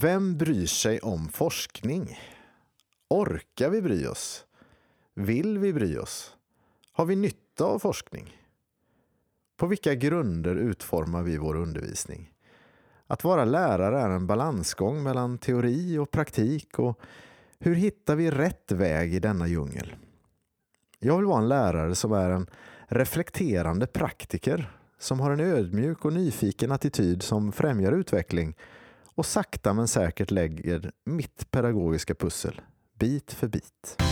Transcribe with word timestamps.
Vem 0.00 0.36
bryr 0.36 0.66
sig 0.66 1.00
om 1.00 1.28
forskning? 1.28 2.18
Orkar 3.08 3.70
vi 3.70 3.82
bry 3.82 4.06
oss? 4.06 4.44
Vill 5.14 5.58
vi 5.58 5.72
bry 5.72 5.98
oss? 5.98 6.36
Har 6.92 7.04
vi 7.06 7.16
nytta 7.16 7.64
av 7.64 7.78
forskning? 7.78 8.36
På 9.56 9.66
vilka 9.66 9.94
grunder 9.94 10.56
utformar 10.56 11.22
vi 11.22 11.36
vår 11.36 11.56
undervisning? 11.56 12.32
Att 13.06 13.24
vara 13.24 13.44
lärare 13.44 14.00
är 14.00 14.10
en 14.10 14.26
balansgång 14.26 15.02
mellan 15.02 15.38
teori 15.38 15.98
och 15.98 16.10
praktik 16.10 16.78
och 16.78 17.00
hur 17.58 17.74
hittar 17.74 18.16
vi 18.16 18.30
rätt 18.30 18.72
väg 18.72 19.14
i 19.14 19.18
denna 19.18 19.46
djungel? 19.46 19.96
Jag 20.98 21.16
vill 21.16 21.26
vara 21.26 21.42
en 21.42 21.48
lärare 21.48 21.94
som 21.94 22.12
är 22.12 22.30
en 22.30 22.46
reflekterande 22.86 23.86
praktiker 23.86 24.72
som 24.98 25.20
har 25.20 25.30
en 25.30 25.40
ödmjuk 25.40 26.04
och 26.04 26.12
nyfiken 26.12 26.72
attityd 26.72 27.22
som 27.22 27.52
främjar 27.52 27.92
utveckling 27.92 28.54
och 29.18 29.26
sakta 29.26 29.72
men 29.72 29.88
säkert 29.88 30.30
lägger 30.30 30.92
mitt 31.04 31.50
pedagogiska 31.50 32.14
pussel 32.14 32.60
bit 32.98 33.32
för 33.32 33.48
bit. 33.48 34.07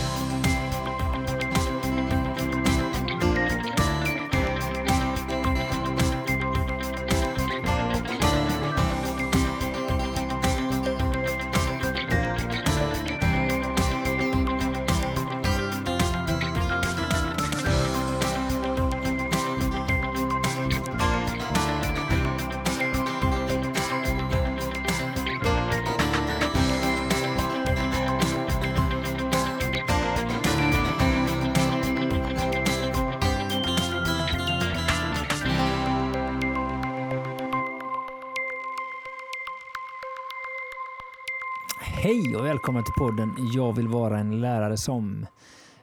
Välkommen 42.47 42.83
till 42.83 42.93
podden 42.93 43.35
Jag 43.53 43.75
vill 43.75 43.87
vara 43.87 44.19
en 44.19 44.41
lärare 44.41 44.77
som. 44.77 45.25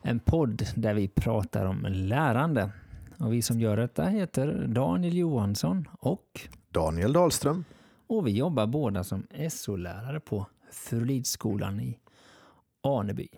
En 0.02 0.20
podd 0.20 0.66
där 0.74 0.94
vi 0.94 1.08
pratar 1.08 1.64
om 1.66 1.86
lärande. 1.88 2.70
Och 3.18 3.32
vi 3.32 3.42
som 3.42 3.60
gör 3.60 3.76
detta 3.76 4.04
heter 4.04 4.66
Daniel 4.66 5.16
Johansson 5.16 5.88
och 6.00 6.40
Daniel 6.70 7.12
Dahlström. 7.12 7.64
Och 8.06 8.26
vi 8.26 8.30
jobbar 8.30 8.66
båda 8.66 9.04
som 9.04 9.26
SO-lärare 9.50 10.20
på 10.20 10.46
Furulidskolan 10.72 11.80
i 11.80 11.98
Aneby. 12.82 13.28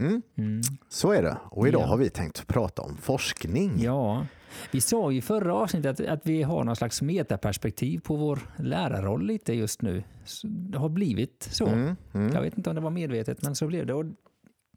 Mm. 0.00 0.22
Mm. 0.36 0.60
Så 0.88 1.12
är 1.12 1.22
det. 1.22 1.36
Och 1.50 1.68
idag 1.68 1.82
Ja. 1.82 1.86
har 1.86 1.96
vi 1.96 2.10
tänkt 2.10 2.46
prata 2.46 2.82
om 2.82 2.96
forskning. 2.96 3.72
Ja, 3.78 4.26
vi 4.70 4.80
sa 4.80 5.10
ju 5.10 5.18
i 5.18 5.22
förra 5.22 5.54
avsnittet 5.54 6.00
att, 6.00 6.06
att 6.06 6.26
vi 6.26 6.42
har 6.42 6.64
någon 6.64 6.76
slags 6.76 7.02
metaperspektiv 7.02 7.98
på 8.00 8.16
vår 8.16 8.38
lärarroll 8.58 9.26
lite 9.26 9.52
just 9.54 9.82
nu. 9.82 10.02
Så 10.24 10.46
det 10.46 10.78
har 10.78 10.88
blivit 10.88 11.48
så. 11.52 11.66
Mm, 11.66 11.96
mm. 12.14 12.32
Jag 12.34 12.42
vet 12.42 12.56
inte 12.56 12.70
om 12.70 12.76
det 12.76 12.82
var 12.82 12.90
medvetet, 12.90 13.42
men 13.42 13.54
så 13.54 13.66
blev 13.66 13.86
det. 13.86 13.94
Och 13.94 14.04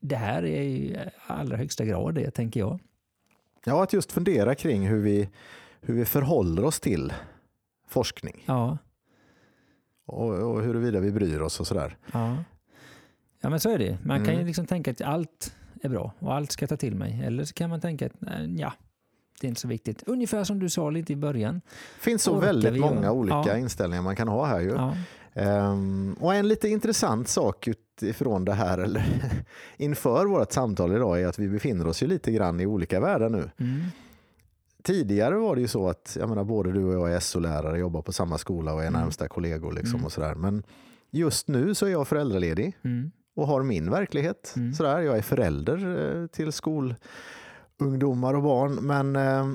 det 0.02 0.16
här 0.16 0.44
är 0.46 0.62
i 0.62 0.98
allra 1.28 1.58
högsta 1.58 1.86
grad 1.86 2.16
det, 2.16 2.32
tänker 2.32 2.60
jag. 2.60 2.80
Ja, 3.66 3.84
att 3.84 3.94
just 3.94 4.12
fundera 4.12 4.56
kring 4.56 4.88
hur 4.88 5.00
vi, 5.02 5.30
hur 5.82 5.94
vi 5.94 6.06
förhåller 6.06 6.66
oss 6.66 6.80
till 6.80 7.14
forskning 7.88 8.44
Ja, 8.46 8.78
och, 10.06 10.30
och 10.34 10.62
huruvida 10.64 11.00
vi 11.00 11.12
bryr 11.12 11.40
oss 11.40 11.60
och 11.60 11.68
sådär. 11.68 11.98
ja. 12.14 12.38
Ja 13.44 13.50
men 13.50 13.60
så 13.60 13.70
är 13.70 13.78
det. 13.80 13.98
Man 14.04 14.18
kan 14.18 14.28
ju 14.28 14.34
Mm. 14.34 14.48
liksom 14.48 14.66
tänka 14.66 14.92
att 14.92 15.02
allt 15.02 15.56
är 15.82 15.90
bra 15.90 16.14
och 16.20 16.34
allt 16.34 16.52
ska 16.52 16.64
jag 16.64 16.70
ta 16.70 16.78
till 16.78 16.96
mig. 16.96 17.22
Eller 17.26 17.44
så 17.44 17.54
kan 17.54 17.70
man 17.70 17.82
tänka 17.82 18.06
att 18.06 18.12
ja, 18.58 18.74
det 19.42 19.48
är 19.48 19.50
inte 19.50 19.62
så 19.62 19.68
viktigt. 19.68 20.04
Ungefär 20.08 20.44
som 20.44 20.59
du 20.59 20.70
sa 20.70 20.90
lite 20.90 21.14
i 21.14 21.16
början. 21.16 21.62
Det 22.00 22.03
finns 22.03 22.24
så 22.24 22.32
Orkar 22.38 22.46
väldigt 22.48 22.80
många 22.82 23.02
göra? 23.02 23.12
olika 23.12 23.44
Ja. 23.46 23.58
inställningar 23.58 24.02
man 24.03 24.16
kan 24.16 24.28
ha 24.28 24.46
här. 24.46 24.59
Ju. 24.62 24.70
Ja, 24.70 24.96
Ehm, 25.36 26.16
och 26.20 26.36
en 26.36 26.48
lite 26.48 26.70
intressant 26.70 27.28
sak 27.28 27.68
utifrån 27.68 28.46
det 28.46 28.53
här, 28.53 28.78
eller 28.78 29.06
inför 29.78 30.26
vårt 30.26 30.52
samtal 30.52 30.92
idag, 30.96 31.22
är 31.22 31.28
att 31.28 31.40
vi 31.40 31.50
befinner 31.50 31.88
oss 31.88 32.03
ju 32.03 32.08
lite 32.08 32.32
grann 32.32 32.59
i 32.59 32.66
olika 32.66 33.00
världar 33.00 33.30
nu. 33.30 33.50
mm. 33.59 33.82
Tidigare 34.84 35.36
var 35.36 35.56
det 35.56 35.62
ju 35.62 35.68
så 35.68 35.90
att 35.90 36.18
jag 36.20 36.30
menar, 36.30 36.44
både 36.44 36.72
du 36.72 36.86
och 36.86 36.94
jag 36.94 37.16
är 37.16 37.20
SO-lärare, 37.20 37.80
jobbar 37.80 38.02
på 38.02 38.14
samma 38.14 38.38
skola 38.38 38.74
och 38.74 38.84
är 38.84 38.88
Mm. 38.88 39.02
närmsta 39.02 39.28
kollegor. 39.28 39.72
Liksom 39.72 39.94
Mm. 39.96 40.06
och 40.06 40.12
sådär. 40.12 40.36
Men 40.36 40.64
just 41.12 41.48
nu 41.48 41.76
så 41.76 41.86
är 41.86 41.90
jag 41.90 42.08
föräldraledig 42.08 42.78
Mm. 42.84 43.12
Och 43.36 43.48
har 43.48 43.64
min 43.64 43.92
verklighet. 43.92 44.54
Mm. 44.56 44.74
Sådär. 44.74 45.00
Jag 45.00 45.18
är 45.18 45.22
förälder 45.22 46.22
eh, 46.22 46.28
till 46.28 46.52
skolungdomar 46.52 48.34
och 48.34 48.44
barn. 48.44 48.74
Men 48.76 49.16
eh, 49.16 49.48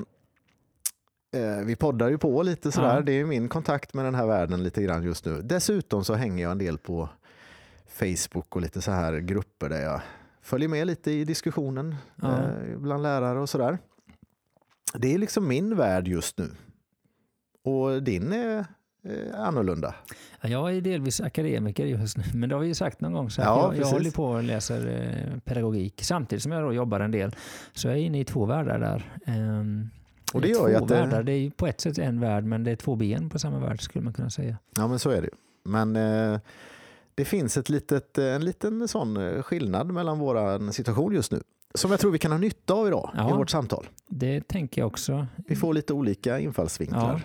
eh, 1.41 1.65
vi 1.65 1.75
poddar 1.75 2.09
ju 2.09 2.17
på 2.17 2.43
lite 2.43 2.71
sådär. 2.71 2.95
Ja. 2.95 3.01
Det 3.01 3.11
är 3.11 3.25
min 3.25 3.49
kontakt 3.49 3.93
med 3.93 4.05
den 4.05 4.15
här 4.15 4.27
världen 4.27 4.63
lite 4.63 4.83
grann 4.83 5.03
just 5.03 5.25
nu. 5.25 5.41
Dessutom 5.41 6.03
så 6.03 6.13
hänger 6.13 6.43
jag 6.43 6.51
en 6.51 6.57
del 6.57 6.77
på 6.77 7.09
Facebook 7.87 8.55
och 8.55 8.61
lite 8.61 8.81
så 8.81 8.91
här 8.91 9.17
grupper 9.19 9.69
där 9.69 9.81
jag 9.81 10.01
följer 10.41 10.69
med 10.69 10.87
lite 10.87 11.11
i 11.11 11.25
diskussionen 11.25 11.95
Ja. 12.15 12.37
eh, 12.37 12.77
bland 12.77 13.03
lärare 13.03 13.39
och 13.39 13.49
sådär. 13.49 13.77
Det 14.93 15.13
är 15.13 15.17
liksom 15.17 15.47
min 15.47 15.75
värld 15.75 16.07
just 16.07 16.37
nu. 16.37 16.51
Och 17.63 18.03
din 18.03 18.33
är 18.33 18.65
eh, 19.03 19.39
annorlunda. 19.39 19.95
Ja, 20.41 20.49
Jag 20.49 20.75
är 20.77 20.81
delvis 20.81 21.21
akademiker 21.21 21.85
just 21.85 22.17
nu, 22.17 22.23
men 22.33 22.49
det 22.49 22.55
har 22.55 22.61
vi 22.61 22.67
ju 22.67 22.73
sagt 22.75 23.01
någon 23.01 23.13
gång. 23.13 23.29
Så 23.29 23.41
Ja, 23.41 23.73
jag, 23.73 23.81
jag 23.81 23.87
håller 23.87 24.11
på 24.11 24.25
och 24.25 24.43
läser 24.43 24.87
eh, 24.87 25.39
pedagogik 25.39 26.01
samtidigt 26.03 26.43
som 26.43 26.51
jag 26.51 26.63
då 26.63 26.73
jobbar 26.73 26.99
en 26.99 27.11
del. 27.11 27.35
Så 27.73 27.87
jag 27.87 27.97
är 27.97 28.01
inne 28.01 28.19
i 28.19 28.25
två 28.25 28.45
världar 28.45 28.79
där. 28.79 29.13
Ehm, 29.25 29.89
Och 30.33 30.41
det 30.41 30.47
är 30.47 30.49
gör 30.49 30.69
två 30.77 30.83
att 30.83 30.87
det- 30.87 30.93
världar. 30.95 31.23
Det 31.23 31.31
är 31.31 31.49
på 31.49 31.67
ett 31.67 31.81
sätt 31.81 31.97
en 31.97 32.19
värld, 32.19 32.43
men 32.43 32.63
det 32.63 32.71
är 32.71 32.75
två 32.75 32.95
ben 32.95 33.29
på 33.29 33.39
samma 33.39 33.59
värld 33.59 33.81
skulle 33.81 34.03
man 34.03 34.13
kunna 34.13 34.29
säga. 34.29 34.57
Ja 34.75 34.87
men 34.87 34.99
så 34.99 35.09
är 35.09 35.21
det. 35.21 35.29
Men 35.63 35.95
eh, 35.95 36.39
det 37.15 37.25
finns 37.25 37.57
ett 37.57 37.69
litet, 37.69 38.17
eh, 38.17 38.25
en 38.25 38.45
liten 38.45 38.87
sån 38.87 39.17
eh, 39.17 39.41
skillnad 39.41 39.87
mellan 39.93 40.19
vår 40.19 40.71
situation 40.71 41.13
just 41.13 41.31
nu. 41.31 41.41
Som 41.73 41.91
jag 41.91 41.99
tror 41.99 42.11
vi 42.11 42.19
kan 42.19 42.31
ha 42.31 42.37
nytta 42.39 42.73
av 42.73 42.87
idag 42.87 43.11
Ja. 43.17 43.29
i 43.29 43.33
vårt 43.37 43.49
samtal. 43.49 43.87
Det 44.07 44.47
tänker 44.47 44.81
jag 44.81 44.87
också. 44.87 45.27
Vi 45.47 45.55
får 45.55 45.73
lite 45.73 45.93
olika 45.93 46.39
infallsvinklar. 46.39 47.21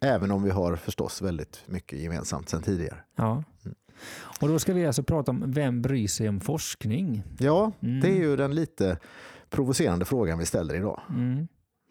Även 0.00 0.30
om 0.30 0.42
vi 0.42 0.50
har 0.50 0.76
förstås 0.76 1.22
väldigt 1.22 1.62
mycket 1.66 1.98
gemensamt 1.98 2.48
sedan 2.48 2.62
tidigare. 2.62 2.98
Ja. 3.16 3.44
Mm. 3.64 3.74
Och 4.42 4.48
då 4.48 4.58
ska 4.58 4.72
vi 4.74 4.86
alltså 4.86 5.02
prata 5.02 5.30
om 5.30 5.44
vem 5.52 5.82
bryr 5.82 6.08
sig 6.08 6.28
om 6.28 6.40
forskning? 6.40 7.22
Ja, 7.38 7.72
Mm. 7.80 8.00
det 8.00 8.08
är 8.08 8.16
ju 8.16 8.36
den 8.36 8.54
lite 8.54 8.98
provocerande 9.50 10.04
frågan 10.04 10.38
vi 10.38 10.46
ställer 10.46 10.74
idag. 10.74 11.00
Mm. 11.08 11.48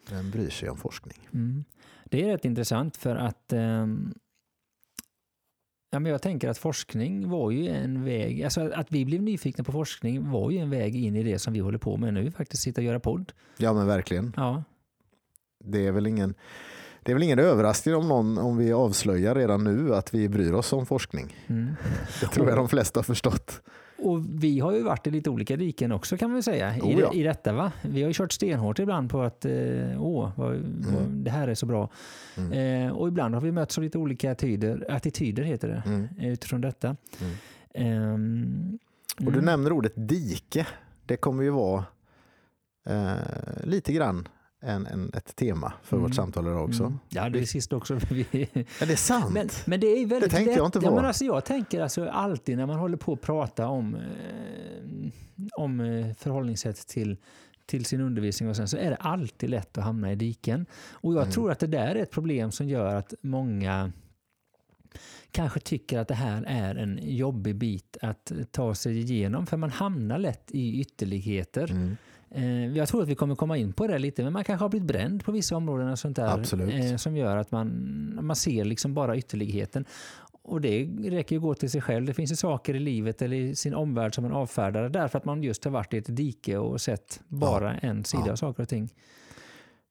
Vem 0.09 0.31
bryr 0.31 0.50
sig 0.50 0.70
om 0.70 0.78
forskning? 0.78 1.18
Mm. 1.34 1.64
Det 2.06 2.24
är 2.24 2.28
rätt 2.28 2.46
intressant 2.46 2.97
för 2.97 3.16
att 3.16 3.53
ehm, 3.53 4.14
ja, 5.91 6.00
men 6.00 6.12
jag 6.12 6.22
tänker 6.22 6.50
att 6.50 6.58
forskning 6.58 7.30
var 7.30 7.52
ju 7.52 7.68
en 7.68 8.03
väg, 8.06 8.44
alltså 8.44 8.72
att 8.72 8.91
vi 8.91 9.06
blev 9.06 9.22
nyfikna 9.22 9.64
på 9.64 9.72
forskning 9.72 10.31
var 10.31 10.52
ju 10.52 10.58
en 10.58 10.70
väg 10.70 10.96
in 10.96 11.16
i 11.16 11.24
det 11.24 11.40
som 11.40 11.53
vi 11.53 11.59
håller 11.59 11.78
på 11.78 11.97
med 11.97 12.14
nu, 12.14 12.31
faktiskt 12.31 12.64
sitta 12.64 12.81
och 12.81 12.86
göra 12.86 13.00
podd. 13.00 13.34
Ja 13.58 13.74
men 13.74 13.88
verkligen. 13.88 14.34
Ja, 14.38 14.64
Det 15.64 15.88
är 15.88 15.91
väl 15.91 16.08
ingen, 16.08 16.34
det 17.04 17.12
är 17.12 17.16
väl 17.16 17.24
ingen 17.24 17.40
överraskning 17.40 17.96
om, 17.96 18.08
någon, 18.08 18.38
om 18.38 18.58
vi 18.58 18.74
avslöjar 18.74 19.36
redan 19.36 19.64
nu 19.64 19.96
att 19.96 20.14
vi 20.14 20.30
bryr 20.30 20.54
oss 20.54 20.74
om 20.74 20.86
forskning. 20.86 21.36
mm. 21.48 21.76
Det 22.22 22.28
tror 22.28 22.48
jag 22.50 22.58
de 22.58 22.70
flesta 22.70 22.98
har 22.98 23.04
förstått. 23.04 23.62
Och 24.02 24.20
vi 24.44 24.60
har 24.60 24.72
ju 24.74 24.84
varit 24.84 25.08
i 25.08 25.12
lite 25.12 25.30
olika 25.30 25.56
diken 25.56 25.92
också 25.92 26.18
kan 26.18 26.32
man 26.32 26.44
säga 26.44 26.78
i, 26.78 26.82
Oh 26.82 27.00
ja. 27.00 27.14
i 27.14 27.24
detta. 27.24 27.54
va? 27.54 27.72
Vi 27.82 28.02
har 28.02 28.08
ju 28.08 28.14
kört 28.14 28.32
stenhårt 28.32 28.80
ibland 28.80 29.09
på 29.09 29.22
att 29.22 29.46
eh, 29.46 29.52
åh, 30.04 30.32
vad, 30.36 30.56
vad, 30.94 31.04
det 31.09 31.32
här 31.32 31.48
är 31.48 31.56
så 31.56 31.66
bra. 31.66 31.90
Mm. 32.38 32.86
Eh, 32.88 32.92
och 32.94 33.08
ibland 33.08 33.34
har 33.34 33.42
vi 33.42 33.52
mötts 33.52 33.78
av 33.78 33.84
lite 33.84 33.98
olika 33.98 34.32
attityder, 34.32 34.86
attityder 34.92 35.44
heter 35.44 35.68
det, 35.68 35.84
Mm. 35.86 36.08
utifrån 36.20 36.62
detta. 36.62 36.96
Mm. 37.22 37.34
Ehm, 37.73 38.79
Och 39.18 39.23
du 39.26 39.40
mm. 39.40 39.46
nämner 39.46 39.72
ordet 39.72 39.94
dike. 39.96 40.68
Det 41.06 41.18
kommer 41.18 41.44
ju 41.44 41.50
vara 41.50 41.84
eh, 42.90 43.14
lite 43.64 43.94
grann 43.94 44.28
en, 44.61 44.85
en, 44.85 45.11
ett 45.14 45.35
tema 45.35 45.73
för 45.84 45.97
Mm. 45.97 46.08
vårt 46.09 46.16
samtal 46.16 46.47
idag 46.47 46.66
också. 46.66 46.84
Mm. 46.84 47.00
Ja, 47.09 47.29
det 47.29 47.40
är 47.40 47.46
sist 47.46 47.73
också. 47.73 47.94
Ja, 48.32 48.85
det 48.85 48.91
är 48.91 48.96
sant. 48.96 49.34
men, 49.34 49.50
men 49.66 49.79
det 49.79 49.88
är 49.88 50.06
väldigt 50.06 50.29
Det 50.29 50.35
tänkte 50.35 50.52
lätt. 50.52 50.58
jag 50.58 50.66
inte 50.67 50.79
ja, 50.84 50.90
på. 50.90 50.96
men 50.96 51.06
alltså 51.06 51.26
jag 51.26 51.46
tänker 51.46 51.82
alltså 51.82 52.06
alltid 52.09 52.58
när 52.58 52.66
man 52.66 52.79
håller 52.79 52.97
på 52.97 53.14
att 53.14 53.22
prata 53.22 53.67
om, 53.67 53.96
eh, 53.96 54.02
om 55.58 55.79
eh, 55.79 56.14
förhållningssätt 56.14 56.88
till, 56.88 57.17
till 57.66 57.85
sin 57.85 58.02
undervisning 58.02 58.50
och 58.50 58.56
sen 58.56 58.67
så 58.67 58.78
är 58.78 58.90
det 58.90 58.96
alltid 58.96 59.50
lätt 59.50 59.78
att 59.78 59.84
hamna 59.84 60.11
i 60.11 60.16
diken. 60.16 60.66
Och 60.91 61.14
jag 61.14 61.22
Mm. 61.22 61.32
tror 61.34 61.52
att 61.52 61.59
det 61.59 61.67
där 61.67 61.96
är 61.96 62.03
ett 62.03 62.11
problem 62.11 62.52
som 62.52 62.70
gör 62.70 62.96
att 62.96 63.14
många 63.22 63.91
kanske 65.32 65.59
tycker 65.59 66.00
att 66.00 66.08
det 66.08 66.16
här 66.16 66.44
är 66.47 66.76
en 66.76 67.00
jobbig 67.03 67.56
bit 67.56 67.97
att 68.02 68.32
ta 68.52 68.76
sig 68.76 69.00
igenom 69.00 69.46
för 69.47 69.58
man 69.58 69.70
hamnar 69.70 70.17
lätt 70.17 70.52
i 70.52 70.79
ytterligheter. 70.82 71.72
Mm. 71.72 71.97
Eh, 72.31 72.78
Jag 72.78 72.87
tror 72.87 73.02
att 73.03 73.08
vi 73.09 73.16
kommer 73.16 73.35
komma 73.35 73.58
in 73.58 73.73
på 73.73 73.87
det 73.87 73.99
lite, 73.99 74.23
men 74.23 74.34
man 74.34 74.43
kanske 74.43 74.64
har 74.64 74.70
blivit 74.70 74.87
bränd 74.87 75.26
på 75.26 75.31
vissa 75.31 75.55
områden 75.55 75.90
och 75.90 75.99
sånt 75.99 76.16
där. 76.16 76.91
Eh, 76.91 76.96
Som 76.97 77.17
gör 77.17 77.37
att 77.37 77.52
man, 77.52 78.20
man 78.22 78.35
ser 78.35 78.66
liksom 78.66 78.93
bara 78.93 79.17
ytterligheten. 79.17 79.85
Och 80.41 80.61
det 80.61 80.85
räcker 81.03 81.35
ju 81.35 81.37
att 81.37 81.43
gå 81.43 81.53
till 81.53 81.70
sig 81.72 81.81
själv. 81.81 82.05
Det 82.05 82.14
finns 82.14 82.31
ju 82.31 82.35
saker 82.35 82.76
i 82.76 82.79
livet 82.79 83.22
eller 83.22 83.37
i 83.37 83.55
sin 83.55 83.73
omvärld 83.76 84.16
som 84.16 84.23
man 84.23 84.34
avfärdar 84.34 84.90
därför 84.90 85.17
att 85.17 85.26
man 85.26 85.43
just 85.43 85.64
har 85.64 85.72
varit 85.72 85.93
i 85.93 85.97
ett 85.97 86.16
dike 86.16 86.58
och 86.58 86.81
sett 86.81 87.22
bara 87.28 87.73
en 87.78 88.03
sida 88.03 88.23
Ja. 88.26 88.32
av 88.32 88.35
saker 88.35 88.64
och 88.64 88.70
ting. 88.70 88.90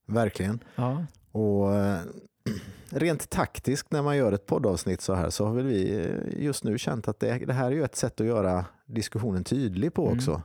Verkligen. 0.06 0.58
Ja. 0.76 1.04
Och 1.32 1.74
eh, 1.74 1.98
rent 2.90 3.30
taktiskt 3.30 3.92
när 3.92 4.02
man 4.02 4.16
gör 4.16 4.32
ett 4.32 4.46
poddavsnitt 4.46 5.00
så 5.00 5.14
här 5.14 5.30
så 5.30 5.46
har 5.46 5.54
väl 5.54 5.66
vi 5.66 6.10
just 6.38 6.64
nu 6.64 6.78
känt 6.78 7.08
att 7.08 7.20
det, 7.20 7.38
det 7.46 7.52
här 7.52 7.66
är 7.66 7.70
ju 7.70 7.84
ett 7.84 7.96
sätt 7.96 8.20
att 8.20 8.26
göra 8.26 8.64
diskussionen 8.86 9.44
tydlig 9.44 9.94
på 9.94 10.02
Mm. 10.06 10.16
också. 10.18 10.30
Mm, 10.30 10.42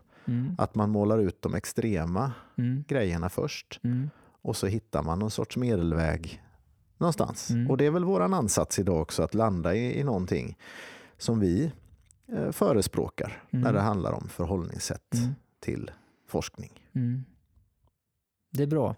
Att 0.58 0.76
man 0.76 0.90
målar 0.90 1.20
ut 1.20 1.42
de 1.42 1.56
extrema 1.56 2.32
mm, 2.58 2.84
grejerna 2.88 3.30
först 3.30 3.80
mm, 3.84 4.10
och 4.42 4.56
så 4.56 4.68
hittar 4.68 5.04
man 5.04 5.20
någon 5.20 5.32
sorts 5.32 5.58
medelväg 5.58 6.44
någonstans. 6.98 7.50
Mm. 7.50 7.72
Och 7.72 7.78
det 7.78 7.86
är 7.86 7.92
väl 7.92 8.04
våran 8.06 8.34
ansats 8.34 8.80
idag 8.80 9.02
också 9.02 9.24
att 9.24 9.34
landa 9.34 9.76
i, 9.76 10.00
i 10.00 10.04
någonting 10.04 10.58
som 11.18 11.40
vi 11.40 11.72
eh, 12.28 12.52
förespråkar 12.52 13.44
Mm. 13.52 13.64
när 13.64 13.74
det 13.74 13.82
handlar 13.82 14.12
om 14.12 14.28
förhållningssätt 14.30 15.14
mm, 15.14 15.36
till 15.60 15.92
forskning. 16.28 16.90
mm. 16.94 17.24
Det 18.52 18.64
är 18.64 18.68
bra. 18.68 18.96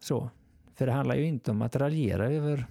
Så. 0.00 0.30
För 0.74 0.86
det 0.86 0.92
handlar 0.92 1.14
ju 1.14 1.24
inte 1.24 1.50
om 1.50 1.62
att 1.62 1.76
raljera 1.76 2.30
över... 2.30 2.66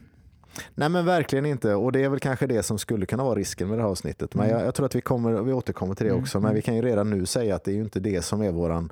Nej 0.76 0.90
men 0.90 1.06
verkligen 1.06 1.46
inte 1.46 1.76
och 1.76 1.92
det 1.92 2.04
är 2.04 2.10
väl 2.10 2.20
kanske 2.20 2.48
det 2.48 2.64
som 2.64 2.78
skulle 2.80 3.06
kunna 3.06 3.24
vara 3.24 3.36
risken 3.36 3.68
med 3.70 3.78
det 3.78 3.82
här 3.82 3.90
avsnittet. 3.90 4.36
Men 4.36 4.46
Mm. 4.46 4.58
jag, 4.58 4.68
jag 4.68 4.76
tror 4.76 4.86
att 4.86 4.96
vi, 4.96 5.02
kommer, 5.02 5.42
vi 5.42 5.54
återkommer 5.54 5.96
till 5.96 6.06
det 6.06 6.12
Mm, 6.12 6.24
också. 6.24 6.40
Men 6.40 6.46
mm. 6.46 6.56
vi 6.56 6.62
kan 6.62 6.76
ju 6.76 6.82
redan 6.82 7.10
nu 7.10 7.26
säga 7.26 7.56
att 7.56 7.64
det 7.64 7.72
är 7.72 7.76
ju 7.76 7.82
inte 7.82 8.00
det 8.00 8.22
som 8.22 8.42
är 8.42 8.52
våran, 8.52 8.92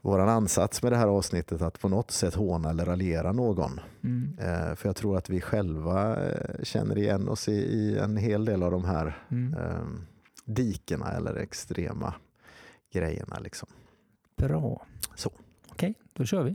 våran 0.00 0.28
ansats 0.28 0.82
med 0.82 0.92
det 0.92 0.96
här 0.96 1.06
avsnittet 1.06 1.62
att 1.62 1.80
på 1.80 1.88
något 1.88 2.10
sätt 2.10 2.34
håna 2.34 2.70
eller 2.70 2.84
raljera 2.84 3.32
någon. 3.32 3.80
Mm, 4.04 4.38
Eh, 4.40 4.74
för 4.74 4.88
jag 4.88 4.96
tror 4.96 5.16
att 5.16 5.30
vi 5.30 5.40
själva 5.40 6.16
eh, 6.26 6.62
känner 6.62 6.98
igen 6.98 7.28
oss 7.28 7.48
i, 7.48 7.52
i 7.52 7.98
en 7.98 8.16
hel 8.16 8.44
del 8.44 8.62
av 8.62 8.70
de 8.70 8.84
här 8.84 9.22
mm. 9.30 9.54
eh, 9.54 9.80
dikena 10.44 11.12
eller 11.12 11.36
extrema 11.36 12.14
grejerna. 12.92 13.38
Liksom. 13.38 13.68
Bra. 14.36 14.86
Så. 15.14 15.30
Okej, 15.68 15.94
då 16.12 16.24
kör 16.24 16.42
vi. 16.42 16.54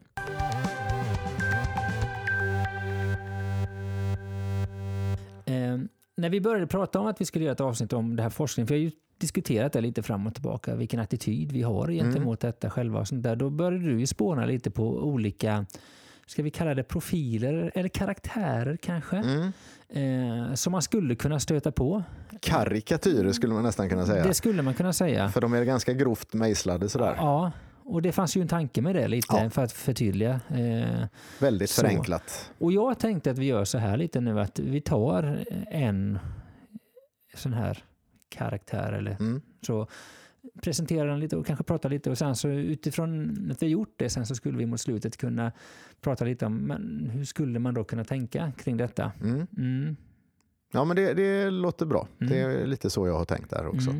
När 6.21 6.29
vi 6.29 6.41
började 6.41 6.67
prata 6.67 6.99
om 6.99 7.07
att 7.07 7.21
vi 7.21 7.25
skulle 7.25 7.45
göra 7.45 7.53
ett 7.53 7.61
avsnitt 7.61 7.93
om 7.93 8.15
det 8.15 8.23
här 8.23 8.29
forskningen, 8.29 8.67
för 8.67 8.75
jag 8.75 8.79
har 8.79 8.83
ju 8.85 8.91
diskuterat 9.17 9.73
det 9.73 9.81
lite 9.81 10.03
fram 10.03 10.27
och 10.27 10.33
tillbaka, 10.33 10.75
vilken 10.75 10.99
attityd 10.99 11.51
vi 11.51 11.61
har 11.61 11.87
gentemot 11.91 12.39
detta 12.39 12.69
själva 12.69 12.99
och 12.99 13.07
sånt 13.07 13.23
där. 13.23 13.35
Då 13.35 13.49
började 13.49 13.85
du 13.85 13.99
ju 13.99 14.07
spåna 14.07 14.45
lite 14.45 14.71
på 14.71 14.83
olika, 15.03 15.65
ska 16.27 16.43
vi 16.43 16.51
kalla 16.51 16.73
det 16.75 16.83
profiler 16.83 17.71
eller 17.75 17.89
karaktärer 17.89 18.77
kanske, 18.77 19.17
Mm. 19.17 19.51
eh, 20.49 20.53
som 20.53 20.71
man 20.71 20.81
skulle 20.81 21.15
kunna 21.15 21.39
stöta 21.39 21.71
på. 21.71 22.03
Karikatyrer 22.41 23.31
skulle 23.31 23.53
man 23.53 23.63
nästan 23.63 23.89
kunna 23.89 24.05
säga. 24.05 24.23
Det 24.23 24.33
skulle 24.33 24.61
man 24.61 24.73
kunna 24.73 24.93
säga. 24.93 25.29
För 25.29 25.41
de 25.41 25.53
är 25.53 25.63
ganska 25.63 25.93
grovt 25.93 26.33
mejslade 26.33 26.89
sådär. 26.89 27.13
Ja, 27.17 27.51
och 27.91 28.01
det 28.01 28.11
fanns 28.11 28.37
ju 28.37 28.41
en 28.41 28.47
tanke 28.47 28.81
med 28.81 28.95
det 28.95 29.07
lite 29.07 29.27
Ja. 29.29 29.49
för 29.49 29.63
att 29.63 29.71
förtydliga. 29.71 30.39
Eh, 30.49 31.05
Väldigt 31.39 31.69
Så. 31.69 31.81
förenklat. 31.81 32.51
Och 32.57 32.71
jag 32.71 32.99
tänkte 32.99 33.31
att 33.31 33.37
vi 33.37 33.45
gör 33.45 33.65
så 33.65 33.77
här 33.77 33.97
lite 33.97 34.21
nu 34.21 34.39
att 34.39 34.59
vi 34.59 34.81
tar 34.81 35.43
en 35.71 36.19
sån 37.35 37.53
här 37.53 37.83
karaktär 38.29 38.91
eller 38.93 39.11
Mm. 39.19 39.41
så 39.61 39.87
presenterar 40.63 41.07
den 41.07 41.19
lite 41.19 41.37
och 41.37 41.45
kanske 41.45 41.63
pratar 41.63 41.89
lite 41.89 42.09
och 42.09 42.17
sen 42.17 42.35
så 42.35 42.47
utifrån 42.49 43.37
att 43.51 43.63
vi 43.63 43.67
gjort 43.67 43.93
det 43.97 44.09
sen 44.09 44.25
så 44.25 44.35
skulle 44.35 44.57
vi 44.57 44.65
mot 44.65 44.81
slutet 44.81 45.17
kunna 45.17 45.51
prata 46.01 46.25
lite 46.25 46.45
om 46.45 46.57
men 46.57 47.09
hur 47.13 47.25
skulle 47.25 47.59
man 47.59 47.73
då 47.73 47.83
kunna 47.83 48.03
tänka 48.03 48.51
kring 48.57 48.77
detta. 48.77 49.11
Mm. 49.23 49.47
Mm, 49.57 49.95
Ja 50.73 50.85
men 50.85 50.95
det, 50.95 51.13
det 51.13 51.49
låter 51.49 51.85
bra. 51.85 52.07
Mm. 52.21 52.33
Det 52.33 52.39
är 52.39 52.65
lite 52.65 52.89
så 52.89 53.07
jag 53.07 53.17
har 53.17 53.25
tänkt 53.25 53.49
där 53.49 53.67
också. 53.67 53.93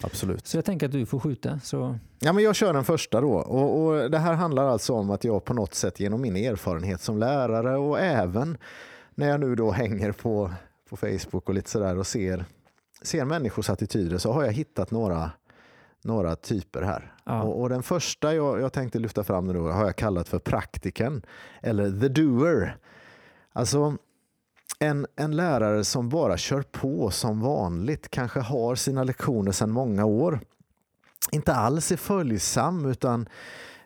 Absolut. 0.00 0.46
Så 0.46 0.56
jag 0.56 0.64
tänker 0.64 0.86
att 0.86 0.92
du 0.92 1.06
får 1.06 1.20
skjuta. 1.20 1.60
Så, 1.60 1.98
Ja, 2.24 2.32
men 2.32 2.44
jag 2.44 2.54
kör 2.54 2.72
den 2.72 2.84
första 2.84 3.20
då. 3.20 3.32
Och, 3.32 3.82
och 3.86 4.10
det 4.10 4.18
här 4.18 4.32
handlar 4.32 4.68
alltså 4.68 4.92
om 4.92 5.10
att 5.10 5.24
jag 5.24 5.44
på 5.44 5.54
något 5.54 5.74
sätt 5.74 6.00
genom 6.00 6.20
min 6.20 6.36
erfarenhet 6.36 7.00
som 7.00 7.18
lärare 7.18 7.76
och 7.76 8.00
även 8.00 8.58
när 9.14 9.28
jag 9.28 9.40
nu 9.40 9.54
då 9.54 9.70
hänger 9.70 10.12
på, 10.12 10.50
på 10.90 10.96
Facebook 10.96 11.48
och 11.48 11.54
lite 11.54 11.70
sådär 11.70 11.98
och 11.98 12.06
ser, 12.06 12.44
ser 13.02 13.24
människors 13.24 13.70
attityder 13.70 14.18
så 14.18 14.32
har 14.32 14.44
jag 14.44 14.52
hittat 14.52 14.90
några, 14.90 15.30
några 16.04 16.36
typer 16.36 16.82
här. 16.82 17.12
ja. 17.24 17.42
Och, 17.42 17.60
och 17.60 17.68
den 17.68 17.82
första 17.82 18.34
jag, 18.34 18.60
jag 18.60 18.72
tänkte 18.72 18.98
lyfta 18.98 19.24
fram 19.24 19.46
nu 19.46 19.52
då 19.52 19.68
har 19.68 19.84
jag 19.84 19.96
kallat 19.96 20.28
för 20.28 20.38
praktiken 20.38 21.22
eller 21.60 22.00
the 22.00 22.08
doer. 22.08 22.76
Alltså 23.52 23.96
en, 24.82 25.06
en 25.16 25.36
lärare 25.36 25.84
som 25.84 26.08
bara 26.08 26.36
kör 26.36 26.62
på 26.62 27.10
som 27.10 27.40
vanligt, 27.40 28.10
kanske 28.10 28.40
har 28.40 28.74
sina 28.74 29.04
lektioner 29.04 29.52
sedan 29.52 29.70
många 29.70 30.04
år. 30.04 30.40
Inte 31.32 31.54
alls 31.54 31.92
är 31.92 31.96
följsam 31.96 32.86
utan 32.86 33.28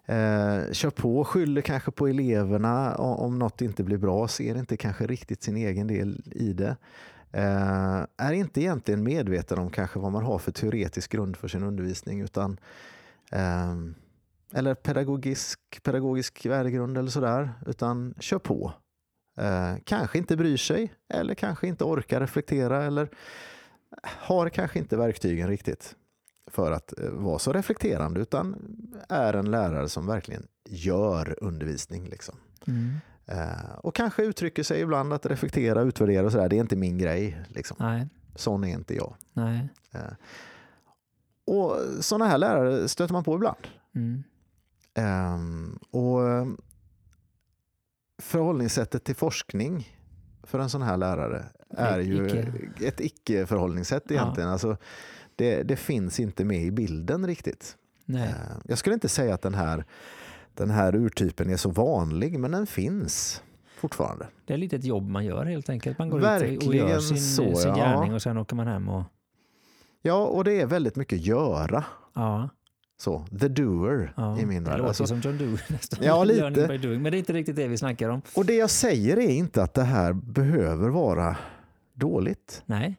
eh, 0.06 0.72
kör 0.72 0.90
på, 0.90 1.24
skyller 1.24 1.62
kanske 1.62 1.90
på 1.90 2.08
eleverna 2.08 2.96
om, 2.96 3.16
om 3.16 3.38
något 3.38 3.60
inte 3.60 3.84
blir 3.84 3.98
bra, 3.98 4.28
ser 4.28 4.58
inte 4.58 4.76
kanske 4.76 5.06
riktigt 5.06 5.42
sin 5.42 5.56
egen 5.56 5.86
del 5.86 6.22
i 6.32 6.52
det. 6.52 6.76
Eh, 7.32 8.06
är 8.16 8.32
inte 8.32 8.60
egentligen 8.60 9.02
medveten 9.02 9.58
om 9.58 9.70
kanske 9.70 9.98
vad 9.98 10.12
man 10.12 10.24
har 10.24 10.38
för 10.38 10.52
teoretisk 10.52 11.12
grund 11.12 11.36
för 11.36 11.48
sin 11.48 11.62
undervisning 11.62 12.20
utan 12.20 12.60
eh, 13.32 13.74
eller 14.54 14.74
pedagogisk, 14.74 15.60
pedagogisk 15.82 16.46
värdegrund 16.46 16.98
eller 16.98 17.10
sådär, 17.10 17.52
utan 17.66 18.14
kör 18.20 18.38
på. 18.38 18.72
Eh, 19.36 19.74
kanske 19.84 20.18
inte 20.18 20.36
bryr 20.36 20.56
sig 20.56 20.92
eller 21.08 21.34
kanske 21.34 21.68
inte 21.68 21.84
orkar 21.84 22.20
reflektera 22.20 22.84
eller 22.84 23.08
har 24.02 24.48
kanske 24.48 24.78
inte 24.78 24.96
verktygen 24.96 25.48
riktigt 25.48 25.96
för 26.50 26.72
att 26.72 26.98
eh, 27.00 27.10
vara 27.10 27.38
så 27.38 27.52
reflekterande 27.52 28.20
utan 28.20 28.56
är 29.08 29.34
en 29.34 29.50
lärare 29.50 29.88
som 29.88 30.06
verkligen 30.06 30.46
gör 30.68 31.36
undervisning. 31.40 32.08
Liksom. 32.08 32.34
Mm. 32.66 32.94
Eh, 33.26 33.74
och 33.78 33.94
kanske 33.94 34.24
uttrycker 34.24 34.62
sig 34.62 34.80
ibland 34.80 35.12
att 35.12 35.26
reflektera, 35.26 35.82
utvärdera 35.82 36.26
och 36.26 36.32
sådär. 36.32 36.48
Det 36.48 36.56
är 36.56 36.60
inte 36.60 36.76
min 36.76 36.98
grej. 36.98 37.40
Liksom. 37.48 37.76
Nej, 37.80 38.08
Sån 38.34 38.64
är 38.64 38.68
inte 38.68 38.94
jag. 38.94 39.14
nej. 39.32 39.68
Eh, 39.92 40.00
och 41.46 41.76
sådana 42.00 42.26
här 42.26 42.38
lärare 42.38 42.88
stöter 42.88 43.12
man 43.12 43.24
på 43.24 43.34
ibland. 43.34 43.66
Mm. 43.94 44.22
Ehm, 44.94 45.78
och 45.90 46.20
förhållningssättet 48.18 49.04
till 49.04 49.16
forskning 49.16 49.88
för 50.42 50.58
en 50.58 50.70
sån 50.70 50.82
här 50.82 50.96
lärare 50.96 51.44
är 51.70 51.98
ju 52.00 52.26
Icke. 52.26 52.52
ett 52.86 53.00
icke-förhållningssätt 53.00 54.02
Ja. 54.06 54.14
egentligen. 54.14 54.48
Alltså, 54.50 54.76
det, 55.36 55.62
det 55.62 55.76
finns 55.76 56.20
inte 56.20 56.44
med 56.44 56.62
i 56.62 56.70
bilden 56.70 57.26
riktigt. 57.26 57.76
Nej. 58.04 58.28
Ehm, 58.28 58.60
jag 58.64 58.78
skulle 58.78 58.94
inte 58.94 59.08
säga 59.08 59.34
att 59.34 59.42
den 59.42 59.54
här, 59.54 59.84
den 60.54 60.70
här 60.70 60.94
urtypen 60.96 61.50
är 61.50 61.56
så 61.56 61.70
vanlig, 61.70 62.38
men 62.40 62.50
den 62.50 62.66
finns 62.66 63.42
fortfarande. 63.76 64.26
Det 64.44 64.54
är 64.54 64.58
lite 64.58 64.76
ett 64.76 64.84
jobb 64.84 65.08
man 65.08 65.24
gör 65.24 65.44
helt 65.44 65.68
enkelt. 65.70 65.98
Man 65.98 66.10
går 66.10 66.20
ut 66.20 66.24
och 66.24 66.30
Verkligen 66.30 66.88
gör 66.88 66.98
sin, 67.00 67.18
så, 67.20 67.54
sin 67.54 67.68
ja. 67.70 67.76
gärning 67.76 68.14
och 68.14 68.22
sen 68.22 68.38
åker 68.38 68.56
man 68.56 68.66
hem 68.66 68.88
och... 68.88 69.04
Ja, 70.02 70.26
och 70.26 70.44
det 70.44 70.60
är 70.60 70.66
väldigt 70.66 70.96
mycket 70.96 71.26
göra. 71.26 71.84
Ja, 72.14 72.48
Så, 72.98 73.26
the 73.40 73.48
doer 73.48 74.12
ja. 74.16 74.38
i 74.38 74.46
min 74.46 74.64
det 74.64 74.70
värld. 74.70 74.78
låter 74.78 74.88
Alltså, 74.88 75.06
som 75.06 75.20
John 75.20 75.38
Dewey 75.38 75.58
nästan. 75.68 75.98
Ja, 76.04 76.24
lite. 76.24 76.66
By 76.68 76.78
doing. 76.78 77.02
Men 77.02 77.12
det 77.12 77.16
är 77.16 77.18
inte 77.18 77.32
riktigt 77.32 77.56
det 77.56 77.68
vi 77.68 77.76
snackar 77.78 78.08
om. 78.08 78.22
och 78.36 78.44
det 78.46 78.54
jag 78.54 78.70
säger 78.70 79.16
är 79.18 79.28
inte 79.30 79.62
att 79.62 79.74
det 79.74 79.82
här 79.84 80.12
behöver 80.12 80.88
vara 80.88 81.36
dåligt. 81.94 82.62
Nej. 82.66 82.96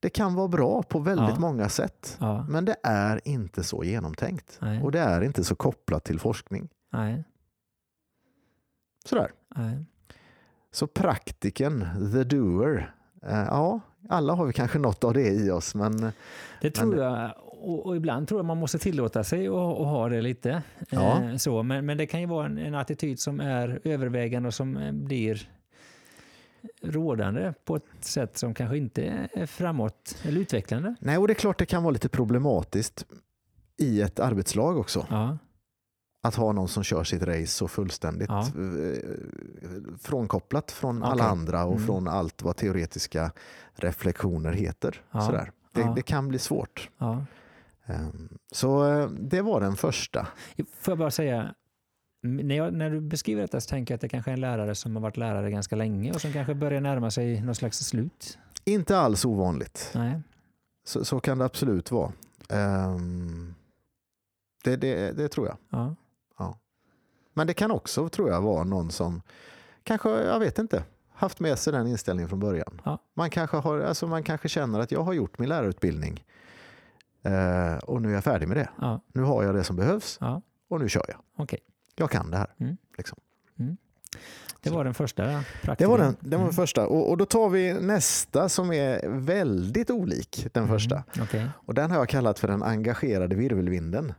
Det 0.00 0.10
kan 0.10 0.34
vara 0.34 0.48
bra 0.48 0.82
på 0.82 0.98
väldigt 0.98 1.28
Ja. 1.34 1.40
många 1.40 1.68
sätt. 1.68 2.16
Ja, 2.20 2.46
Men 2.48 2.64
det 2.64 2.76
är 2.82 3.20
inte 3.24 3.62
så 3.64 3.84
genomtänkt. 3.84 4.58
Nej. 4.60 4.82
Och 4.82 4.92
det 4.92 5.00
är 5.00 5.20
inte 5.20 5.44
så 5.44 5.54
kopplat 5.54 6.04
till 6.04 6.20
forskning. 6.20 6.68
nej, 6.92 7.24
Sådär. 9.04 9.32
nej. 9.56 9.84
Så 10.72 10.86
praktiken, 10.86 11.84
the 12.12 12.24
doer. 12.24 12.94
Eh, 13.22 13.38
ja, 13.38 13.80
alla 14.08 14.32
har 14.34 14.46
vi 14.46 14.52
kanske 14.52 14.78
något 14.78 15.04
av 15.04 15.14
det 15.14 15.28
i 15.28 15.50
oss. 15.50 15.74
Men 15.74 16.12
Det 16.60 16.70
tror 16.70 16.86
Men- 16.90 16.98
jag. 16.98 17.32
Och, 17.60 17.86
och 17.86 17.96
ibland 17.96 18.28
tror 18.28 18.38
jag 18.38 18.44
man 18.44 18.56
måste 18.58 18.78
tillåta 18.78 19.24
sig 19.24 19.46
att 19.48 19.54
att 19.54 19.86
ha 19.86 20.08
det 20.08 20.20
lite. 20.20 20.62
Ja. 20.90 21.22
Eh, 21.22 21.36
så. 21.36 21.62
Men, 21.62 21.86
men 21.86 21.98
det 21.98 22.06
kan 22.06 22.20
ju 22.20 22.26
vara 22.26 22.46
en, 22.46 22.58
en 22.58 22.74
attityd 22.74 23.20
som 23.20 23.40
är 23.40 23.80
övervägande 23.84 24.46
och 24.46 24.54
som 24.54 24.76
eh, 24.76 24.92
blir 24.92 25.48
rådande 26.82 27.52
på 27.64 27.76
ett 27.76 27.84
sätt 28.00 28.38
som 28.38 28.54
kanske 28.54 28.76
inte 28.78 29.28
är 29.32 29.46
framåt 29.46 30.16
eller 30.22 30.40
utvecklande. 30.40 30.94
nej, 31.00 31.18
och 31.18 31.26
det 31.26 31.32
är 31.32 31.34
klart 31.34 31.58
det 31.58 31.66
kan 31.66 31.82
vara 31.82 31.92
lite 31.92 32.08
problematiskt 32.08 33.06
i 33.76 34.00
ett 34.02 34.20
arbetslag 34.20 34.78
också. 34.78 35.06
Ja, 35.10 35.38
Att 36.22 36.34
ha 36.34 36.52
någon 36.52 36.68
som 36.68 36.82
kör 36.82 37.04
sitt 37.04 37.22
race 37.22 37.46
så 37.46 37.68
fullständigt 37.68 38.28
Ja. 38.28 38.40
eh, 38.40 38.98
frånkopplat 40.00 40.70
från 40.70 41.02
alla 41.02 41.14
Okej. 41.14 41.26
andra 41.26 41.64
och 41.64 41.72
Mm. 41.74 41.86
från 41.86 42.08
allt 42.08 42.42
vad 42.42 42.56
teoretiska 42.56 43.32
reflektioner 43.74 44.52
heter. 44.52 45.02
Ja. 45.10 45.20
Sådär. 45.20 45.52
Det, 45.72 45.92
det 45.96 46.02
kan 46.02 46.28
bli 46.28 46.38
svårt. 46.38 46.90
Ja. 47.88 47.94
Ehm, 47.94 48.38
Så 48.52 48.92
eh, 48.92 49.08
det 49.10 49.42
var 49.42 49.60
den 49.60 49.76
första. 49.76 50.26
Får 50.80 50.92
jag 50.92 50.98
bara 50.98 51.10
säga, 51.10 51.54
när, 52.22 52.54
jag, 52.54 52.74
när 52.74 52.90
du 52.90 53.00
beskriver 53.00 53.42
detta 53.42 53.60
så 53.60 53.68
tänker 53.68 53.94
jag 53.94 53.96
att 53.96 54.00
det 54.00 54.08
kanske 54.08 54.30
är 54.30 54.32
en 54.32 54.40
lärare 54.40 54.74
som 54.74 54.96
har 54.96 55.02
varit 55.02 55.16
lärare 55.16 55.50
ganska 55.50 55.76
länge 55.76 56.12
och 56.12 56.20
som 56.20 56.32
kanske 56.32 56.54
börjar 56.54 56.80
närma 56.80 57.10
sig 57.10 57.40
något 57.40 57.56
slags 57.56 57.78
slut. 57.78 58.38
Inte 58.64 58.98
alls 58.98 59.24
ovanligt. 59.24 59.90
Nej. 59.94 60.20
Så, 60.84 61.04
så 61.04 61.20
kan 61.20 61.38
det 61.38 61.44
absolut 61.44 61.90
vara. 61.90 62.12
Ehm, 62.48 63.54
det, 64.64 64.76
det, 64.76 65.12
det 65.12 65.28
tror 65.28 65.46
jag. 65.46 65.56
Ja. 65.70 65.94
Men 67.38 67.46
det 67.46 67.54
kan 67.54 67.70
också, 67.70 68.08
tror 68.08 68.30
jag, 68.30 68.42
vara 68.42 68.64
någon 68.64 68.90
som 68.90 69.22
kanske, 69.82 70.08
jag 70.10 70.38
vet 70.38 70.58
inte, 70.58 70.84
haft 71.12 71.40
med 71.40 71.58
sig 71.58 71.72
den 71.72 71.86
inställningen 71.86 72.28
från 72.28 72.40
början. 72.40 72.80
Ja. 72.84 72.98
Man, 73.14 73.30
kanske 73.30 73.56
har, 73.56 73.80
alltså 73.80 74.06
man 74.06 74.22
kanske 74.22 74.48
känner 74.48 74.80
att 74.80 74.92
jag 74.92 75.02
har 75.02 75.12
gjort 75.12 75.38
min 75.38 75.48
lärarutbildning 75.48 76.24
eh, 77.32 77.78
och 77.78 78.02
nu 78.02 78.08
är 78.10 78.14
jag 78.14 78.24
färdig 78.24 78.48
med 78.48 78.56
det. 78.56 78.68
Ja. 78.80 79.00
Nu 79.12 79.22
har 79.22 79.42
jag 79.44 79.54
det 79.54 79.64
som 79.64 79.76
behövs 79.76 80.18
Ja. 80.20 80.42
och 80.68 80.80
nu 80.80 80.88
kör 80.88 81.04
jag. 81.08 81.18
Okej. 81.36 81.58
Jag 81.96 82.10
kan 82.10 82.30
det 82.30 82.36
här. 82.36 82.54
Mm. 82.60 82.76
Liksom. 82.96 83.18
Det 84.60 84.70
var 84.70 84.84
den 84.84 84.94
första 84.94 85.24
Det 85.26 85.42
praktiken. 85.62 85.90
var 85.90 85.98
den, 85.98 86.16
det 86.20 86.26
var 86.30 86.30
den 86.30 86.40
Mm. 86.40 86.52
första. 86.52 86.86
Och, 86.86 87.10
och 87.10 87.16
då 87.16 87.24
tar 87.24 87.48
vi 87.48 87.74
nästa 87.74 88.48
som 88.48 88.72
är 88.72 89.08
väldigt 89.08 89.90
olik 89.90 90.46
den 90.52 90.68
första. 90.68 90.94
Mm. 90.94 91.26
Okej. 91.28 91.48
Och 91.66 91.74
den 91.74 91.90
har 91.90 91.98
jag 91.98 92.08
kallat 92.08 92.38
för 92.38 92.48
den 92.48 92.62
engagerade 92.62 93.36
virvelvinden. 93.36 94.12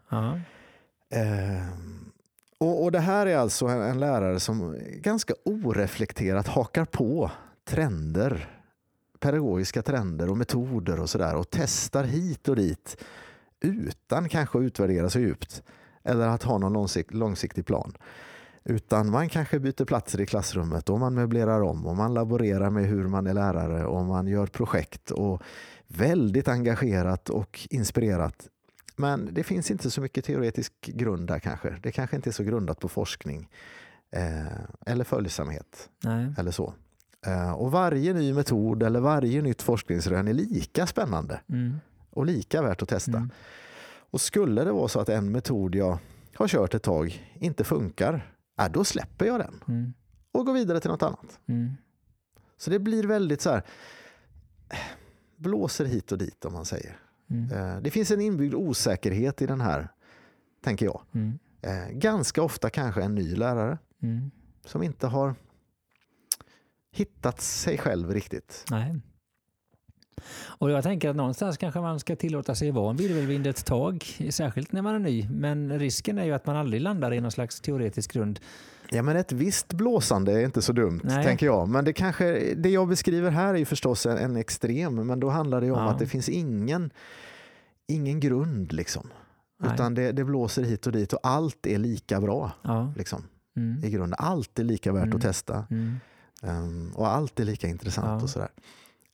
Ehm, 1.10 2.12
och, 2.58 2.84
och 2.84 2.92
det 2.92 3.00
här 3.00 3.26
är 3.26 3.38
alltså 3.38 3.66
en, 3.66 3.82
en 3.82 4.00
lärare 4.00 4.40
som 4.40 4.78
ganska 4.96 5.34
oreflekterat 5.46 6.48
hakar 6.48 6.86
på 6.86 7.32
trender, 7.68 8.59
pedagogiska 9.20 9.82
trender 9.82 10.30
och 10.30 10.38
metoder 10.38 11.00
och 11.00 11.10
sådär 11.10 11.36
och 11.36 11.50
testar 11.50 12.04
hit 12.04 12.48
och 12.48 12.56
dit 12.56 13.04
utan 13.62 14.30
kanske 14.30 14.58
att 14.58 14.64
utvärdera 14.64 15.10
så 15.10 15.20
djupt 15.20 15.64
eller 16.04 16.28
att 16.28 16.44
ha 16.44 16.58
någon 16.58 16.74
långsikt, 16.74 17.14
långsiktig 17.14 17.66
plan. 17.66 17.94
Utan 18.64 19.10
man 19.10 19.30
kanske 19.30 19.60
byter 19.60 19.86
platser 19.86 20.22
i 20.22 20.26
klassrummet 20.26 20.90
och 20.90 21.00
man 21.00 21.14
möblerar 21.14 21.62
om 21.62 21.86
och 21.86 21.96
man 21.96 22.14
laborerar 22.14 22.70
med 22.70 22.86
hur 22.86 23.08
man 23.08 23.28
är 23.28 23.34
lärare 23.34 23.86
och 23.86 24.06
man 24.06 24.28
gör 24.28 24.46
projekt 24.46 25.12
och 25.12 25.42
väldigt 25.88 26.48
engagerat 26.48 27.30
och 27.30 27.68
inspirerat 27.70 28.48
men 29.00 29.30
det 29.32 29.44
finns 29.44 29.72
inte 29.72 29.92
så 29.92 30.02
mycket 30.02 30.26
teoretisk 30.26 30.74
grund 30.82 31.28
där 31.28 31.40
kanske. 31.40 31.76
Det 31.82 31.92
kanske 31.92 32.16
inte 32.16 32.30
är 32.30 32.32
så 32.32 32.44
grundat 32.44 32.80
på 32.80 32.90
forskning 32.90 33.50
eh, 34.12 34.60
eller 34.86 35.04
följsamhet 35.04 35.90
Nej. 36.04 36.34
eller 36.38 36.52
så. 36.52 36.74
Eh, 37.28 37.52
och 37.52 37.72
varje 37.72 38.14
ny 38.14 38.34
metod 38.34 38.84
eller 38.84 39.00
varje 39.00 39.42
nytt 39.42 39.62
forskningsrön 39.62 40.28
är 40.28 40.34
lika 40.34 40.88
spännande 40.88 41.42
Mm. 41.50 41.76
och 42.10 42.26
lika 42.26 42.62
värt 42.62 42.82
att 42.82 42.90
testa. 42.90 43.18
Mm. 43.18 43.30
Och 44.12 44.22
skulle 44.22 44.64
det 44.64 44.72
vara 44.72 44.88
så 44.88 45.00
att 45.00 45.10
en 45.10 45.32
metod 45.32 45.76
jag 45.76 46.00
har 46.36 46.48
kört 46.48 46.74
ett 46.74 46.84
tag 46.84 47.30
inte 47.40 47.64
funkar, 47.64 48.34
ja, 48.58 48.70
då 48.70 48.84
släpper 48.84 49.26
jag 49.26 49.40
den 49.40 49.64
Mm. 49.68 49.94
och 50.32 50.46
går 50.46 50.54
vidare 50.54 50.80
till 50.80 50.90
något 50.92 51.04
annat. 51.04 51.40
Mm. 51.48 51.74
Så 52.58 52.70
det 52.70 52.80
blir 52.80 53.04
väldigt 53.04 53.42
så 53.42 53.50
här 53.50 53.64
eh, 54.70 54.78
blåser 55.38 55.86
hit 55.86 56.12
och 56.12 56.18
dit 56.18 56.46
om 56.46 56.54
man 56.54 56.66
säger. 56.66 56.98
Mm. 57.30 57.52
Eh, 57.52 57.82
det 57.82 57.92
finns 57.92 58.12
en 58.12 58.22
inbyggd 58.22 58.54
osäkerhet 58.54 59.42
i 59.42 59.46
den 59.46 59.62
här, 59.62 59.88
tänker 60.64 60.86
jag. 60.86 61.02
Mm. 61.14 61.40
Ganska 61.92 62.44
ofta 62.44 62.70
kanske 62.70 63.04
en 63.04 63.16
ny 63.16 63.36
lärare 63.36 63.78
som 64.66 64.84
inte 64.84 65.08
har 65.08 65.36
hittat 67.00 67.42
sig 67.42 67.78
själv 67.78 68.14
riktigt. 68.14 68.66
Nej. 68.72 68.96
Och 70.42 70.72
jag 70.72 70.84
tänker 70.84 71.10
att 71.10 71.16
någonstans 71.16 71.58
kanske 71.58 71.80
man 71.80 72.00
ska 72.00 72.16
tillåta 72.16 72.56
sig 72.56 72.72
vara 72.72 72.90
en 72.90 72.96
virvelvind 72.98 73.48
ett 73.48 73.66
tag, 73.66 74.04
särskilt 74.30 74.72
när 74.72 74.82
man 74.82 74.96
är 74.96 75.00
ny. 75.00 75.30
Men 75.30 75.80
risken 75.80 76.18
är 76.18 76.26
ju 76.26 76.32
att 76.34 76.46
man 76.46 76.56
aldrig 76.56 76.82
landar 76.82 77.14
i 77.14 77.22
någon 77.22 77.32
slags 77.32 77.62
teoretisk 77.62 78.14
grund. 78.14 78.40
Ja, 78.92 79.02
men 79.02 79.18
ett 79.18 79.32
visst 79.32 79.74
blåsande 79.74 80.32
är 80.42 80.46
inte 80.46 80.62
så 80.62 80.74
dumt, 80.74 81.02
Nej. 81.04 81.26
tänker 81.26 81.46
jag. 81.46 81.70
Men 81.70 81.86
det, 81.86 81.94
kanske, 81.94 82.54
det 82.56 82.70
jag 82.70 82.88
beskriver 82.88 83.32
här 83.32 83.54
är 83.54 83.58
ju 83.58 83.66
förstås 83.66 84.06
en, 84.06 84.18
en 84.18 84.36
extrem, 84.36 85.08
men 85.08 85.20
då 85.20 85.30
handlar 85.30 85.60
det 85.62 85.66
ju 85.68 85.74
om 85.74 85.80
Ja. 85.84 85.90
att 85.92 86.00
det 86.00 86.08
finns 86.08 86.30
ingen, 86.30 86.92
ingen 87.88 88.20
grund. 88.20 88.74
Liksom. 88.74 89.10
Nej. 89.60 89.72
Utan 89.74 89.94
det, 89.94 90.12
det 90.12 90.24
blåser 90.24 90.64
hit 90.64 90.86
och 90.88 90.92
dit 90.94 91.14
och 91.14 91.20
allt 91.24 91.68
är 91.68 91.78
lika 91.78 92.22
bra. 92.22 92.52
Ja. 92.62 92.94
Liksom, 92.98 93.24
Mm. 93.58 93.84
I 93.84 93.90
grunden. 93.90 94.16
Allt 94.20 94.60
är 94.60 94.64
lika 94.64 94.92
värt 94.94 95.04
Mm. 95.04 95.16
att 95.16 95.22
testa. 95.22 95.66
Mm. 95.72 95.96
Um, 96.44 96.92
och 96.96 97.08
allt 97.08 97.40
är 97.40 97.44
lika 97.46 97.68
intressant. 97.68 98.08
Ja. 98.08 98.24
och 98.24 98.30
sådär. 98.30 98.50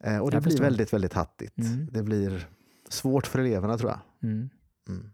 Eh, 0.04 0.18
och 0.18 0.32
det 0.32 0.36
Jag 0.36 0.44
blir 0.44 0.52
förstår. 0.52 0.64
väldigt, 0.64 0.94
väldigt 0.94 1.14
hattigt. 1.14 1.58
Mm. 1.58 1.88
Det 1.92 2.04
blir 2.04 2.48
svårt 2.90 3.28
för 3.28 3.40
eleverna 3.40 3.78
tror 3.78 3.90
jag. 3.92 4.00
Mm. 4.30 4.50
Mm. 4.90 5.12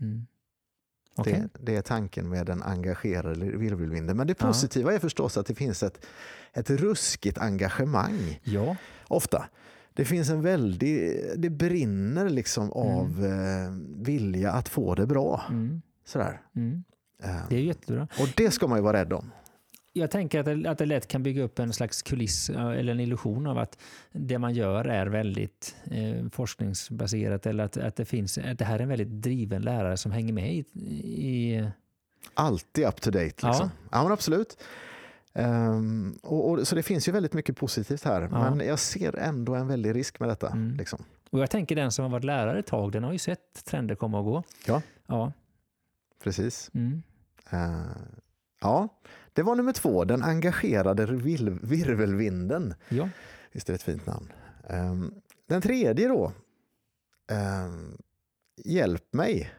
Mm. 0.00 0.26
Okej. 1.16 1.32
Det, 1.52 1.60
det 1.72 1.76
är 1.76 1.82
tanken 1.82 2.28
med 2.28 2.46
den 2.46 2.62
engagerade 2.62 3.44
virvelvinden. 3.56 4.16
Men 4.16 4.26
det 4.26 4.40
Ja. 4.40 4.46
positiva 4.46 4.94
är 4.94 4.98
förstås 4.98 5.36
att 5.36 5.46
det 5.46 5.54
finns 5.54 5.82
ett, 5.82 6.06
ett 6.52 6.70
ruskigt 6.70 7.38
engagemang. 7.38 8.40
Ja. 8.44 8.76
Ofta. 9.08 9.44
Det 9.92 10.04
finns 10.04 10.30
en 10.30 10.42
väldig, 10.42 11.20
det 11.36 11.50
brinner 11.50 12.28
liksom 12.28 12.72
av 12.72 13.24
eh, 13.24 13.70
vilja 14.04 14.52
att 14.52 14.68
få 14.68 14.94
det 14.94 15.06
bra. 15.06 15.42
Mm. 15.50 15.82
Sådär. 16.04 16.42
Mm. 16.56 16.84
Eh, 17.22 17.36
Det 17.48 17.56
är 17.56 17.60
jättebra. 17.60 18.08
och 18.20 18.28
det 18.36 18.50
ska 18.50 18.66
man 18.66 18.78
ju 18.78 18.82
vara 18.82 18.96
rädd 19.00 19.12
om. 19.12 19.30
Jag 19.96 20.10
tänker 20.10 20.40
att 20.40 20.46
det, 20.46 20.70
att 20.70 20.78
det 20.78 20.86
lätt 20.86 21.08
kan 21.08 21.22
bygga 21.22 21.42
upp 21.42 21.58
en 21.58 21.72
slags 21.72 22.02
kuliss 22.02 22.50
eh, 22.50 22.66
eller 22.66 22.92
en 22.92 23.00
illusion 23.00 23.46
av 23.46 23.58
att 23.58 23.78
det 24.12 24.38
man 24.38 24.54
gör 24.54 24.84
är 24.84 25.06
väldigt 25.06 25.76
eh, 25.90 26.28
forskningsbaserat 26.32 27.46
eller 27.46 27.64
att, 27.64 27.76
att, 27.76 27.96
det 27.96 28.04
finns, 28.04 28.38
att 28.38 28.58
det 28.58 28.64
här 28.64 28.78
är 28.78 28.82
en 28.82 28.88
väldigt 28.88 29.08
driven 29.08 29.62
lärare 29.62 29.96
som 29.96 30.12
hänger 30.12 30.32
med 30.32 30.54
i, 30.54 30.64
i 31.26 31.70
Alltid 32.34 32.86
up 32.86 33.00
to 33.00 33.10
date. 33.10 33.24
Liksom. 33.24 33.50
Ja. 33.50 33.70
Ja, 33.90 34.02
men 34.02 34.12
absolut. 34.12 34.58
Ehm, 35.34 36.18
och, 36.22 36.50
och, 36.50 36.68
så 36.68 36.74
det 36.74 36.82
finns 36.82 37.08
ju 37.08 37.12
väldigt 37.12 37.32
mycket 37.32 37.56
positivt 37.56 38.04
här. 38.04 38.28
Ja. 38.32 38.54
Men 38.54 38.66
jag 38.66 38.78
ser 38.78 39.18
ändå 39.18 39.54
en 39.54 39.68
väldig 39.68 39.94
risk 39.94 40.20
med 40.20 40.28
detta. 40.28 40.50
Mm. 40.50 40.76
Liksom. 40.76 41.04
Och 41.30 41.40
jag 41.40 41.50
tänker 41.50 41.76
den 41.76 41.92
som 41.92 42.02
har 42.02 42.10
varit 42.10 42.24
lärare 42.24 42.58
ett 42.58 42.66
tag, 42.66 42.92
den 42.92 43.04
har 43.04 43.12
ju 43.12 43.18
sett 43.18 43.64
trender 43.64 43.94
komma 43.94 44.18
och 44.18 44.24
gå. 44.24 44.42
Ja. 44.66 44.82
Ja. 45.06 45.32
Precis. 46.22 46.70
Mm. 46.74 47.02
Eh, 47.50 47.86
ja, 48.60 48.88
det 49.34 49.42
var 49.42 49.54
nummer 49.54 49.72
två. 49.72 50.04
Den 50.04 50.22
engagerade 50.22 51.06
virvelvinden. 51.62 52.74
ja. 52.88 53.08
Visst 53.52 53.68
är 53.68 53.72
det 53.72 53.76
ett 53.76 53.82
fint 53.82 54.06
namn. 54.06 54.32
Ehm, 54.68 55.14
den 55.48 55.62
tredje 55.62 56.08
då. 56.08 56.32
ehm, 57.30 57.96
Hjälp 58.64 59.12
mig. 59.12 59.52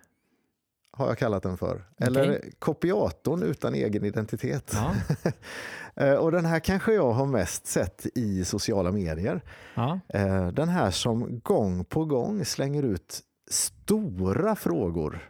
Har 0.92 1.08
jag 1.08 1.18
kallat 1.18 1.44
den 1.44 1.58
för. 1.58 1.84
Eller 1.98 2.42
kopiatorn 2.60 3.44
utan 3.44 3.76
egen 3.76 4.06
identitet. 4.06 4.72
Ja. 4.74 4.96
Eh, 5.98 6.14
och 6.14 6.32
den 6.32 6.46
här 6.46 6.60
kanske 6.60 6.94
jag 6.94 7.12
har 7.12 7.26
mest 7.26 7.68
sett 7.68 8.06
i 8.16 8.46
sociala 8.46 8.92
medier. 8.92 9.42
Ja. 9.76 10.00
Eh, 10.10 10.48
Den 10.48 10.70
här 10.70 10.92
som 10.92 11.40
gång 11.40 11.86
på 11.86 12.06
gång 12.06 12.46
slänger 12.46 12.84
ut 12.84 13.20
stora 13.52 14.56
frågor 14.56 15.30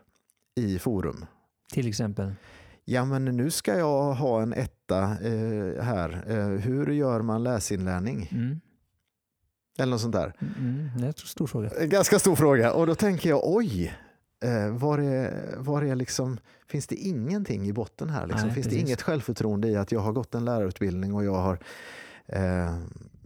i 0.55 0.79
forum. 0.79 1.25
Till 1.73 1.87
exempel. 1.87 2.33
Ja, 2.85 3.05
men 3.05 3.25
nu 3.25 3.51
ska 3.51 3.77
jag 3.77 4.13
ha 4.13 4.41
en 4.41 4.53
etta 4.53 5.01
eh, 5.03 5.83
här. 5.83 6.23
Eh, 6.27 6.45
hur 6.47 6.87
gör 6.91 7.21
man 7.21 7.43
läsinlärning? 7.43 8.29
Mm. 8.31 8.59
Eller 9.77 9.91
något 9.91 10.01
sånt 10.01 10.13
där. 10.13 10.33
Mm. 10.59 10.89
Det 10.97 11.03
är 11.03 11.07
en 11.07 11.13
stor 11.13 11.47
fråga. 11.47 11.69
En 11.79 11.89
Ganska 11.89 12.19
stor 12.19 12.35
fråga. 12.35 12.73
Och 12.73 12.87
då 12.87 12.95
tänker 12.95 13.29
jag, 13.29 13.41
oj, 13.43 13.93
eh, 14.43 14.69
var 14.69 14.97
är, 14.99 15.55
var 15.57 15.81
är 15.81 15.95
liksom, 15.95 16.37
finns 16.67 16.87
det 16.87 16.95
ingenting 16.95 17.67
i 17.67 17.73
botten 17.73 18.09
här? 18.09 18.27
Liksom? 18.27 18.47
Nej, 18.47 18.55
finns 18.55 18.67
precis. 18.67 18.81
det 18.83 18.87
inget 18.87 19.01
självförtroende 19.01 19.67
i 19.67 19.75
att 19.75 19.91
jag 19.91 19.99
har 19.99 20.11
gått 20.11 20.35
en 20.35 20.45
lärarutbildning 20.45 21.13
och 21.13 21.25
jag 21.25 21.35
har, 21.35 21.59
eh, 22.27 22.77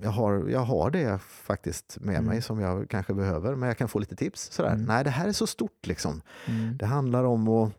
jag 0.01 0.09
har, 0.09 0.47
jag 0.49 0.59
har 0.59 0.91
det 0.91 1.19
faktiskt 1.21 1.97
med 2.01 2.15
Mm. 2.15 2.25
mig 2.25 2.41
som 2.41 2.59
jag 2.59 2.89
kanske 2.89 3.13
behöver, 3.13 3.55
men 3.55 3.67
jag 3.67 3.77
kan 3.77 3.87
få 3.87 3.99
lite 3.99 4.15
tips. 4.15 4.51
Sådär. 4.51 4.71
Mm. 4.73 4.85
Nej, 4.85 5.03
det 5.03 5.09
här 5.09 5.27
är 5.27 5.31
så 5.31 5.47
stort. 5.47 5.87
liksom. 5.87 6.21
Mm. 6.47 6.77
Det 6.77 6.85
handlar 6.85 7.23
om 7.23 7.47
att 7.47 7.71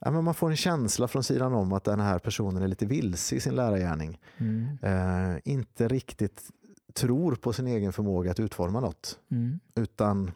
ja, 0.00 0.10
men 0.10 0.24
man 0.24 0.34
får 0.34 0.50
en 0.50 0.56
känsla 0.56 1.08
från 1.08 1.24
sidan 1.24 1.52
om 1.52 1.72
att 1.72 1.84
den 1.84 2.00
här 2.00 2.18
personen 2.18 2.62
är 2.62 2.68
lite 2.68 2.86
vilse 2.86 3.36
i 3.36 3.40
sin 3.40 3.54
lärargärning. 3.54 4.20
Mm. 4.38 4.78
Eh, 4.82 5.38
inte 5.44 5.88
riktigt 5.88 6.42
tror 6.94 7.34
på 7.34 7.52
sin 7.52 7.66
egen 7.66 7.92
förmåga 7.92 8.30
att 8.30 8.40
utforma 8.40 8.80
något 8.80 9.18
Mm. 9.30 9.60
utan 9.74 10.30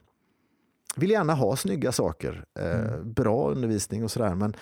vill 0.97 1.11
gärna 1.11 1.35
ha 1.35 1.57
snygga 1.57 1.93
saker, 1.93 2.45
eh, 2.59 2.81
Mm. 2.95 3.13
bra 3.13 3.51
undervisning 3.51 4.05
och 4.05 4.11
sådär 4.11 4.35
men 4.35 4.55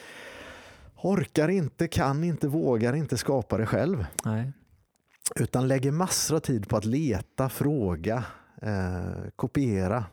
orkar 1.02 1.48
inte, 1.48 1.88
kan 1.88 2.24
inte, 2.24 2.48
vågar 2.48 2.92
inte 2.96 3.16
skapa 3.16 3.58
det 3.58 3.66
själv 3.66 4.06
Nej. 4.24 4.52
utan 5.36 5.68
lägger 5.68 5.92
massor 5.92 6.36
av 6.36 6.40
tid 6.40 6.68
på 6.68 6.76
att 6.76 6.84
leta, 6.84 7.48
fråga, 7.48 8.24
eh, 8.62 9.30
kopiera 9.36 10.04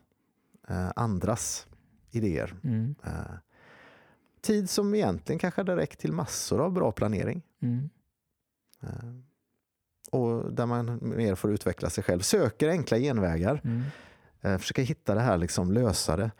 eh, 0.69 0.89
andras 0.95 1.67
idéer. 2.11 2.53
Mm. 2.63 2.95
Eh, 3.03 3.11
tid 4.43 4.69
som 4.69 4.95
egentligen 4.95 5.39
kanske 5.39 5.61
hade 5.61 5.75
räckt 5.75 5.99
till 5.99 6.11
massor 6.11 6.61
av 6.61 6.71
bra 6.71 6.91
planering. 6.91 7.41
Mm. 7.61 7.89
Eh, 8.81 8.89
och 10.11 10.53
där 10.53 10.65
man 10.65 10.99
mer 11.01 11.35
får 11.35 11.51
utveckla 11.51 11.89
sig 11.89 12.03
själv. 12.03 12.19
Söker 12.19 12.69
enkla 12.69 12.97
genvägar. 12.97 13.61
Mm. 13.63 13.83
Eh, 14.41 14.57
försöker 14.57 14.83
hitta 14.83 15.15
det 15.15 15.21
här, 15.21 15.37
liksom, 15.37 15.71
lösa 15.71 16.17
det. 16.17 16.31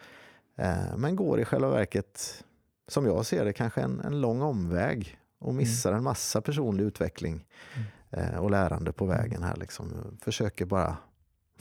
Eh, 0.55 0.97
men 0.97 1.15
går 1.15 1.39
i 1.39 1.45
själva 1.45 1.69
verket 1.69 2.43
som 2.87 3.05
jag 3.05 3.25
ser 3.25 3.45
det, 3.45 3.53
kanske 3.53 3.81
en, 3.81 3.99
en 3.99 4.21
lång 4.21 4.41
omväg 4.41 5.17
och 5.39 5.53
missar 5.53 5.93
en 5.93 6.03
massa 6.03 6.41
personlig 6.41 6.83
utveckling 6.83 7.45
eh, 8.09 8.37
och 8.37 8.51
lärande 8.51 8.91
på 8.91 9.05
vägen 9.05 9.43
här. 9.43 9.55
Liksom. 9.55 10.17
Försöker 10.21 10.65
bara 10.65 10.97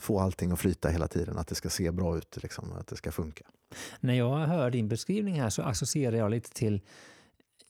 få 0.03 0.19
allting 0.19 0.51
att 0.51 0.59
flyta 0.59 0.89
hela 0.89 1.07
tiden, 1.07 1.37
att 1.37 1.47
det 1.47 1.55
ska 1.55 1.69
se 1.69 1.91
bra 1.91 2.17
ut, 2.17 2.37
liksom, 2.43 2.71
att 2.79 2.87
det 2.87 2.95
ska 2.95 3.11
funka. 3.11 3.45
När 3.99 4.13
jag 4.13 4.37
hör 4.37 4.71
din 4.71 4.87
beskrivning 4.87 5.41
här 5.41 5.49
så 5.49 5.61
associerar 5.61 6.17
jag 6.17 6.31
lite 6.31 6.49
till, 6.49 6.81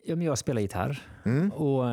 ja, 0.05 0.15
men 0.15 0.25
jag 0.25 0.37
spelar 0.37 0.61
gitarr 0.61 1.01
Mm. 1.25 1.51
och 1.51 1.89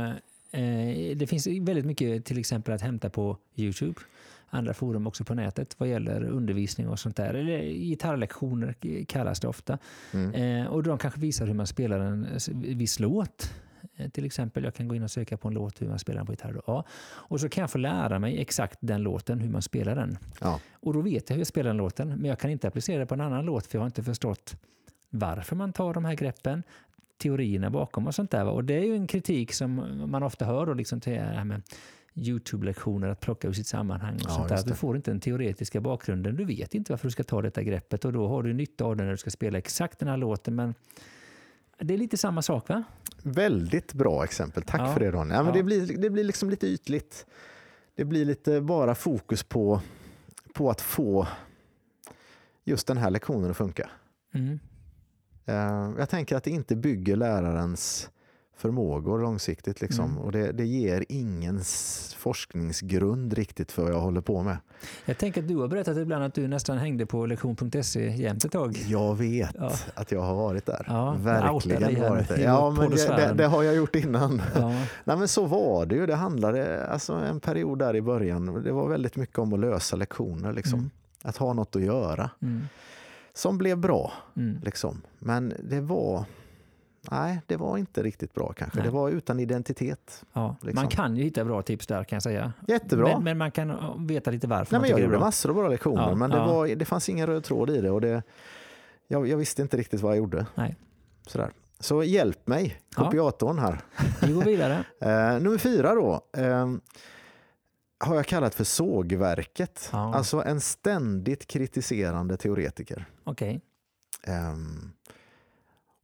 eh, 0.58 1.16
det 1.16 1.26
finns 1.26 1.46
väldigt 1.46 1.86
mycket 1.86 2.24
till 2.24 2.38
exempel 2.38 2.74
att 2.74 2.80
hämta 2.80 3.10
på 3.10 3.36
Youtube, 3.56 4.00
andra 4.48 4.74
forum 4.74 5.06
också 5.06 5.24
på 5.24 5.34
nätet 5.34 5.74
vad 5.78 5.88
gäller 5.88 6.24
undervisning 6.24 6.88
och 6.88 6.98
sånt 6.98 7.16
där. 7.16 7.34
Eller 7.34 7.62
gitarrlektioner 7.62 8.74
kallas 9.04 9.40
det 9.40 9.48
ofta. 9.48 9.78
Mm. 10.12 10.34
Eh, 10.34 10.66
och 10.66 10.82
de 10.82 10.98
kanske 10.98 11.20
visar 11.20 11.46
hur 11.46 11.54
man 11.54 11.66
spelar 11.66 12.00
en 12.00 12.26
viss 12.52 13.00
låt. 13.00 13.52
Eh, 14.00 14.08
Till 14.08 14.24
exempel, 14.24 14.64
jag 14.64 14.74
kan 14.74 14.88
gå 14.88 14.94
in 14.94 15.02
och 15.02 15.10
söka 15.10 15.36
på 15.36 15.48
en 15.48 15.54
låt 15.54 15.82
hur 15.82 15.88
man 15.88 15.98
spelar 15.98 16.16
den 16.18 16.26
på 16.26 16.32
gitarr. 16.32 16.60
Ja. 16.66 16.84
Och 17.02 17.40
så 17.40 17.48
kan 17.48 17.60
jag 17.62 17.70
få 17.70 17.78
lära 17.78 18.18
mig 18.18 18.40
exakt 18.40 18.78
den 18.80 19.02
låten, 19.02 19.40
hur 19.40 19.48
man 19.50 19.62
spelar 19.62 19.96
den. 19.96 20.18
Ja. 20.40 20.60
Och 20.72 20.94
då 20.94 21.00
vet 21.00 21.30
jag 21.30 21.34
hur 21.34 21.40
jag 21.40 21.46
spelar 21.46 21.70
den 21.70 21.76
låten, 21.76 22.08
men 22.08 22.24
jag 22.24 22.38
kan 22.38 22.50
inte 22.50 22.68
applicera 22.68 22.98
det 22.98 23.06
på 23.06 23.14
en 23.14 23.20
annan 23.20 23.44
låt 23.44 23.66
för 23.66 23.78
jag 23.78 23.80
har 23.82 23.86
inte 23.86 24.02
förstått 24.02 24.56
varför 25.10 25.56
man 25.56 25.72
tar 25.72 25.94
de 25.94 26.04
här 26.04 26.14
greppen, 26.14 26.62
teorierna 27.18 27.70
bakom 27.70 28.06
och 28.06 28.14
sånt 28.14 28.30
där. 28.30 28.46
Och 28.48 28.64
det 28.64 28.74
är 28.74 28.84
ju 28.84 28.94
en 28.96 29.06
kritik 29.06 29.52
som 29.52 29.74
man 30.10 30.22
ofta 30.22 30.44
hör 30.44 30.66
då, 30.66 30.74
liksom 30.74 31.00
till 31.00 31.12
det 31.12 31.18
här 31.20 31.44
med 31.44 31.62
Youtube-lektioner, 32.14 33.08
att 33.08 33.20
plocka 33.20 33.48
ur 33.48 33.52
sitt 33.52 33.66
sammanhang 33.66 34.14
och 34.14 34.20
Ja, 34.24 34.28
sånt 34.28 34.48
där. 34.48 34.62
du 34.66 34.74
får 34.74 34.96
inte 34.96 35.10
den 35.10 35.20
teoretiska 35.20 35.80
bakgrunden. 35.80 36.36
Du 36.36 36.44
vet 36.44 36.74
inte 36.74 36.92
varför 36.92 37.06
du 37.06 37.10
ska 37.10 37.22
ta 37.22 37.42
detta 37.42 37.62
greppet 37.62 38.04
och 38.04 38.12
då 38.12 38.28
har 38.28 38.42
du 38.42 38.52
nytta 38.52 38.84
av 38.84 38.96
det 38.96 39.04
när 39.04 39.10
du 39.10 39.16
ska 39.16 39.30
spela 39.30 39.58
exakt 39.58 39.98
den 39.98 40.08
här 40.08 40.16
låten. 40.16 40.54
Men 40.54 40.74
det 41.80 41.94
är 41.94 41.98
lite 41.98 42.16
samma 42.16 42.42
sak 42.42 42.68
va? 42.68 42.82
Väldigt 43.22 43.92
bra 43.92 44.24
exempel. 44.24 44.62
Tack 44.62 44.80
Ja. 44.80 44.92
för 44.92 45.00
det 45.00 45.10
Ronny. 45.10 45.34
Ja, 45.34 45.42
men 45.42 45.46
Ja. 45.46 45.52
det, 45.52 45.62
blir, 45.62 45.98
det 45.98 46.10
blir 46.10 46.24
liksom 46.24 46.50
lite 46.50 46.66
ytligt. 46.66 47.26
Det 47.94 48.04
blir 48.04 48.24
lite 48.24 48.60
bara 48.60 48.94
fokus 48.94 49.42
på, 49.42 49.80
på 50.54 50.70
att 50.70 50.80
få 50.80 51.26
just 52.64 52.86
den 52.86 52.96
här 52.96 53.10
lektionen 53.10 53.50
att 53.50 53.56
funka. 53.56 53.90
Mm. 54.34 54.58
Eh, 55.46 55.90
Jag 55.98 56.08
tänker 56.08 56.36
att 56.36 56.44
det 56.44 56.50
inte 56.50 56.76
bygger 56.76 57.16
lärarens 57.16 58.10
förmågor 58.60 59.18
långsiktigt. 59.22 59.80
Liksom. 59.80 60.04
Mm. 60.04 60.18
Och 60.18 60.32
det, 60.32 60.52
det 60.52 60.64
ger 60.64 61.04
ingen 61.08 61.60
forskningsgrund 62.16 63.32
riktigt 63.32 63.72
för 63.72 63.82
vad 63.82 63.92
jag 63.92 64.00
håller 64.00 64.20
på 64.20 64.42
med. 64.42 64.56
Jag 65.04 65.18
tänker 65.18 65.42
att 65.42 65.48
du 65.48 65.56
har 65.56 65.68
berättat 65.68 65.96
ibland 65.96 66.24
att 66.24 66.34
du 66.34 66.48
nästan 66.48 66.78
hängde 66.78 67.06
på 67.06 67.26
lektion.se 67.26 68.08
jämt 68.16 68.44
ett 68.44 68.52
tag. 68.52 68.76
Jag 68.88 69.14
vet 69.14 69.56
Ja. 69.58 69.72
att 69.94 70.12
jag 70.12 70.20
har 70.20 70.34
varit 70.34 70.66
där. 70.66 70.84
Ja, 70.88 71.16
Verkligen 71.18 72.00
varit 72.00 72.28
där. 72.28 72.38
Ja, 72.38 72.70
men 72.70 72.90
det, 72.90 73.06
det, 73.16 73.34
det 73.36 73.46
har 73.46 73.62
jag 73.62 73.74
gjort 73.76 73.94
innan. 73.94 74.42
Ja. 74.54 74.68
Nej, 75.04 75.16
men 75.16 75.28
så 75.28 75.46
var 75.46 75.86
det 75.86 75.94
ju. 75.94 76.06
Det 76.06 76.14
handlade, 76.14 76.86
alltså 76.86 77.12
en 77.12 77.40
period 77.40 77.78
där 77.78 77.96
i 77.96 78.02
början, 78.02 78.62
det 78.62 78.72
var 78.72 78.88
väldigt 78.88 79.16
mycket 79.16 79.38
om 79.38 79.52
att 79.52 79.60
lösa 79.60 79.96
lektioner. 79.96 80.52
Liksom. 80.52 80.78
Mm. 80.78 80.90
Att 81.22 81.36
ha 81.36 81.52
något 81.52 81.76
att 81.76 81.82
göra. 81.82 82.30
Mm. 82.42 82.62
Som 83.34 83.58
blev 83.58 83.78
bra. 83.78 84.12
Mm. 84.36 84.60
Liksom. 84.64 85.02
Men 85.18 85.52
det 85.68 85.80
var, 85.80 86.24
nej, 87.10 87.40
det 87.46 87.56
var 87.56 87.78
inte 87.78 88.02
riktigt 88.02 88.34
bra 88.34 88.52
kanske. 88.52 88.78
Nej. 88.78 88.86
Det 88.86 88.92
var 88.92 89.08
utan 89.10 89.40
identitet. 89.40 90.24
Ja. 90.32 90.56
Liksom. 90.62 90.82
Man 90.82 90.88
kan 90.88 91.16
ju 91.16 91.22
hitta 91.22 91.44
bra 91.44 91.62
tips 91.62 91.86
där 91.86 92.04
kan 92.04 92.16
jag 92.16 92.22
säga. 92.22 92.52
Jättebra. 92.68 93.08
Men, 93.14 93.24
men 93.24 93.38
man 93.38 93.50
kan 93.50 94.06
veta 94.06 94.30
lite 94.30 94.46
varför 94.46 94.72
Nej, 94.72 94.80
men 94.80 94.90
jag 94.90 95.00
gjorde 95.00 95.18
massor 95.18 95.50
av 95.50 95.56
bra 95.56 95.68
lektioner, 95.68 96.08
Ja, 96.08 96.14
men 96.14 96.30
det, 96.30 96.36
ja. 96.36 96.46
var, 96.46 96.66
det 96.66 96.84
fanns 96.84 97.08
ingen 97.08 97.26
röd 97.26 97.44
tråd 97.44 97.70
i 97.70 97.80
det. 97.80 97.90
Och 97.90 98.00
det 98.00 98.22
jag, 99.08 99.28
jag 99.28 99.36
visste 99.36 99.62
inte 99.62 99.76
riktigt 99.76 100.00
vad 100.00 100.12
jag 100.12 100.18
gjorde. 100.18 100.46
Nej. 100.54 100.76
Sådär. 101.26 101.50
Så 101.80 102.02
hjälp 102.04 102.46
mig, 102.46 102.80
kopiatorn 102.94 103.58
här. 103.58 103.80
Vi 104.26 104.32
går 104.32 104.42
vidare. 104.42 104.84
Eh, 105.00 105.40
nummer 105.40 105.58
fyra 105.58 105.94
då. 105.94 106.20
Eh, 106.36 106.68
har 108.04 108.14
jag 108.14 108.26
kallat 108.26 108.54
för 108.54 108.64
sågverket. 108.64 109.88
Alltså 109.92 110.42
en 110.42 110.60
ständigt 110.60 111.46
kritiserande 111.46 112.36
teoretiker. 112.36 113.06
Okej. 113.24 113.60
Ehm, 114.22 114.92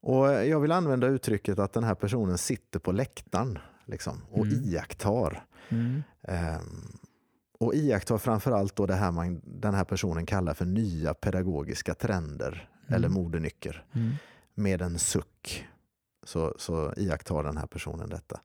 och 0.06 0.26
jag 0.26 0.60
vill 0.60 0.72
använda 0.72 1.06
uttrycket 1.06 1.58
att 1.58 1.72
den 1.72 1.84
här 1.84 1.94
personen 1.94 2.38
sitter 2.38 2.78
på 2.78 2.92
läktaren 2.92 3.58
liksom, 3.84 4.22
och 4.30 4.46
Mm. 4.46 4.64
iakttar. 4.64 5.44
Mm. 5.68 6.02
Ehm, 6.22 6.98
och 7.58 7.74
iakttar 7.74 8.18
framförallt 8.18 8.76
då 8.76 8.86
det 8.86 8.94
här 8.94 9.12
man, 9.12 9.40
den 9.44 9.74
här 9.74 9.84
personen 9.84 10.26
kallar 10.26 10.54
för 10.54 10.64
nya 10.64 11.14
pedagogiska 11.14 11.94
trender 11.94 12.68
eller 12.88 13.08
modenycker. 13.08 13.84
Mm. 13.92 14.12
Med 14.54 14.82
en 14.82 14.98
suck 14.98 15.66
så, 16.22 16.54
så 16.58 16.94
iakttar 16.96 17.42
den 17.42 17.56
här 17.56 17.66
personen 17.66 18.08
detta. 18.08 18.40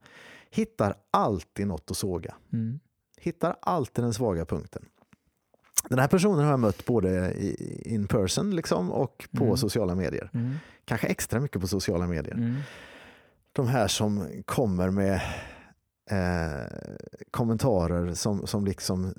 Hittar 0.50 0.96
alltid 1.12 1.68
något 1.68 1.92
att 1.92 1.98
såga. 1.98 2.36
Mm. 2.54 2.80
Hittar 3.18 3.56
alltid 3.62 4.04
den 4.04 4.14
svaga 4.14 4.46
punkten. 4.46 4.86
Den 5.90 6.00
här 6.00 6.08
personen 6.08 6.44
har 6.44 6.52
jag 6.52 6.60
mött 6.60 6.86
både 6.86 7.34
in 7.90 8.08
person 8.08 8.56
liksom 8.56 8.92
och 8.92 9.28
på 9.32 9.44
Mm. 9.44 9.58
sociala 9.58 9.96
medier. 9.96 10.30
Mm. 10.34 10.56
Kanske 10.86 11.08
extra 11.08 11.40
mycket 11.40 11.62
på 11.62 11.68
sociala 11.68 12.08
medier. 12.08 12.34
Mm. 12.34 12.56
De 13.54 13.68
här 13.68 13.88
som 13.88 14.26
kommer 14.46 14.90
med 14.90 15.22
eh, 16.12 16.68
kommentarer 17.32 18.14
som, 18.14 18.48
som 18.48 18.66
liksom 18.66 19.06
eh, 19.06 19.12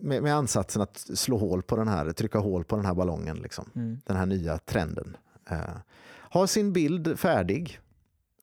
med, 0.00 0.22
med 0.22 0.34
ansatsen 0.34 0.82
att 0.82 0.96
slå 0.98 1.36
hål 1.36 1.62
på 1.62 1.76
den 1.76 1.88
här, 1.88 2.12
trycka 2.12 2.38
hål 2.38 2.64
på 2.64 2.76
den 2.76 2.84
här 2.84 2.94
ballongen. 2.94 3.36
Liksom. 3.36 3.70
Mm. 3.74 3.98
Den 4.06 4.16
här 4.16 4.26
nya 4.26 4.58
trenden. 4.58 5.16
Eh, 5.50 5.58
har 6.08 6.46
sin 6.46 6.72
bild 6.72 7.18
färdig. 7.18 7.78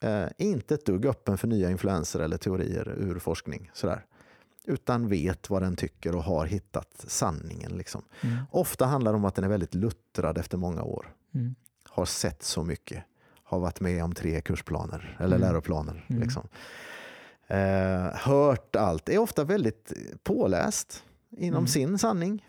Eh, 0.02 0.26
inte 0.38 0.74
ett 0.74 0.86
dugg 0.86 1.06
öppen 1.06 1.38
för 1.38 1.48
nya 1.48 1.72
influenser 1.72 2.20
eller 2.20 2.38
teorier 2.38 2.96
ur 2.98 3.20
forskning. 3.20 3.72
Sådär. 3.74 4.06
Utan 4.70 5.08
vet 5.08 5.50
vad 5.50 5.62
den 5.62 5.76
tycker 5.76 6.16
och 6.16 6.24
har 6.24 6.46
hittat 6.46 7.06
sanningen. 7.08 7.72
Liksom. 7.72 8.02
Mm. 8.22 8.38
Ofta 8.52 8.86
handlar 8.86 9.12
det 9.12 9.16
om 9.18 9.26
att 9.26 9.36
den 9.36 9.44
är 9.46 9.50
väldigt 9.50 9.74
luttrad 9.76 10.38
efter 10.38 10.58
många 10.58 10.84
år. 10.84 11.14
Mm. 11.34 11.56
Har 11.90 12.06
sett 12.06 12.44
så 12.44 12.64
mycket. 12.64 13.04
Har 13.44 13.60
varit 13.60 13.80
med 13.82 14.04
om 14.04 14.14
tre 14.16 14.42
kursplaner 14.42 15.18
eller 15.20 15.36
Mm. 15.36 15.48
läroplaner. 15.50 16.06
Mm. 16.10 16.22
Liksom. 16.22 16.48
Eh, 17.48 18.16
hört 18.16 18.76
allt. 18.76 19.10
Är 19.10 19.18
ofta 19.18 19.44
väldigt 19.44 19.94
påläst 20.24 21.04
inom 21.30 21.58
Mm. 21.58 21.68
sin 21.68 21.98
sanning. 21.98 22.46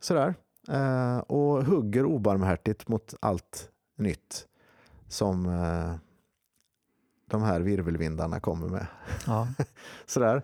Sådär. 0.00 0.34
Eh, 0.68 1.18
och 1.18 1.64
hugger 1.64 2.04
obarmhärtigt 2.04 2.88
mot 2.88 3.14
allt 3.20 3.68
nytt 3.96 4.46
som 5.08 5.46
eh, 5.46 5.94
de 7.26 7.42
här 7.42 7.60
virvelvindarna 7.60 8.40
kommer 8.40 8.68
med. 8.68 8.86
Ja. 9.26 9.48
Sådär. 10.06 10.42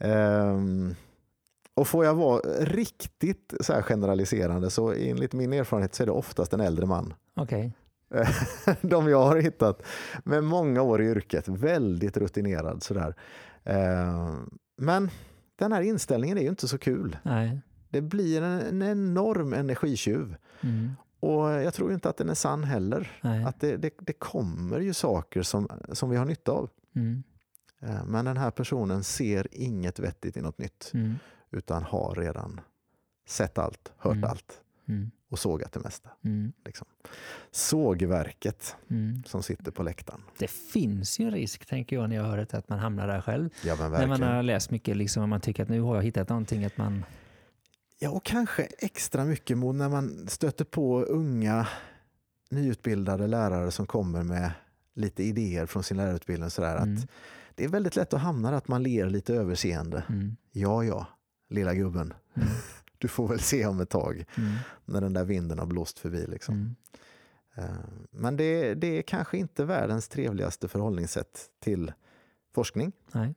Ehm, 0.00 0.94
och 1.74 1.88
får 1.88 2.04
jag 2.04 2.14
vara 2.14 2.40
riktigt 2.60 3.54
så 3.60 3.72
här 3.72 3.82
generaliserande 3.82 4.70
så 4.70 4.92
enligt 4.92 5.32
min 5.32 5.52
erfarenhet 5.52 5.94
så 5.94 6.02
är 6.02 6.06
det 6.06 6.12
oftast 6.12 6.52
en 6.52 6.60
äldre 6.60 6.86
man. 6.86 7.14
Okej. 7.36 7.72
De 8.80 9.08
jag 9.08 9.24
har 9.24 9.36
hittat 9.36 9.82
med 10.24 10.44
många 10.44 10.82
år 10.82 11.02
i 11.02 11.06
yrket, 11.06 11.48
väldigt 11.48 12.16
rutinerad 12.16 12.82
sådär. 12.82 13.14
Ehm, 13.64 14.50
men 14.76 15.10
den 15.56 15.72
här 15.72 15.82
inställningen 15.82 16.38
är 16.38 16.42
ju 16.42 16.48
inte 16.48 16.68
så 16.68 16.78
kul. 16.78 17.16
Nej. 17.22 17.60
Det 17.88 18.00
blir 18.00 18.42
en, 18.42 18.60
en 18.60 18.82
enorm 18.82 19.52
energitjuv. 19.52 20.36
Mm. 20.60 20.90
Och 21.20 21.50
jag 21.50 21.74
tror 21.74 21.92
inte 21.92 22.08
att 22.08 22.16
den 22.16 22.28
är 22.28 22.34
sann 22.34 22.64
heller. 22.64 23.18
Nej. 23.22 23.44
Att 23.44 23.60
det, 23.60 23.76
det, 23.76 23.90
det 24.00 24.12
kommer 24.12 24.80
ju 24.80 24.92
saker 24.92 25.42
som, 25.42 25.68
som 25.92 26.10
vi 26.10 26.16
har 26.16 26.24
nytta 26.24 26.52
av. 26.52 26.70
Mm. 26.96 27.22
Eh, 27.82 28.04
Men 28.04 28.24
den 28.24 28.36
här 28.36 28.50
personen 28.50 29.04
ser 29.04 29.46
inget 29.52 29.98
vettigt 29.98 30.36
i 30.36 30.40
något 30.40 30.58
nytt. 30.58 30.90
Mm. 30.94 31.14
Utan 31.50 31.82
har 31.82 32.14
redan 32.14 32.60
sett 33.28 33.58
allt, 33.58 33.92
hört 33.98 34.12
Mm. 34.16 34.30
allt 34.30 34.60
Mm. 34.88 35.10
och 35.28 35.38
sågat 35.38 35.72
det 35.72 35.80
mesta. 35.80 36.10
Mm. 36.24 36.52
Liksom. 36.64 36.86
Sågverket 37.50 38.76
Mm. 38.90 39.22
som 39.26 39.42
sitter 39.42 39.70
på 39.70 39.82
läktaren. 39.82 40.20
Det 40.38 40.50
finns 40.50 41.18
ju 41.20 41.24
en 41.24 41.30
risk, 41.30 41.66
tänker 41.66 41.96
jag, 41.96 42.08
när 42.08 42.16
jag 42.16 42.24
hör 42.24 42.36
det, 42.36 42.54
att 42.54 42.68
man 42.68 42.78
hamnar 42.78 43.06
där 43.06 43.20
själv. 43.20 43.48
Ja, 43.64 43.88
När 43.88 44.06
man 44.06 44.22
har 44.22 44.42
läst 44.42 44.70
mycket, 44.70 44.96
liksom, 44.96 45.22
och 45.22 45.28
man 45.28 45.40
tycker 45.40 45.62
att 45.62 45.68
nu 45.68 45.80
har 45.80 45.96
jag 45.96 46.02
hittat 46.02 46.28
någonting, 46.28 46.64
att 46.64 46.76
man... 46.76 47.04
Ja, 47.98 48.10
och 48.10 48.24
kanske 48.24 48.62
extra 48.78 49.24
mycket 49.24 49.58
mot 49.58 49.74
när 49.76 49.88
man 49.88 50.26
stöter 50.28 50.64
på 50.64 51.02
unga 51.02 51.68
nyutbildade 52.50 53.26
lärare 53.26 53.70
som 53.70 53.86
kommer 53.86 54.22
med 54.22 54.50
lite 54.94 55.22
idéer 55.22 55.66
från 55.66 55.82
sin 55.82 55.96
lärarutbildning. 55.96 56.50
Sådär, 56.50 56.76
Mm. 56.76 56.94
att 56.96 57.08
det 57.60 57.64
är 57.64 57.68
väldigt 57.68 57.96
lätt 57.96 58.14
att 58.14 58.20
hamna 58.20 58.50
där 58.50 58.56
att 58.56 58.68
man 58.68 58.82
ler 58.82 59.10
lite 59.10 59.34
överseende. 59.34 60.04
Mm. 60.08 60.36
Ja, 60.52 60.84
ja, 60.84 61.06
lilla 61.48 61.74
gubben. 61.74 62.14
Mm. 62.34 62.48
Du 62.98 63.08
får 63.08 63.28
väl 63.28 63.40
se 63.40 63.66
om 63.66 63.80
ett 63.80 63.90
tag 63.90 64.24
Mm. 64.36 64.52
när 64.84 65.00
den 65.00 65.12
där 65.12 65.24
vinden 65.24 65.58
har 65.58 65.66
blåst 65.66 65.98
förbi. 65.98 66.26
Liksom. 66.26 66.54
Mm. 66.54 66.76
Eh, 67.56 67.84
Men 68.10 68.36
det, 68.36 68.74
det 68.74 68.98
är 68.98 69.02
kanske 69.02 69.38
inte 69.38 69.64
världens 69.64 70.08
trevligaste 70.08 70.68
förhållningssätt 70.68 71.46
till 71.60 71.92
forskning. 72.54 72.92
Nej. 73.12 73.34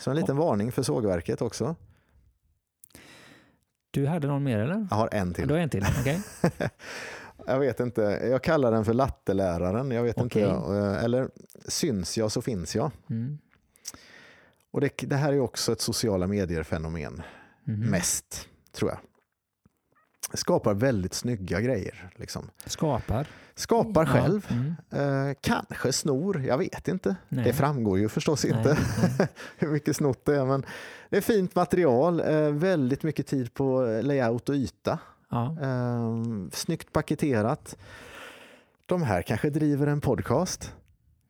Så 0.00 0.10
en 0.10 0.16
liten 0.16 0.36
varning 0.36 0.72
för 0.72 0.82
sågverket 0.82 1.42
också. 1.42 1.76
Du 3.90 4.06
hade 4.06 4.26
någon 4.28 4.42
mer 4.44 4.58
eller? 4.58 4.86
Jag 4.90 4.96
har 4.96 5.08
en 5.12 5.34
till. 5.34 5.48
Du 5.48 5.54
har 5.54 5.60
en 5.60 5.70
till, 5.70 5.84
okej? 6.00 6.22
Jag 7.46 7.58
vet 7.60 7.80
inte, 7.80 8.02
jag 8.30 8.42
kallar 8.42 8.72
den 8.72 8.84
för 8.84 8.94
latteläraren. 8.94 9.90
Jag 9.90 10.02
vet 10.02 10.18
Okej. 10.18 10.42
inte, 10.42 10.76
eh, 10.76 11.04
eller 11.04 11.28
syns 11.68 12.18
jag 12.18 12.32
så 12.32 12.42
finns 12.42 12.76
jag. 12.76 12.90
Mm. 13.10 13.38
Och 14.72 14.80
det, 14.80 14.92
det 14.98 15.16
här 15.16 15.32
är 15.32 15.40
också 15.40 15.72
ett 15.72 15.80
sociala 15.80 16.26
medier-fenomen, 16.26 17.22
Mhm. 17.64 17.90
mest, 17.90 18.48
tror 18.72 18.90
jag. 18.90 18.98
Skapar 20.38 20.74
väldigt 20.74 21.14
snygga 21.14 21.60
grejer. 21.60 22.10
Liksom. 22.16 22.50
Skapar. 22.66 23.26
Skapar 23.54 24.06
Ja, 24.06 24.12
själv, 24.12 24.46
mm. 24.50 25.28
eh, 25.28 25.34
kanske 25.40 25.92
snor, 25.92 26.42
jag 26.46 26.58
vet 26.58 26.88
inte. 26.88 27.16
Nej. 27.28 27.44
Det 27.44 27.52
framgår 27.52 27.98
ju 27.98 28.08
förstås 28.08 28.44
Nej, 28.44 28.52
inte 28.58 28.78
nej. 29.18 29.28
hur 29.58 29.68
mycket 29.68 29.96
snott 29.96 30.24
det 30.24 30.36
är. 30.36 30.44
Men 30.44 30.66
det 31.10 31.16
är 31.16 31.20
fint 31.20 31.54
material, 31.54 32.20
eh, 32.20 32.50
väldigt 32.50 33.02
mycket 33.02 33.26
tid 33.26 33.54
på 33.54 33.80
layout 34.02 34.48
och 34.48 34.54
yta. 34.54 34.98
Ja. 35.30 35.56
Eh, 35.62 36.22
snyggt 36.52 36.92
paketerat. 36.92 37.76
De 38.86 39.02
här 39.02 39.22
kanske 39.22 39.50
driver 39.50 39.86
en 39.86 40.00
podcast 40.00 40.74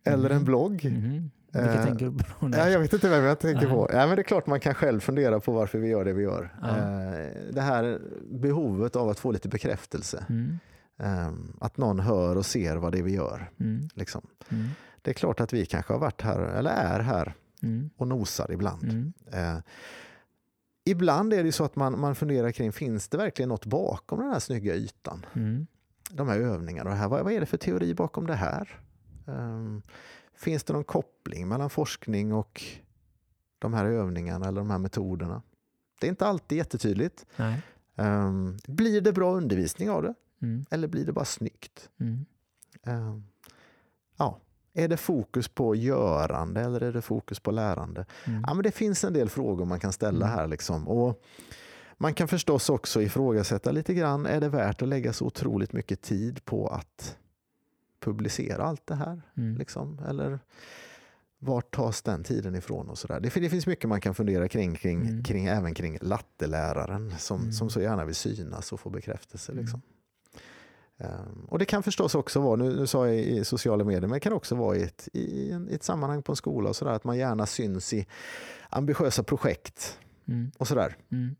eller 0.05 0.31
en 0.31 0.37
Mhm. 0.37 0.45
blogg. 0.45 0.85
Mhm. 0.85 1.31
Vilka 1.53 1.75
Eh, 1.75 1.85
tänker 1.87 2.05
du 2.07 2.13
på? 2.19 2.51
Ja, 2.53 2.69
jag 2.69 2.81
vet 2.81 2.93
inte 2.93 3.09
vem 3.09 3.25
jag 3.25 3.39
tänker 3.39 3.67
Nej. 3.67 3.75
på. 3.77 3.89
Ja, 3.93 4.07
men 4.07 4.17
det 4.17 4.23
är 4.23 4.25
klart 4.25 4.47
man 4.47 4.61
kan 4.61 4.75
själv 4.75 5.01
fundera 5.01 5.41
på 5.41 5.53
varför 5.53 5.79
vi 5.79 5.89
gör 5.89 6.05
det 6.05 6.13
vi 6.13 6.23
gör. 6.23 6.55
Ja. 6.63 6.69
Eh, 6.69 7.53
Det 7.53 7.61
här 7.61 8.01
behovet 8.31 8.97
av 8.97 9.09
att 9.09 9.19
få 9.19 9.33
lite 9.33 9.49
bekräftelse. 9.49 10.25
Mm. 10.29 10.59
Eh, 10.99 11.33
Att 11.61 11.77
någon 11.77 12.01
hör 12.01 12.37
och 12.37 12.47
ser 12.47 12.77
vad 12.77 12.93
det 12.93 12.99
är 12.99 13.03
vi 13.03 13.15
gör. 13.15 13.51
Mm. 13.61 13.89
Liksom. 13.95 14.27
Mm. 14.49 14.69
Det 15.03 15.11
är 15.11 15.15
klart 15.15 15.41
att 15.41 15.53
vi 15.53 15.67
kanske 15.67 15.93
har 15.93 16.01
varit 16.01 16.23
här, 16.23 16.39
eller 16.41 16.71
är 16.71 17.01
här, 17.01 17.35
Mm. 17.63 17.91
och 17.97 18.09
nosar 18.09 18.53
ibland. 18.53 19.13
Ibland 20.91 21.33
är 21.33 21.45
det 21.45 21.53
så 21.53 21.65
att 21.65 21.77
man, 21.77 22.01
man 22.01 22.15
funderar 22.15 22.53
kring, 22.53 22.73
finns 22.73 23.09
det 23.09 23.17
verkligen 23.17 23.49
något 23.49 23.67
bakom 23.67 24.21
den 24.21 24.31
här 24.31 24.39
snygga 24.39 24.75
ytan? 24.75 25.27
Mm. 25.33 25.67
De 26.11 26.29
här 26.29 26.39
övningarna 26.41 26.91
och 26.91 26.97
här, 26.97 27.09
vad, 27.09 27.25
vad 27.25 27.33
är 27.33 27.41
det 27.41 27.47
för 27.47 27.57
teori 27.57 27.95
bakom 27.95 28.27
det 28.27 28.35
här? 28.35 28.81
Ehm, 29.27 29.83
finns 30.35 30.65
det 30.65 30.73
någon 30.73 30.85
koppling 30.85 31.49
mellan 31.49 31.71
forskning 31.71 32.33
och 32.33 32.63
de 33.59 33.75
här 33.75 33.85
övningarna 33.85 34.49
eller 34.49 34.61
de 34.61 34.71
här 34.71 34.79
metoderna? 34.79 35.43
Det 36.01 36.07
är 36.07 36.11
inte 36.11 36.27
alltid 36.27 36.59
jättetydligt. 36.59 37.27
Nej. 37.37 37.63
Ehm, 37.97 38.59
blir 38.67 39.01
det 39.01 39.13
bra 39.13 39.35
undervisning 39.35 39.91
av 39.91 40.03
det? 40.03 40.15
Mm. 40.43 40.65
Eller 40.71 40.89
blir 40.89 41.07
det 41.07 41.13
bara 41.13 41.25
snyggt? 41.25 41.91
Mm. 42.01 42.25
Ehm, 42.83 43.25
ja. 44.17 44.41
Är 44.81 44.89
det 44.89 44.97
fokus 44.97 45.49
på 45.49 45.75
görande 45.75 46.61
eller 46.61 46.81
är 46.81 46.93
det 46.93 47.03
fokus 47.03 47.41
på 47.41 47.51
lärande? 47.51 48.07
Mm. 48.27 48.45
Ja, 48.47 48.55
men 48.55 48.63
det 48.63 48.71
finns 48.73 49.05
en 49.05 49.13
del 49.13 49.29
frågor 49.29 49.65
man 49.65 49.81
kan 49.81 49.93
ställa 49.93 50.27
Mm. 50.27 50.39
här. 50.39 50.47
Liksom. 50.47 50.89
Och 50.89 51.23
man 51.99 52.15
kan 52.15 52.29
förstås 52.29 52.71
också 52.71 53.03
ifrågasätta 53.03 53.71
lite 53.71 53.95
grann, 53.95 54.27
är 54.27 54.41
det 54.41 54.49
värt 54.49 54.83
att 54.83 54.89
lägga 54.89 55.13
så 55.13 55.27
otroligt 55.27 55.73
mycket 55.73 56.03
tid 56.03 56.45
på 56.45 56.69
att 56.69 57.17
publicera 58.01 58.63
allt 58.65 58.87
det 58.87 58.95
här? 58.95 59.23
Mm. 59.37 59.57
Liksom? 59.59 59.99
Eller 60.09 60.39
vart 61.39 61.75
tas 61.75 62.03
den 62.03 62.25
tiden 62.25 62.55
ifrån? 62.55 62.89
och 62.89 62.99
så 62.99 63.07
där? 63.09 63.21
Det, 63.21 63.35
det 63.35 63.51
finns 63.51 63.67
mycket 63.67 63.89
man 63.89 64.01
kan 64.01 64.15
fundera 64.15 64.49
kring, 64.49 64.75
kring, 64.75 65.01
Mm. 65.01 65.25
kring 65.25 65.47
även 65.47 65.75
kring 65.75 65.99
latteläraren 66.01 67.15
som, 67.19 67.41
Mm. 67.41 67.53
som 67.53 67.71
så 67.71 67.81
gärna 67.81 68.05
vill 68.05 68.15
synas 68.15 68.73
och 68.73 68.81
få 68.81 68.91
bekräftelse. 68.91 69.53
Liksom. 69.53 69.83
Ehm, 71.01 71.45
och 71.49 71.59
det 71.59 71.65
kan 71.65 71.83
förstås 71.83 72.15
också 72.15 72.41
vara, 72.41 72.57
nu, 72.57 72.77
nu 72.77 72.87
sa 72.87 73.07
jag 73.07 73.17
i 73.17 73.45
sociala 73.45 73.85
medier, 73.85 74.01
men 74.01 74.11
det 74.11 74.21
kan 74.21 74.33
också 74.33 74.55
vara 74.55 74.77
i 74.77 74.83
ett, 74.83 75.09
i, 75.13 75.51
en, 75.53 75.71
i 75.71 75.75
ett 75.75 75.83
sammanhang 75.83 76.23
på 76.23 76.33
en 76.33 76.37
skola 76.37 76.69
och 76.69 76.77
så 76.77 76.85
där, 76.85 76.93
att 76.93 77.05
man 77.05 77.19
gärna 77.19 77.47
syns 77.47 77.93
i 77.93 78.07
ambitiösa 78.71 79.23
projekt 79.23 79.99
Mm. 80.29 80.51
och 80.59 80.69
sådär. 80.69 80.97
Mm. 81.13 81.37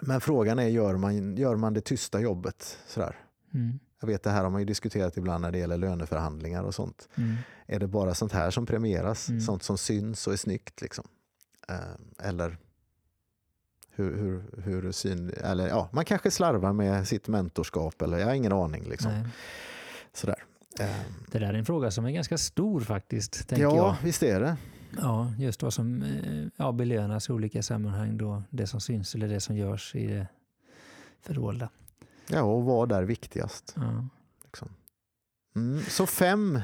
Men 0.00 0.20
frågan 0.20 0.58
är, 0.58 0.68
gör 0.68 0.96
man, 0.96 1.36
gör 1.36 1.56
man 1.56 1.74
det 1.74 1.80
tysta 1.80 2.20
jobbet? 2.20 2.78
Sådär? 2.86 3.16
Mm. 3.54 3.78
Jag 4.00 4.08
vet 4.08 4.22
det 4.22 4.30
här 4.30 4.42
har 4.42 4.50
man 4.50 4.60
ju 4.60 4.64
diskuterat 4.64 5.16
ibland 5.16 5.42
när 5.42 5.52
det 5.52 5.58
gäller 5.58 5.76
löneförhandlingar 5.76 6.62
och 6.62 6.74
sånt. 6.74 7.08
Mm. 7.14 7.36
Är 7.66 7.78
det 7.78 7.86
bara 7.86 8.14
sånt 8.14 8.32
här 8.32 8.50
som 8.50 8.66
premieras? 8.66 9.28
Mm. 9.28 9.40
Sånt 9.40 9.62
som 9.62 9.78
syns 9.78 10.26
och 10.26 10.32
är 10.32 10.36
snyggt? 10.36 10.80
Liksom? 10.80 11.04
Eh, 11.68 12.28
eller 12.28 12.58
hur, 13.98 14.16
hur, 14.16 14.62
hur 14.62 14.92
syn, 14.92 15.30
eller 15.44 15.68
ja, 15.68 15.88
man 15.92 16.04
kanske 16.04 16.30
slarvar 16.30 16.72
med 16.72 17.08
sitt 17.08 17.28
mentorskap 17.28 18.02
eller 18.02 18.18
jag 18.18 18.26
har 18.26 18.34
ingen 18.34 18.52
aning. 18.52 18.84
Liksom. 18.88 19.12
Nej. 19.12 19.24
Sådär. 20.12 20.44
Eh, 20.80 20.86
Det 21.32 21.38
där 21.38 21.46
är 21.48 21.54
en 21.54 21.64
fråga 21.64 21.90
som 21.90 22.04
är 22.04 22.10
ganska 22.10 22.38
stor 22.38 22.80
faktiskt, 22.80 23.52
ja, 23.52 23.58
jag. 23.58 23.96
visst 24.04 24.22
är 24.22 24.40
det. 24.40 24.56
Ja, 24.98 25.32
just 25.38 25.62
vad 25.62 25.74
som 25.74 26.02
eh, 26.02 26.46
ja, 26.56 26.72
belönas 26.72 27.28
i 27.28 27.32
olika 27.32 27.62
sammanhang. 27.62 28.18
Då, 28.18 28.42
det 28.50 28.66
som 28.66 28.80
syns 28.80 29.14
eller 29.14 29.28
det 29.28 29.40
som 29.40 29.56
görs 29.56 29.94
i 29.94 30.06
det 30.06 30.26
fördolda. 31.22 31.68
Ja, 32.28 32.42
och 32.42 32.64
vad 32.64 32.92
är 32.92 33.02
viktigast? 33.02 33.72
Ja. 33.76 34.08
Liksom. 34.44 34.68
Mm, 35.56 35.82
så 35.82 36.06
fem 36.06 36.60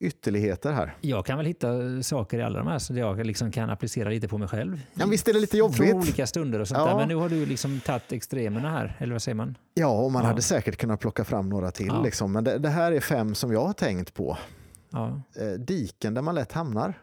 ytterligheter 0.00 0.72
här. 0.72 0.96
Jag 1.00 1.26
kan 1.26 1.36
väl 1.36 1.46
hitta 1.46 2.02
saker 2.02 2.38
i 2.38 2.42
alla 2.42 2.58
de 2.58 2.68
här 2.68 2.78
så 2.78 2.94
jag 2.94 3.26
liksom 3.26 3.50
kan 3.52 3.70
applicera 3.70 4.08
lite 4.08 4.28
på 4.28 4.38
mig 4.38 4.48
själv. 4.48 4.80
Ja, 4.94 5.06
visst 5.06 5.28
är 5.28 5.32
det 5.32 5.40
lite 5.40 5.56
Från 5.56 5.86
jobbigt? 5.86 5.94
olika 5.94 6.26
stunder 6.26 6.60
och 6.60 6.68
sånt 6.68 6.78
Ja. 6.78 6.86
där. 6.86 6.96
Men 6.96 7.08
nu 7.08 7.14
har 7.14 7.28
du 7.28 7.46
liksom 7.46 7.80
tagit 7.80 8.12
extremerna 8.12 8.70
här, 8.70 8.96
eller 8.98 9.12
vad 9.12 9.22
säger 9.22 9.34
man? 9.36 9.56
Ja, 9.74 10.04
och 10.04 10.12
man 10.12 10.22
Ja. 10.22 10.28
hade 10.28 10.42
säkert 10.42 10.76
kunnat 10.76 11.00
plocka 11.00 11.24
fram 11.24 11.48
några 11.48 11.70
till. 11.70 11.86
Ja. 11.86 12.02
Liksom. 12.02 12.32
Men 12.32 12.44
det, 12.44 12.58
det 12.58 12.68
här 12.68 12.92
är 12.92 13.00
fem 13.00 13.34
som 13.34 13.52
jag 13.52 13.66
har 13.66 13.72
tänkt 13.72 14.14
på. 14.14 14.38
Eh, 15.36 15.46
diken 15.58 16.14
där 16.14 16.22
man 16.22 16.34
lätt 16.34 16.52
hamnar. 16.52 16.94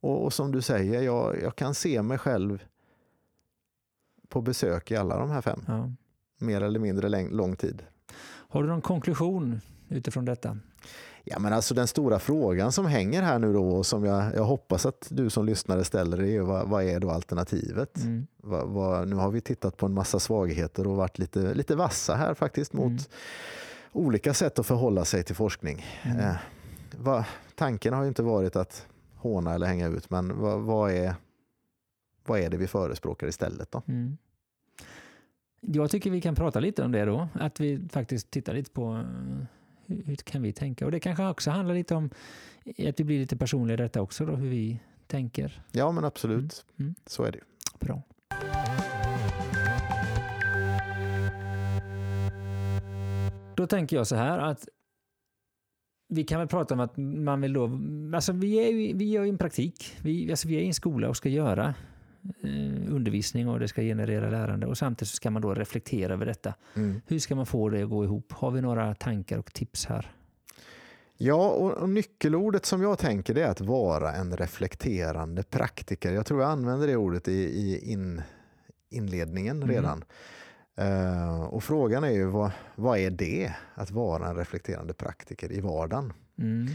Och, 0.00 0.24
och 0.24 0.32
som 0.32 0.52
du 0.52 0.62
säger, 0.62 1.02
jag, 1.02 1.42
jag 1.42 1.56
kan 1.56 1.74
se 1.74 2.02
mig 2.02 2.18
själv 2.18 2.64
på 4.28 4.40
besök 4.40 4.90
i 4.90 4.96
alla 4.96 5.16
de 5.18 5.30
här 5.30 5.40
fem. 5.40 5.60
Mer 6.38 6.60
eller 6.60 6.78
mindre 6.78 7.28
lång 7.30 7.56
tid. 7.56 7.82
Har 8.48 8.62
du 8.62 8.68
någon 8.68 8.80
konklusion 8.80 9.60
utifrån 9.88 10.24
detta? 10.24 10.58
Ja, 11.24 11.38
men 11.38 11.52
alltså 11.52 11.74
den 11.74 11.86
stora 11.86 12.18
frågan 12.18 12.72
som 12.72 12.86
hänger 12.86 13.22
här 13.22 13.38
nu 13.38 13.52
då 13.52 13.70
och 13.70 13.86
som 13.86 14.04
jag, 14.04 14.34
jag 14.34 14.44
hoppas 14.44 14.86
att 14.86 15.06
du 15.10 15.30
som 15.30 15.46
lyssnare 15.46 15.84
ställer 15.84 16.18
är 16.18 16.26
ju 16.26 16.40
vad, 16.40 16.68
vad 16.68 16.84
är 16.84 17.00
då 17.00 17.10
alternativet? 17.10 17.96
Mm. 17.96 18.26
Vad, 18.36 18.68
vad, 18.68 19.08
nu 19.08 19.16
har 19.16 19.30
vi 19.30 19.40
tittat 19.40 19.76
på 19.76 19.86
en 19.86 19.94
massa 19.94 20.18
svagheter 20.20 20.86
och 20.86 20.96
varit 20.96 21.18
lite, 21.18 21.54
lite 21.54 21.76
vassa 21.76 22.14
här 22.14 22.34
faktiskt 22.34 22.72
mot 22.72 22.86
Mm. 22.86 22.98
olika 23.92 24.34
sätt 24.34 24.58
att 24.58 24.66
förhålla 24.66 25.04
sig 25.04 25.24
till 25.24 25.34
forskning. 25.36 25.86
Mm. 26.02 26.18
Eh, 26.18 26.36
vad, 26.98 27.24
tanken 27.54 27.94
har 27.94 28.02
ju 28.02 28.08
inte 28.08 28.22
varit 28.22 28.56
att 28.56 28.86
håna 29.14 29.54
eller 29.54 29.66
hänga 29.66 29.88
ut, 29.88 30.10
men 30.10 30.38
vad, 30.40 30.60
vad, 30.60 30.90
är, 30.90 31.14
vad 32.26 32.40
är 32.40 32.50
det 32.50 32.56
vi 32.56 32.66
förespråkar 32.66 33.26
istället 33.26 33.70
då? 33.72 33.82
Mm. 33.88 34.16
Jag 35.60 35.90
tycker 35.90 36.10
vi 36.10 36.20
kan 36.20 36.34
prata 36.34 36.60
lite 36.60 36.82
om 36.84 36.92
det 36.92 37.04
då. 37.04 37.28
Att 37.34 37.60
vi 37.60 37.88
faktiskt 37.88 38.30
tittar 38.30 38.54
lite 38.54 38.70
på 38.70 38.92
eh, 38.94 39.44
hur, 39.90 40.16
kan 40.16 40.42
vi 40.42 40.52
tänka. 40.52 40.84
Och 40.84 40.90
det 40.90 41.00
kanske 41.00 41.26
också 41.26 41.50
handlar 41.50 41.74
lite 41.74 41.94
om 41.94 42.10
att 42.88 43.00
vi 43.00 43.04
blir 43.04 43.18
lite 43.18 43.36
personliga 43.36 43.74
i 43.74 43.76
detta 43.76 44.02
också, 44.02 44.26
då, 44.26 44.34
hur 44.36 44.48
vi 44.48 44.80
tänker. 45.06 45.62
Ja, 45.72 45.92
men 45.92 46.04
absolut. 46.04 46.64
Mm. 46.76 46.86
Mm. 46.86 46.94
Så 47.06 47.24
är 47.24 47.32
det. 47.32 47.40
Bra. 47.80 48.02
Då 53.56 53.66
tänker 53.66 53.96
jag 53.96 54.06
så 54.06 54.16
här 54.16 54.38
att 54.38 54.68
vi 56.08 56.24
kan 56.24 56.38
väl 56.38 56.48
prata 56.48 56.74
om 56.74 56.80
att 56.80 56.96
man 56.96 57.40
vill 57.40 57.52
då, 57.52 57.80
alltså 58.14 58.32
vi, 58.32 58.56
är, 58.56 58.94
vi 58.94 59.10
gör 59.10 59.24
ju 59.24 59.28
en 59.28 59.38
praktik, 59.38 59.96
vi, 60.02 60.30
alltså 60.30 60.48
vi 60.48 60.56
är 60.56 60.60
i 60.60 60.66
en 60.66 60.74
skola 60.74 61.08
och 61.08 61.16
ska 61.16 61.28
göra 61.28 61.74
undervisning 62.88 63.48
och 63.48 63.60
det 63.60 63.68
ska 63.68 63.82
generera 63.82 64.30
lärande 64.30 64.66
och 64.66 64.78
samtidigt 64.78 65.14
ska 65.14 65.30
man 65.30 65.42
då 65.42 65.54
reflektera 65.54 66.12
över 66.12 66.26
detta. 66.26 66.54
Mm. 66.74 67.00
Hur 67.06 67.18
ska 67.18 67.34
man 67.34 67.46
få 67.46 67.68
det 67.68 67.82
att 67.82 67.90
gå 67.90 68.04
ihop? 68.04 68.32
Har 68.32 68.50
vi 68.50 68.60
några 68.60 68.94
tankar 68.94 69.38
och 69.38 69.52
tips 69.52 69.86
här? 69.86 70.12
Ja, 71.16 71.50
och, 71.50 71.88
nyckelordet 71.88 72.66
som 72.66 72.82
jag 72.82 72.98
tänker 72.98 73.34
det 73.34 73.42
är 73.42 73.50
att 73.50 73.60
vara 73.60 74.12
en 74.12 74.36
reflekterande 74.36 75.42
praktiker. 75.42 76.12
Jag 76.12 76.26
tror 76.26 76.40
jag 76.40 76.50
använder 76.50 76.86
det 76.86 76.96
ordet 76.96 77.28
i, 77.28 77.32
i 77.32 77.92
in, 77.92 78.22
inledningen 78.90 79.62
Mm. 79.62 79.74
redan. 79.74 80.04
Eh, 80.76 81.42
och 81.42 81.64
frågan 81.64 82.04
är 82.04 82.10
ju 82.10 82.24
vad, 82.24 82.50
vad 82.74 82.98
är 82.98 83.10
det 83.10 83.52
att 83.74 83.90
vara 83.90 84.28
en 84.28 84.36
reflekterande 84.36 84.94
praktiker 84.94 85.52
i 85.52 85.60
vardagen? 85.60 86.12
Mm. 86.38 86.66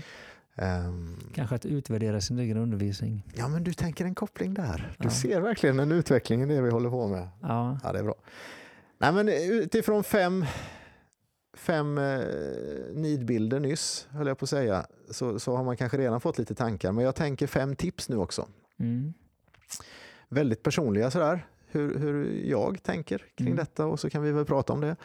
Ehm, 0.57 1.17
Kanske 1.33 1.55
att 1.55 1.65
utvärdera 1.65 2.21
sin 2.21 2.39
egen 2.39 2.57
undervisning. 2.57 3.23
ja, 3.35 3.47
men 3.47 3.63
du 3.63 3.73
tänker 3.73 4.05
en 4.05 4.15
koppling 4.15 4.53
där. 4.53 4.95
Du 4.99 5.05
Ja. 5.05 5.09
ser 5.11 5.41
verkligen 5.41 5.79
en 5.79 5.91
utveckling 5.91 6.41
i 6.41 6.45
det 6.45 6.61
vi 6.61 6.69
håller 6.69 6.89
på 6.89 7.07
med. 7.07 7.27
Ja, 7.41 7.79
Ja, 7.83 7.91
det 7.93 7.99
är 7.99 8.03
bra. 8.03 8.15
Nej, 8.97 9.13
men 9.13 9.29
utifrån 9.29 10.03
fem, 10.03 10.45
fem 11.53 11.97
eh, 11.97 12.19
nidbilder 12.93 13.59
nyss, 13.59 14.07
höll 14.11 14.27
jag 14.27 14.37
på 14.37 14.45
att 14.45 14.49
säga, 14.49 14.85
så, 15.09 15.39
så 15.39 15.55
har 15.55 15.63
man 15.63 15.77
kanske 15.77 15.97
redan 15.97 16.21
fått 16.21 16.37
lite 16.37 16.55
tankar. 16.55 16.91
Men 16.91 17.03
jag 17.05 17.15
tänker 17.15 17.47
fem 17.47 17.75
tips 17.75 18.09
nu 18.09 18.17
också. 18.17 18.47
mm. 18.79 19.13
Väldigt 20.29 20.63
personliga 20.63 21.11
sådär, 21.11 21.45
hur, 21.67 21.99
hur 21.99 22.31
jag 22.45 22.83
tänker 22.83 23.17
kring 23.35 23.47
Mm. 23.47 23.57
detta 23.57 23.85
och 23.85 23.99
så 23.99 24.09
kan 24.09 24.23
vi 24.23 24.31
väl 24.31 24.45
prata 24.45 24.73
om 24.73 24.81
det. 24.81 24.95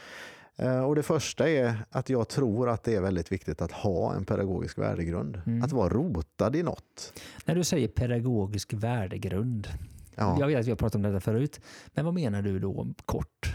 Eh, 0.62 0.80
Och 0.84 0.94
det 0.94 1.02
första 1.02 1.48
är 1.48 1.84
att 1.90 2.10
jag 2.10 2.28
tror 2.28 2.68
att 2.68 2.84
det 2.84 2.94
är 2.94 3.00
väldigt 3.00 3.32
viktigt 3.32 3.62
att 3.62 3.72
ha 3.72 4.14
en 4.14 4.24
pedagogisk 4.24 4.78
värdegrund. 4.78 5.42
Mm. 5.46 5.62
Att 5.62 5.72
vara 5.72 5.88
rotad 5.88 6.56
i 6.56 6.62
något. 6.62 7.12
När 7.44 7.54
du 7.54 7.64
säger 7.64 7.88
pedagogisk 7.88 8.72
värdegrund, 8.72 9.68
Ja. 10.14 10.36
jag 10.40 10.46
vet 10.46 10.58
att 10.60 10.66
vi 10.66 10.70
har 10.70 10.76
pratat 10.76 10.94
om 10.94 11.02
detta 11.02 11.20
förut, 11.20 11.60
men 11.94 12.04
vad 12.04 12.14
menar 12.14 12.42
du 12.42 12.58
då 12.58 12.86
kort? 13.04 13.49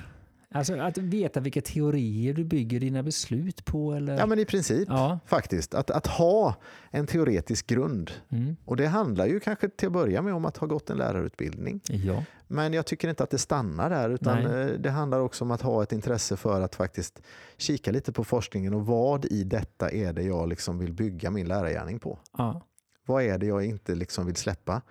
Alltså 0.56 0.80
att 0.80 0.98
veta 0.98 1.40
vilka 1.40 1.62
teorier 1.62 2.34
du 2.34 2.44
bygger 2.44 2.80
dina 2.80 3.04
beslut 3.04 3.66
på? 3.66 3.94
Eller? 3.94 4.18
Ja, 4.18 4.26
men 4.26 4.40
i 4.40 4.46
princip 4.46 4.88
Ja. 4.92 5.20
faktiskt. 5.26 5.74
Att, 5.74 5.92
att 5.92 6.08
ha 6.08 6.56
en 6.92 7.08
teoretisk 7.08 7.68
grund. 7.68 8.12
Mm. 8.30 8.56
Och 8.66 8.78
det 8.78 8.88
handlar 8.88 9.26
ju 9.26 9.40
kanske 9.40 9.70
till 9.70 9.88
att 9.88 9.94
börja 9.94 10.22
med 10.22 10.34
om 10.34 10.46
att 10.46 10.58
ha 10.58 10.68
gått 10.68 10.90
en 10.90 10.98
lärarutbildning. 10.98 11.82
ja. 11.90 12.24
Men 12.48 12.74
jag 12.74 12.86
tycker 12.86 13.08
inte 13.10 13.24
att 13.24 13.30
det 13.30 13.38
stannar 13.38 13.90
där, 13.90 14.10
utan 14.10 14.44
Nej. 14.44 14.62
eh, 14.62 14.68
det 14.80 14.90
handlar 14.90 15.20
också 15.20 15.44
om 15.44 15.52
att 15.52 15.62
ha 15.62 15.84
ett 15.84 15.92
intresse 15.92 16.38
för 16.38 16.62
att 16.62 16.76
faktiskt 16.76 17.22
kika 17.58 17.92
lite 17.92 18.12
på 18.12 18.24
forskningen 18.24 18.74
och 18.74 18.86
vad 18.86 19.26
i 19.26 19.44
detta 19.44 19.90
är 19.90 20.14
det 20.14 20.24
jag 20.24 20.50
liksom 20.50 20.80
vill 20.80 20.94
bygga 20.94 21.32
min 21.32 21.48
lärargärning 21.48 22.00
på. 22.00 22.20
Ja. 22.38 22.62
Vad 23.06 23.24
är 23.24 23.38
det 23.38 23.46
jag 23.46 23.66
inte 23.66 23.96
liksom 23.96 24.26
vill 24.26 24.36
släppa? 24.36 24.82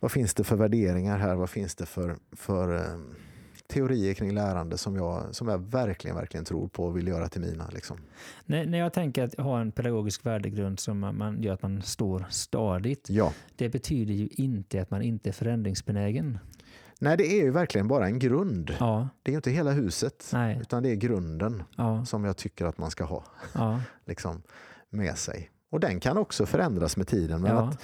Vad 0.00 0.12
finns 0.12 0.34
det 0.34 0.44
för 0.44 0.56
värderingar 0.56 1.18
här? 1.18 1.34
Vad 1.34 1.50
finns 1.50 1.74
det 1.74 1.86
för, 1.86 2.16
för 2.32 2.74
eh, 2.76 2.82
teorier 3.68 4.14
kring 4.14 4.34
lärande 4.34 4.78
som 4.78 4.96
jag, 4.96 5.34
som 5.34 5.48
jag 5.48 5.58
verkligen, 5.58 6.16
verkligen 6.16 6.44
tror 6.44 6.68
på 6.68 6.84
och 6.84 6.96
vill 6.96 7.08
göra 7.08 7.28
till 7.28 7.40
mina? 7.40 7.68
Liksom. 7.72 7.96
När, 8.44 8.66
när 8.66 8.78
jag 8.78 8.92
tänker 8.92 9.24
att 9.24 9.34
ha 9.38 9.60
en 9.60 9.72
pedagogisk 9.72 10.26
värdegrund 10.26 10.80
som 10.80 10.98
man, 10.98 11.42
gör 11.42 11.54
att 11.54 11.62
man 11.62 11.82
står 11.82 12.26
stadigt, 12.30 13.06
Ja. 13.10 13.32
det 13.56 13.68
betyder 13.68 14.14
ju 14.14 14.28
inte 14.32 14.82
att 14.82 14.90
man 14.90 15.02
inte 15.02 15.28
är 15.28 15.32
förändringsbenägen. 15.32 16.38
Nej, 17.00 17.16
det 17.16 17.26
är 17.26 17.44
ju 17.44 17.50
verkligen 17.50 17.88
bara 17.88 18.06
en 18.06 18.18
grund. 18.18 18.74
Ja, 18.80 19.08
Det 19.22 19.32
är 19.32 19.36
inte 19.36 19.50
hela 19.50 19.70
huset, 19.70 20.30
nej, 20.32 20.58
utan 20.60 20.82
det 20.82 20.90
är 20.90 20.94
grunden 20.94 21.62
ja, 21.76 22.04
som 22.04 22.24
jag 22.24 22.36
tycker 22.36 22.64
att 22.66 22.78
man 22.78 22.90
ska 22.90 23.04
ha 23.04 23.24
ja, 23.52 23.80
liksom, 24.06 24.42
med 24.90 25.18
sig. 25.18 25.50
Och 25.70 25.80
den 25.80 26.00
kan 26.00 26.18
också 26.18 26.46
förändras 26.46 26.96
med 26.96 27.06
tiden, 27.08 27.40
men, 27.42 27.56
att, 27.56 27.82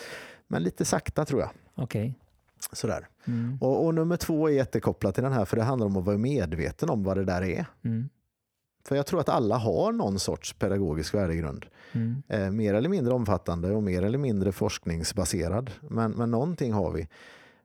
men 0.49 0.63
lite 0.63 0.85
sakta 0.85 1.25
tror 1.25 1.41
jag. 1.41 1.51
okej. 1.75 2.15
Sådär. 2.73 3.09
Mm, 3.25 3.59
Och, 3.61 3.85
och 3.87 3.95
nummer 3.95 4.17
två 4.17 4.49
är 4.49 4.53
jättekopplat 4.53 5.15
till 5.15 5.25
den 5.25 5.33
här, 5.33 5.45
för 5.45 5.57
det 5.57 5.63
handlar 5.63 5.87
om 5.87 5.97
att 5.97 6.05
vara 6.05 6.19
medveten 6.19 6.91
om 6.91 7.03
vad 7.05 7.17
det 7.17 7.25
där 7.25 7.43
är. 7.43 7.67
mm, 7.85 8.09
För 8.85 8.97
jag 8.97 9.07
tror 9.07 9.21
att 9.21 9.29
alla 9.29 9.57
har 9.57 9.93
någon 9.93 10.19
sorts 10.19 10.53
pedagogisk 10.53 11.15
värdegrund. 11.15 11.67
mm, 11.93 12.23
Eh, 12.29 12.51
mer 12.51 12.75
eller 12.75 12.89
mindre 12.89 13.15
omfattande 13.15 13.71
och 13.75 13.83
mer 13.83 14.03
eller 14.03 14.19
mindre 14.19 14.53
forskningsbaserad. 14.53 15.71
Men, 15.83 16.11
men 16.13 16.31
någonting 16.31 16.73
har 16.73 16.93
vi. 16.93 17.09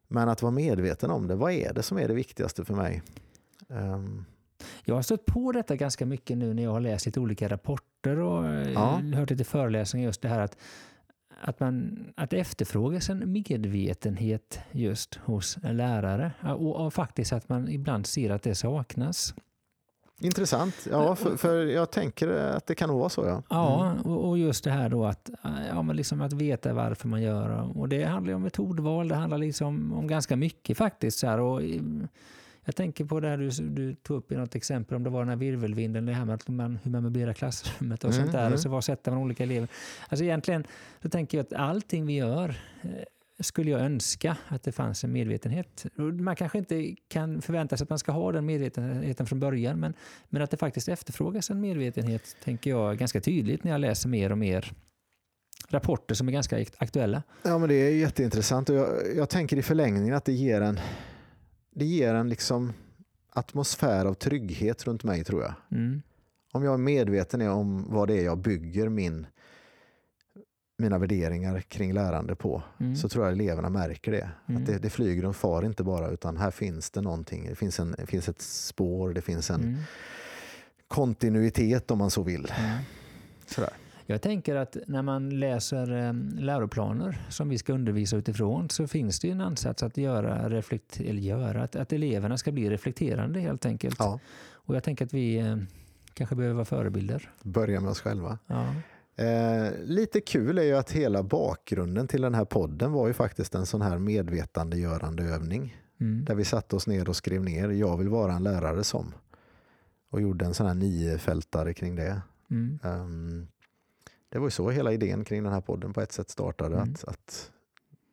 Men 0.08 0.30
att 0.30 0.42
vara 0.42 0.52
medveten 0.52 1.12
om 1.12 1.28
det, 1.28 1.36
vad 1.36 1.52
är 1.52 1.74
det 1.74 1.84
som 1.84 1.98
är 2.00 2.08
det 2.08 2.14
viktigaste 2.14 2.66
för 2.66 2.74
mig? 2.74 3.02
Ehm, 3.70 4.26
Jag 4.86 4.96
har 4.96 5.02
stött 5.02 5.26
på 5.26 5.52
detta 5.52 5.76
ganska 5.76 6.06
mycket 6.06 6.38
nu 6.38 6.54
när 6.54 6.64
jag 6.64 6.72
har 6.72 6.80
läst 6.80 7.06
lite 7.06 7.20
olika 7.20 7.48
rapporter 7.48 8.20
och 8.20 8.46
eh, 8.48 8.72
Ja. 8.74 9.02
hört 9.16 9.30
lite 9.30 9.44
föreläsningar 9.44 10.06
just 10.08 10.22
det 10.22 10.28
här 10.30 10.40
att, 10.40 10.58
att, 11.42 11.60
man, 11.60 12.06
att 12.16 12.34
efterfrågas 12.34 13.10
en 13.10 13.32
medvetenhet 13.32 14.60
just 14.72 15.16
hos 15.16 15.58
lärare 15.64 16.32
och, 16.42 16.86
och 16.86 16.94
faktiskt 16.94 17.34
att 17.34 17.50
man 17.50 17.70
ibland 17.70 18.08
ser 18.08 18.30
att 18.30 18.44
det 18.44 18.56
saknas. 18.56 19.34
intressant. 20.20 20.88
Ja, 20.92 21.16
för, 21.16 21.38
för 21.38 21.66
jag 21.66 21.92
tänker 21.92 22.28
att 22.28 22.68
det 22.68 22.76
kan 22.76 22.94
vara 22.94 23.10
så. 23.10 23.26
Ja. 23.26 23.44
Ja, 23.50 23.96
och, 24.04 24.30
och 24.30 24.38
just 24.38 24.64
det 24.64 24.72
här 24.72 24.90
då 24.90 25.06
att, 25.06 25.30
ja, 25.70 25.82
men 25.82 25.96
liksom 25.96 26.22
att 26.22 26.34
veta 26.34 26.74
varför 26.74 27.08
man 27.08 27.22
gör 27.22 27.78
och 27.78 27.90
det 27.90 28.04
handlar 28.04 28.34
om 28.34 28.42
metodval, 28.42 29.08
det 29.08 29.16
handlar 29.16 29.38
liksom 29.38 29.94
om 29.94 30.08
ganska 30.08 30.36
mycket 30.36 30.78
faktiskt. 30.78 31.20
Så 31.20 31.28
här, 31.28 31.40
och, 31.40 31.62
jag 32.70 32.76
tänker 32.76 33.06
på 33.06 33.20
det 33.20 33.28
här 33.28 33.38
du, 33.38 33.50
du 33.70 33.96
tog 33.96 34.18
upp 34.18 34.32
i 34.32 34.36
något 34.36 34.56
exempel, 34.56 34.96
om 34.96 35.04
det 35.04 35.10
var 35.10 35.20
den 35.20 35.30
här 35.30 35.36
virvelvinden, 35.36 36.06
det 36.06 36.14
här 36.14 36.26
med 36.26 36.36
att 36.36 36.48
man, 36.48 36.80
hur 36.84 36.92
man 36.92 37.04
möblerar 37.04 37.34
klassrummet 37.34 38.04
och 38.04 38.10
Mm, 38.12 38.22
sånt 38.22 38.32
där. 38.32 38.42
mm. 38.42 38.54
Och 38.54 38.60
så 38.60 38.70
var 38.70 38.82
sätter 38.82 39.12
man 39.12 39.20
olika 39.22 39.44
elever. 39.44 39.68
Alltså 40.10 40.24
egentligen 40.24 40.64
så 41.02 41.10
tänker 41.10 41.38
jag 41.38 41.46
att 41.46 41.54
allting 41.54 42.06
vi 42.06 42.14
gör 42.14 42.50
eh, 42.82 42.90
skulle 43.40 43.72
jag 43.72 43.82
önska 43.82 44.38
att 44.48 44.64
det 44.64 44.72
fanns 44.72 45.04
en 45.04 45.12
medvetenhet. 45.12 45.86
Man 45.96 46.36
kanske 46.36 46.58
inte 46.58 46.96
kan 47.08 47.42
förvänta 47.42 47.78
sig 47.78 47.84
att 47.86 47.90
man 47.90 48.00
ska 48.00 48.12
ha 48.12 48.32
den 48.32 48.46
medvetenheten 48.46 49.26
från 49.26 49.40
början, 49.40 49.80
men, 49.80 49.94
men 50.30 50.42
att 50.42 50.52
det 50.52 50.58
faktiskt 50.58 50.90
efterfrågas 50.90 51.50
en 51.50 51.62
medvetenhet 51.62 52.36
tänker 52.44 52.70
jag 52.70 52.98
ganska 52.98 53.22
tydligt 53.22 53.64
när 53.64 53.72
jag 53.72 53.82
läser 53.82 54.10
mer 54.10 54.32
och 54.32 54.38
mer 54.38 54.72
rapporter 55.70 56.16
som 56.16 56.28
är 56.28 56.32
ganska 56.32 56.66
aktuella. 56.78 57.24
Ja, 57.44 57.58
men 57.58 57.70
det 57.70 57.76
är 57.76 57.92
jätteintressant 57.92 58.70
och 58.70 58.76
jag, 58.76 58.90
jag 59.16 59.30
tänker 59.30 59.58
i 59.58 59.62
förlängningen 59.62 60.14
att 60.16 60.26
det 60.26 60.32
ger 60.34 60.62
en, 60.62 60.80
det 61.76 61.86
ger 61.86 62.14
en 62.14 62.30
liksom 62.30 62.74
atmosfär 63.30 64.06
av 64.06 64.14
trygghet 64.14 64.88
runt 64.88 65.04
mig 65.04 65.24
tror 65.24 65.42
jag. 65.42 65.54
Mm. 65.72 66.02
Om 66.52 66.64
jag 66.64 66.74
är 66.74 66.78
medveten 66.78 67.42
om 67.50 67.86
vad 67.94 68.08
det 68.08 68.20
är 68.20 68.24
jag 68.26 68.38
bygger 68.38 68.90
min, 68.90 69.28
mina 70.78 70.98
värderingar 70.98 71.62
kring 71.62 71.94
lärande 71.94 72.36
på 72.36 72.64
Mm. 72.80 72.96
så 72.96 73.10
tror 73.10 73.26
jag 73.26 73.34
eleverna 73.34 73.70
märker 73.70 74.12
det. 74.12 74.30
Mm. 74.48 74.62
Att 74.62 74.68
det, 74.68 74.78
det 74.78 74.90
flyger 74.90 75.26
och 75.26 75.36
far 75.36 75.66
inte 75.66 75.84
bara 75.84 76.10
utan 76.10 76.38
här 76.38 76.52
finns 76.52 76.90
det 76.92 77.02
någonting. 77.02 77.46
Det 77.50 77.56
finns, 77.56 77.80
en, 77.80 77.92
det 77.98 78.06
finns 78.06 78.30
ett 78.30 78.42
spår, 78.42 79.14
det 79.14 79.22
finns 79.22 79.50
en 79.50 79.62
Mm. 79.64 79.78
kontinuitet 80.88 81.92
om 81.92 81.98
man 81.98 82.12
så 82.12 82.24
vill. 82.24 82.52
Sådär. 83.46 83.74
Jag 84.14 84.22
tänker 84.22 84.56
att 84.56 84.78
när 84.88 85.02
man 85.02 85.40
läser 85.40 86.08
eh, 86.08 86.14
läroplaner 86.40 87.22
som 87.30 87.50
vi 87.50 87.58
ska 87.58 87.74
undervisa 87.74 88.18
utifrån 88.18 88.70
så 88.70 88.88
finns 88.88 89.20
det 89.20 89.28
ju 89.28 89.32
en 89.32 89.42
ansats 89.42 89.84
att 89.84 89.98
göra, 89.98 90.50
reflekt, 90.50 91.00
eller 91.00 91.22
göra 91.22 91.64
att, 91.64 91.76
att 91.76 91.94
eleverna 91.94 92.38
ska 92.38 92.52
bli 92.52 92.70
reflekterande 92.70 93.40
helt 93.40 93.66
enkelt. 93.66 93.96
Ja, 94.00 94.20
Och 94.52 94.76
jag 94.76 94.84
tänker 94.84 95.06
att 95.06 95.14
vi 95.14 95.38
eh, 95.38 95.58
kanske 96.14 96.36
behöver 96.36 96.56
vara 96.56 96.66
förebilder. 96.66 97.32
börja 97.44 97.80
med 97.80 97.92
oss 97.92 98.00
själva. 98.00 98.40
Ja. 98.48 98.66
Eh, 99.24 99.74
lite 99.84 100.22
kul 100.22 100.58
är 100.58 100.64
ju 100.64 100.78
att 100.78 100.92
hela 100.92 101.24
bakgrunden 101.24 102.08
till 102.08 102.22
den 102.22 102.36
här 102.36 102.46
podden 102.46 102.92
var 102.92 103.08
ju 103.08 103.14
faktiskt 103.14 103.56
en 103.56 103.66
sån 103.66 103.82
här 103.82 103.98
medvetandegörande 103.98 105.24
övning. 105.24 105.78
Mm. 106.00 106.26
Där 106.26 106.36
vi 106.36 106.46
satte 106.46 106.76
oss 106.76 106.88
ner 106.88 107.10
och 107.10 107.16
skrev 107.16 107.44
ner 107.44 107.70
jag 107.70 107.98
vill 107.98 108.10
vara 108.10 108.34
en 108.34 108.44
lärare 108.44 108.84
som. 108.84 109.14
Och 110.10 110.22
gjorde 110.22 110.46
en 110.46 110.54
sån 110.54 110.68
här 110.68 110.74
niofältare 110.74 111.74
kring 111.74 111.96
det. 111.96 112.22
Mm. 112.52 112.80
Ehm, 112.84 113.48
det 114.30 114.40
var 114.40 114.48
ju 114.48 114.52
så 114.52 114.70
hela 114.70 114.94
idén 114.94 115.24
kring 115.24 115.44
den 115.44 115.54
här 115.54 115.62
podden 115.62 115.94
på 115.94 116.02
ett 116.02 116.12
sätt 116.12 116.30
startade. 116.30 116.76
Mm. 116.76 116.90
Att, 116.94 117.04
att, 117.04 117.52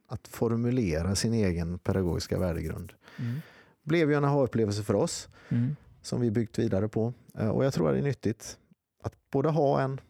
att 0.07 0.29
formulera 0.29 1.15
sin 1.15 1.35
egen 1.35 1.79
pedagogiska 1.79 2.39
värdegrund. 2.39 2.93
Mm. 3.19 3.41
Blev 3.83 4.11
ju 4.11 4.17
en 4.17 4.25
aha-upplevelse 4.25 4.83
för 4.83 4.95
oss 4.95 5.29
Mm. 5.49 5.77
som 6.03 6.21
vi 6.21 6.31
byggt 6.31 6.59
vidare 6.59 6.89
på. 6.89 7.13
Eh, 7.39 7.49
och 7.49 7.65
jag 7.65 7.75
tror 7.75 7.89
att 7.89 7.95
det 7.95 7.99
är 8.01 8.03
nyttigt 8.03 8.59
att 9.03 9.31
både 9.31 9.49
ha 9.49 9.81
en 9.81 10.01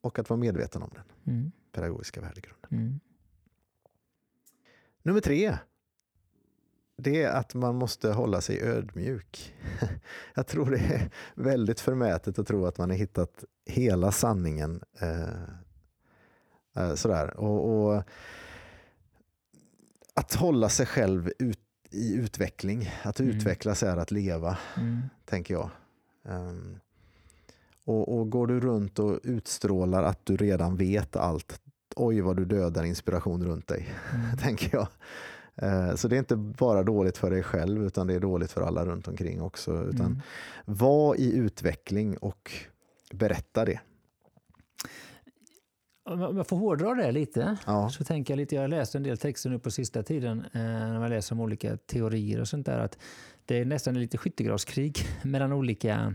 och 0.00 0.18
att 0.18 0.30
vara 0.30 0.40
medveten 0.40 0.82
om 0.82 0.90
den 0.94 1.34
Mm. 1.34 1.52
pedagogiska 1.72 2.20
värdegrunden. 2.20 2.68
Mm. 2.70 3.00
Nummer 5.02 5.20
tre. 5.20 5.58
Det 6.96 7.22
är 7.22 7.30
att 7.30 7.54
man 7.54 7.74
måste 7.74 8.12
hålla 8.12 8.40
sig 8.40 8.60
ödmjuk. 8.62 9.54
Jag 10.34 10.46
tror 10.46 10.70
det 10.70 10.78
är 10.78 11.10
väldigt 11.34 11.80
förmätet 11.80 12.38
att 12.38 12.46
tro 12.46 12.66
att 12.66 12.78
man 12.78 12.90
har 12.90 12.96
hittat 12.96 13.44
hela 13.66 14.12
sanningen. 14.12 14.80
Eh, 15.00 15.42
eh, 16.76 16.94
sådär. 16.94 17.36
Och, 17.36 17.86
och 17.94 18.02
att 20.14 20.34
hålla 20.34 20.68
sig 20.68 20.86
själv 20.86 21.30
ut, 21.38 21.60
i 21.90 22.14
utveckling. 22.14 22.90
Att 23.02 23.20
Mm. 23.20 23.36
utvecklas 23.36 23.82
är 23.82 23.96
att 23.96 24.10
leva, 24.10 24.58
Mm. 24.76 25.00
tänker 25.24 25.54
jag. 25.54 25.70
Ehm, 26.24 26.78
och, 27.84 28.18
och 28.18 28.30
går 28.30 28.46
du 28.46 28.60
runt 28.60 28.98
och 28.98 29.20
utstrålar 29.22 30.02
att 30.02 30.26
du 30.26 30.36
redan 30.36 30.76
vet 30.76 31.16
allt, 31.16 31.60
oj 31.96 32.20
vad 32.20 32.36
du 32.36 32.44
dödar 32.44 32.84
inspiration 32.84 33.44
runt 33.44 33.68
dig, 33.68 33.88
Mm. 34.14 34.36
tänker 34.42 34.76
jag. 34.76 34.88
Eh, 35.56 35.94
Så 35.94 36.08
det 36.08 36.16
är 36.16 36.18
inte 36.18 36.36
bara 36.36 36.82
dåligt 36.82 37.18
för 37.18 37.30
dig 37.30 37.42
själv 37.42 37.86
utan 37.86 38.06
det 38.06 38.14
är 38.14 38.20
dåligt 38.20 38.52
för 38.52 38.60
alla 38.62 38.86
runt 38.86 39.08
omkring 39.08 39.42
också. 39.42 39.84
Utan 39.84 40.06
Mm. 40.06 40.20
var 40.64 41.14
i 41.20 41.32
utveckling 41.36 42.16
och 42.16 42.52
berätta 43.12 43.64
det. 43.64 43.80
Om 46.06 46.20
jag- 46.20 46.46
får 46.48 46.56
hårdra 46.56 46.94
det 46.94 47.12
lite 47.12 47.56
Ja, 47.66 47.88
så 47.90 48.04
tänker 48.04 48.32
jag 48.34 48.38
lite, 48.38 48.54
jag 48.54 48.62
har 48.62 48.68
läst 48.68 48.94
en 48.94 49.02
del 49.02 49.18
texter 49.18 49.50
nu 49.50 49.58
på 49.58 49.70
sista 49.70 50.02
tiden 50.02 50.40
eh, 50.52 50.60
när 50.62 50.98
man 50.98 51.10
läser 51.10 51.34
om 51.34 51.40
olika 51.40 51.76
teorier 51.76 52.40
och 52.40 52.48
sånt 52.48 52.66
där 52.66 52.78
att 52.78 52.98
det 53.44 53.56
är 53.60 53.64
nästan 53.64 54.00
lite 54.00 54.18
skyttegravskrig 54.18 54.98
mellan 55.22 55.52
olika 55.52 56.14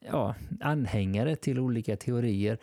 ja, 0.00 0.34
anhängare 0.60 1.36
till 1.36 1.58
olika 1.58 1.96
teorier 1.96 2.58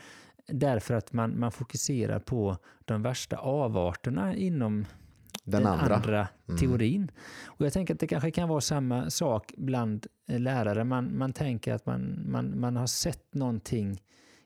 därför 0.47 0.93
att 0.93 1.13
man, 1.13 1.39
man 1.39 1.51
fokuserar 1.51 2.19
på 2.19 2.57
de 2.85 3.01
värsta 3.01 3.37
avarterna 3.37 4.35
inom 4.35 4.85
den, 5.51 5.67
andra. 5.67 6.27
Mm. 6.47 6.59
teorin. 6.59 7.11
Och 7.45 7.65
jag 7.65 7.73
tänker 7.73 7.93
att 7.93 7.99
det 7.99 8.07
kanske 8.07 8.31
kan 8.31 8.49
vara 8.49 8.61
samma 8.61 9.09
sak 9.09 9.53
bland 9.57 10.07
eh, 10.27 10.39
lärare. 10.39 10.83
Man, 10.83 11.17
man 11.17 11.33
tänker 11.33 11.73
att 11.73 11.85
man, 11.85 12.19
man, 12.25 12.59
man 12.59 12.75
har 12.75 12.87
sett 12.87 13.33
någonting 13.33 14.01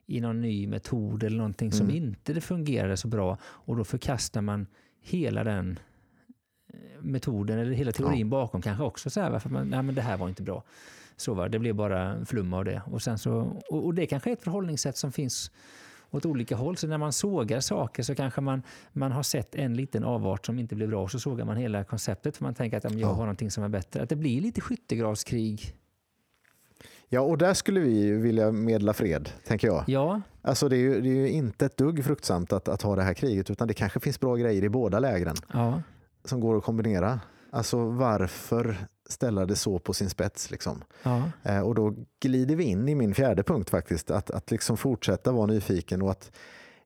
i 0.06 0.22
någon 0.22 0.42
ny 0.42 0.68
metod 0.68 1.24
eller 1.24 1.38
någonting 1.38 1.72
som 1.72 1.90
Mm. 1.90 2.04
inte 2.04 2.42
fungerade 2.42 2.98
så 2.98 3.08
bra 3.08 3.38
och 3.44 3.76
då 3.76 3.84
förkastar 3.84 4.42
man 4.42 4.68
hela 5.02 5.44
den 5.44 5.80
eh, 6.74 7.02
metoden 7.02 7.60
eller 7.60 7.72
hela 7.72 7.92
teorin 7.92 8.30
bakom 8.30 8.62
kanske 8.62 8.84
också. 8.84 9.10
Så 9.10 9.22
här, 9.22 9.42
man, 9.50 9.68
nej 9.68 9.84
men 9.84 9.96
det 9.96 10.02
här 10.02 10.18
var 10.18 10.30
inte 10.30 10.44
bra. 10.44 10.64
Så 11.16 11.34
var 11.34 11.44
det, 11.44 11.50
det 11.50 11.60
blev 11.60 11.76
bara 11.76 12.26
flum 12.26 12.54
av 12.54 12.66
det. 12.66 12.82
Och, 12.86 13.02
sen 13.02 13.18
så, 13.18 13.62
och, 13.70 13.86
och 13.86 13.94
det 13.94 14.06
kanske 14.06 14.30
är 14.30 14.34
ett 14.34 14.44
förhållningssätt 14.44 14.98
som 14.98 15.12
finns 15.12 15.52
åt 16.14 16.26
olika 16.26 16.56
håll. 16.56 16.78
Så 16.78 16.88
när 16.88 16.98
man 16.98 17.14
sågar 17.14 17.60
saker 17.60 18.04
så 18.04 18.16
kanske 18.16 18.42
man, 18.42 18.64
man 18.94 19.12
har 19.12 19.24
sett 19.24 19.56
en 19.56 19.74
liten 19.74 20.04
avart 20.04 20.46
som 20.46 20.60
inte 20.60 20.76
blev 20.76 20.90
bra 20.90 21.04
och 21.04 21.12
så 21.12 21.20
sågar 21.20 21.46
man 21.46 21.58
hela 21.58 21.84
konceptet 21.84 22.38
för 22.38 22.44
man 22.44 22.54
tänker 22.54 22.78
att 22.78 22.84
jag 22.84 22.94
Ja. 23.00 23.08
har 23.08 23.16
någonting 23.24 23.52
som 23.52 23.64
är 23.64 23.70
bättre. 23.70 24.02
Att 24.04 24.10
det 24.10 24.16
blir 24.16 24.42
lite 24.42 24.62
skyttegravskrig 24.62 25.76
Ja, 27.10 27.22
och 27.22 27.38
där 27.38 27.54
skulle 27.54 27.80
vi 27.80 28.12
vilja 28.12 28.52
medla 28.52 28.94
fred, 28.94 29.30
tänker 29.48 29.68
jag. 29.68 29.84
Ja, 29.88 30.22
Alltså 30.42 30.70
det 30.70 30.76
är 30.76 30.80
ju, 30.80 31.02
det 31.02 31.10
är 31.10 31.14
ju 31.16 31.30
inte 31.30 31.66
ett 31.66 31.78
dugg 31.78 32.06
fruktsamt 32.06 32.54
att, 32.54 32.68
att 32.68 32.82
ha 32.82 32.96
det 32.96 33.04
här 33.04 33.14
kriget, 33.14 33.50
utan 33.50 33.68
det 33.68 33.74
kanske 33.74 34.00
finns 34.00 34.20
bra 34.20 34.36
grejer 34.36 34.64
i 34.64 34.70
båda 34.70 35.00
lägren 35.00 35.36
ja, 35.54 35.82
som 36.26 36.40
går 36.40 36.58
att 36.58 36.64
kombinera. 36.64 37.20
Alltså 37.52 37.86
varför 37.90 38.78
ställa 39.10 39.46
det 39.46 39.56
så 39.56 39.80
på 39.80 39.94
sin 39.94 40.10
spets? 40.10 40.52
Liksom? 40.52 40.84
ja, 41.04 41.32
Eh, 41.44 41.60
och 41.60 41.76
då 41.76 41.96
glider 42.20 42.56
vi 42.56 42.64
in 42.64 42.90
i 42.90 42.96
min 42.96 43.16
fjärde 43.16 43.44
punkt 43.44 43.70
faktiskt, 43.70 44.12
att, 44.12 44.32
att 44.32 44.52
liksom 44.52 44.78
fortsätta 44.78 45.32
vara 45.32 45.46
nyfiken 45.46 46.02
och 46.02 46.12
att 46.12 46.32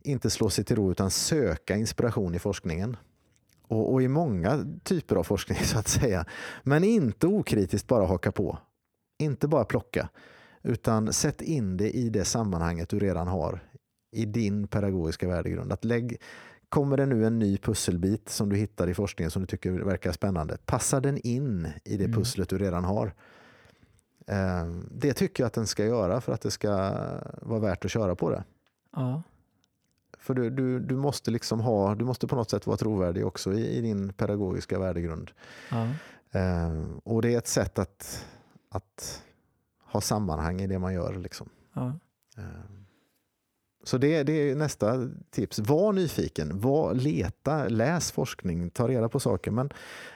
inte 0.02 0.30
slå 0.30 0.50
sig 0.50 0.64
till 0.64 0.76
ro 0.76 0.92
utan 0.92 1.12
söka 1.12 1.76
inspiration 1.76 2.36
i 2.36 2.40
forskningen. 2.40 2.98
Och, 3.68 3.94
och 3.94 4.02
i 4.02 4.08
många 4.08 4.66
typer 4.84 5.16
av 5.16 5.24
forskning 5.24 5.58
så 5.64 5.80
att 5.80 5.88
säga. 5.88 6.26
Men 6.64 6.84
inte 6.84 7.28
okritiskt 7.28 7.88
bara 7.88 8.06
haka 8.06 8.32
på. 8.32 8.58
Inte 9.20 9.48
bara 9.48 9.66
plocka. 9.66 10.10
Utan 10.64 11.14
sätt 11.14 11.42
in 11.42 11.78
det 11.78 11.92
i 11.92 12.10
det 12.10 12.26
sammanhanget 12.26 12.90
du 12.90 13.00
redan 13.00 13.28
har 13.28 13.64
i 14.12 14.26
din 14.26 14.68
pedagogiska 14.68 15.28
värdegrund. 15.28 15.74
Att 15.74 15.86
lägg, 15.86 16.22
kommer 16.70 16.98
det 16.98 17.06
nu 17.06 17.26
en 17.26 17.40
ny 17.40 17.58
pusselbit 17.58 18.30
som 18.30 18.50
du 18.50 18.56
hittar 18.56 18.90
i 18.90 18.94
forskningen 18.94 19.32
som 19.32 19.42
du 19.42 19.46
tycker 19.48 19.72
verkar 19.72 20.12
spännande, 20.12 20.58
passa 20.66 21.00
den 21.00 21.18
in 21.18 21.68
i 21.84 21.98
det 21.98 22.04
Mm. 22.06 22.16
pusslet 22.18 22.50
du 22.50 22.58
redan 22.58 22.84
har. 22.84 23.14
Eh, 24.28 24.66
Det 24.92 25.14
tycker 25.14 25.44
jag 25.44 25.48
att 25.48 25.54
den 25.54 25.68
ska 25.68 25.86
göra 25.86 26.22
för 26.22 26.34
att 26.34 26.42
det 26.42 26.52
ska 26.52 26.70
vara 27.42 27.60
värt 27.60 27.86
att 27.86 27.92
köra 27.92 28.16
på 28.16 28.30
det. 28.30 28.44
ja, 28.96 29.24
För 30.20 30.34
du, 30.34 30.50
du, 30.50 30.80
du 30.80 30.96
måste 30.96 31.32
liksom 31.32 31.60
ha, 31.60 31.96
du 31.96 32.06
måste 32.06 32.28
på 32.28 32.36
något 32.36 32.50
sätt 32.50 32.68
vara 32.68 32.78
trovärdig 32.78 33.26
också 33.28 33.54
i, 33.54 33.78
i 33.78 33.82
din 33.82 34.14
pedagogiska 34.14 34.80
värdegrund. 34.80 35.32
ja, 35.72 35.88
Eh, 36.32 36.84
och 37.04 37.22
det 37.22 37.34
är 37.34 37.38
ett 37.38 37.48
sätt 37.48 37.80
att, 37.80 38.26
att 38.70 39.24
ha 39.92 40.02
sammanhang 40.02 40.62
i 40.62 40.68
det 40.68 40.80
man 40.80 40.94
gör. 40.94 41.14
Liksom. 41.16 41.50
ja. 41.74 41.94
Så 43.88 43.98
det, 43.98 44.24
det 44.24 44.34
är 44.34 44.56
nästa 44.56 45.10
tips. 45.30 45.60
Var 45.60 45.94
nyfiken, 45.94 46.60
var, 46.60 46.94
leta, 46.94 47.68
läs 47.68 48.12
forskning, 48.12 48.70
ta 48.70 48.88
reda 48.88 49.10
på 49.10 49.20
saker. 49.20 49.52
Men, 49.52 49.70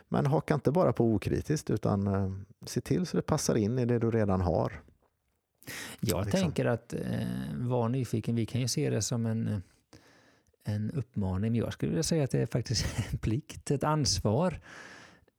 men 0.10 0.26
haka 0.26 0.54
inte 0.54 0.72
bara 0.72 0.94
på 0.94 1.06
okritiskt 1.06 1.70
utan 1.70 2.08
eh, 2.08 2.32
se 2.66 2.82
till 2.82 3.06
så 3.06 3.18
det 3.18 3.24
passar 3.24 3.56
in 3.56 3.80
i 3.80 3.86
det 3.86 4.00
du 4.00 4.12
redan 4.12 4.42
har. 4.42 4.82
Jag 6.00 6.26
Liksom. 6.26 6.42
tänker 6.42 6.66
att 6.66 6.94
eh, 6.94 7.00
vara 7.56 7.88
nyfiken, 7.88 8.36
vi 8.36 8.46
kan 8.46 8.62
ju 8.62 8.68
se 8.68 8.90
det 8.90 9.02
som 9.02 9.26
en, 9.26 9.64
en 10.64 10.92
uppmaning. 10.92 11.52
Men 11.52 11.60
jag 11.62 11.74
skulle 11.74 11.90
vilja 11.90 12.04
säga 12.04 12.24
att 12.24 12.32
det 12.32 12.40
är 12.40 12.46
faktiskt 12.46 12.86
en 13.12 13.18
plikt, 13.18 13.72
ett 13.72 13.84
ansvar. 13.84 14.60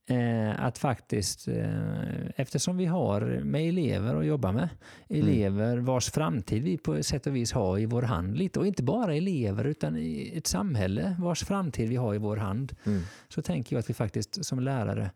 Eh, 0.06 0.64
att 0.64 0.78
faktiskt, 0.78 1.48
eh, 1.48 2.26
eftersom 2.36 2.76
vi 2.76 2.86
har 2.86 3.20
med 3.44 3.68
elever 3.68 4.14
att 4.14 4.26
jobba 4.26 4.52
med, 4.52 4.68
elever 5.08 5.76
vars 5.78 6.10
framtid 6.10 6.62
vi 6.62 6.78
på 6.78 7.02
sätt 7.02 7.26
och 7.26 7.36
vis 7.36 7.52
har 7.52 7.78
i 7.78 7.86
vår 7.86 8.02
hand 8.02 8.38
lite, 8.38 8.58
och 8.58 8.66
inte 8.66 8.82
bara 8.82 9.14
elever 9.14 9.64
utan 9.64 9.96
i 9.96 10.32
ett 10.36 10.46
samhälle 10.46 11.16
vars 11.18 11.44
framtid 11.44 11.88
vi 11.88 11.96
har 11.96 12.14
i 12.14 12.18
vår 12.18 12.36
hand, 12.36 12.76
Mm. 12.84 13.02
så 13.28 13.42
tänker 13.42 13.76
jag 13.76 13.80
att 13.80 13.90
vi 13.90 13.94
faktiskt 13.94 14.44
som 14.44 14.60
lärare 14.60 15.10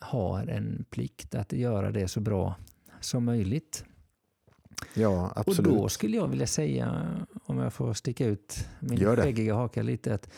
har 0.00 0.46
en 0.46 0.84
plikt 0.90 1.34
att 1.34 1.52
göra 1.52 1.90
det 1.90 2.08
så 2.08 2.20
bra 2.20 2.54
som 3.00 3.24
möjligt. 3.24 3.84
Ja, 4.94 5.32
absolut. 5.36 5.58
Och 5.72 5.76
då 5.78 5.88
skulle 5.88 6.16
jag 6.16 6.28
vilja 6.28 6.46
säga, 6.46 7.06
om 7.44 7.58
jag 7.58 7.72
får 7.72 7.92
sticka 7.92 8.26
ut 8.26 8.68
min 8.80 8.98
skäggiga 9.16 9.54
haka 9.54 9.82
lite, 9.82 10.14
att 10.14 10.30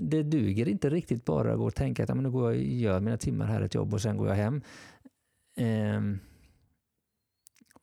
det 0.00 0.22
duger 0.22 0.68
inte 0.68 0.90
riktigt 0.90 1.24
bara 1.24 1.52
att 1.52 1.58
gå 1.58 1.64
och 1.66 1.74
tänka 1.74 2.02
att 2.02 2.08
"Ja, 2.08 2.14
men 2.14 2.24
nu 2.24 2.30
går 2.30 2.52
jag 2.52 2.60
och 2.60 2.66
gör 2.66 3.00
mina 3.00 3.16
timmar 3.16 3.46
här 3.46 3.60
ett 3.60 3.74
jobb 3.74 3.94
och 3.94 4.02
sen 4.02 4.16
går 4.16 4.28
jag 4.28 4.34
hem. 4.34 4.62
Ehm, 5.56 6.18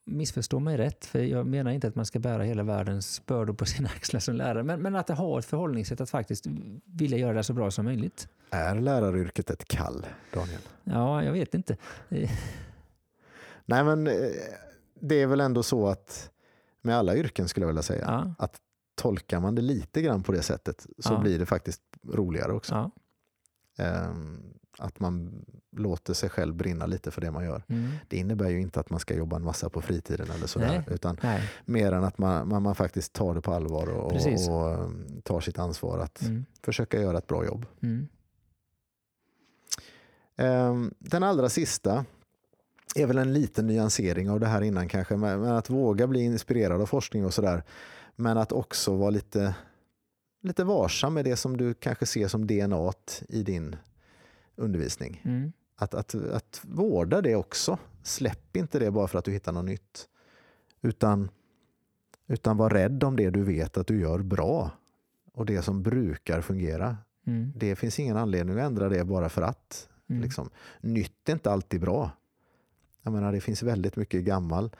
missförstå 0.04 0.60
mig 0.60 0.76
rätt, 0.76 1.04
för 1.06 1.18
jag 1.18 1.46
menar 1.46 1.70
inte 1.70 1.88
att 1.88 1.94
man 1.94 2.06
ska 2.06 2.18
bära 2.18 2.42
hela 2.42 2.62
världens 2.62 3.26
bördor 3.26 3.54
på 3.54 3.64
sina 3.66 3.88
axlar 3.96 4.20
som 4.20 4.34
lärare, 4.34 4.62
men, 4.62 4.82
men 4.82 4.96
att 4.96 5.08
ha 5.08 5.38
ett 5.38 5.44
förhållningssätt 5.44 6.00
att 6.00 6.10
faktiskt 6.10 6.46
vilja 6.84 7.18
göra 7.18 7.32
det 7.32 7.42
så 7.44 7.52
bra 7.52 7.70
som 7.70 7.84
möjligt. 7.84 8.28
Är 8.50 8.80
läraryrket 8.80 9.50
ett 9.50 9.64
kall, 9.68 10.06
Daniel? 10.34 10.60
Ja, 10.84 11.24
jag 11.24 11.32
vet 11.32 11.54
inte. 11.54 11.76
Eh, 12.08 12.30
Nej, 13.64 13.84
men 13.84 14.06
eh, 14.06 14.14
det 15.00 15.14
är 15.22 15.26
väl 15.26 15.40
ändå 15.40 15.62
så 15.62 15.88
att 15.88 16.30
med 16.82 16.96
alla 16.96 17.16
yrken 17.16 17.48
skulle 17.48 17.64
jag 17.64 17.68
vilja 17.68 17.82
säga, 17.82 18.04
Ja, 18.06 18.34
att 18.38 18.60
tolkar 19.00 19.40
man 19.40 19.54
det 19.54 19.62
lite 19.62 20.02
grann 20.02 20.22
på 20.22 20.32
det 20.32 20.42
sättet 20.42 20.86
så 20.98 21.12
Ja. 21.12 21.18
blir 21.20 21.38
det 21.38 21.46
faktiskt 21.46 21.82
roligare 22.08 22.52
också. 22.52 22.74
ja. 22.74 22.90
Ehm, 23.84 24.42
att 24.78 25.00
man 25.00 25.44
låter 25.76 26.14
sig 26.14 26.28
själv 26.28 26.54
brinna 26.54 26.86
lite 26.86 27.10
för 27.10 27.20
det 27.20 27.30
man 27.30 27.44
gör. 27.44 27.62
Mm. 27.68 27.90
Det 28.08 28.16
innebär 28.16 28.48
ju 28.50 28.60
inte 28.60 28.80
att 28.80 28.90
man 28.90 29.00
ska 29.00 29.14
jobba 29.14 29.36
en 29.36 29.44
massa 29.44 29.68
på 29.70 29.80
fritiden 29.80 30.30
eller 30.30 30.46
sådär, 30.46 30.66
Nej. 30.86 30.94
utan 30.94 31.16
Nej. 31.22 31.50
mer 31.64 31.92
än 31.92 32.04
att 32.04 32.18
man, 32.18 32.48
man, 32.48 32.62
man 32.62 32.74
faktiskt 32.74 33.12
tar 33.12 33.34
det 33.34 33.40
på 33.40 33.52
allvar 33.52 33.86
och, 33.88 34.12
och, 34.12 34.50
och 34.50 34.84
um, 34.84 35.20
tar 35.24 35.40
sitt 35.40 35.58
ansvar 35.58 35.98
att 35.98 36.22
Mm. 36.22 36.44
försöka 36.62 37.00
göra 37.00 37.18
ett 37.18 37.26
bra 37.26 37.44
jobb. 37.44 37.66
Mm. 37.82 38.08
Ehm, 40.36 40.94
Den 40.98 41.22
allra 41.22 41.48
sista 41.48 42.04
är 42.94 43.06
väl 43.06 43.18
en 43.18 43.32
liten 43.32 43.66
nyansering 43.66 44.30
av 44.30 44.40
det 44.40 44.46
här 44.46 44.62
innan 44.62 44.88
kanske, 44.88 45.16
men 45.16 45.44
att 45.44 45.70
våga 45.70 46.06
bli 46.06 46.20
inspirerad 46.24 46.80
av 46.80 46.86
forskning 46.86 47.24
och 47.26 47.34
sådär. 47.34 47.62
Men 48.20 48.38
att 48.38 48.52
också 48.52 48.96
vara 48.96 49.10
lite, 49.10 49.54
lite 50.40 50.64
varsam 50.64 51.14
med 51.14 51.24
det 51.24 51.36
som 51.36 51.56
du 51.56 51.74
kanske 51.74 52.06
ser 52.06 52.28
som 52.28 52.46
DNA 52.46 52.92
i 53.28 53.42
din 53.42 53.76
undervisning. 54.56 55.22
Mm. 55.24 55.52
Att, 55.76 55.94
att, 55.94 56.14
att 56.14 56.60
vårda 56.62 57.20
det 57.22 57.36
också. 57.36 57.78
Släpp 58.02 58.56
inte 58.56 58.78
det 58.78 58.90
bara 58.90 59.08
för 59.08 59.18
att 59.18 59.24
du 59.24 59.32
hittar 59.32 59.52
något 59.52 59.64
nytt. 59.64 60.08
Utan, 60.80 61.30
utan 62.26 62.56
var 62.56 62.70
rädd 62.70 63.04
om 63.04 63.16
det 63.16 63.30
du 63.30 63.42
vet 63.42 63.76
att 63.76 63.86
du 63.86 64.00
gör 64.00 64.18
bra. 64.18 64.70
Och 65.32 65.46
det 65.46 65.62
som 65.62 65.82
brukar 65.82 66.40
fungera. 66.40 66.96
Mm. 67.26 67.52
Det 67.56 67.76
finns 67.76 67.98
ingen 67.98 68.16
anledning 68.16 68.58
att 68.58 68.66
ändra 68.66 68.88
det 68.88 69.04
bara 69.04 69.28
för 69.28 69.42
att. 69.42 69.88
Mm. 70.08 70.22
Liksom. 70.22 70.50
Nytt 70.80 71.28
är 71.28 71.32
inte 71.32 71.50
alltid 71.50 71.80
bra. 71.80 72.10
Jag 73.02 73.12
menar, 73.12 73.32
det 73.32 73.40
finns 73.40 73.62
väldigt 73.62 73.96
mycket 73.96 74.24
gammal 74.24 74.70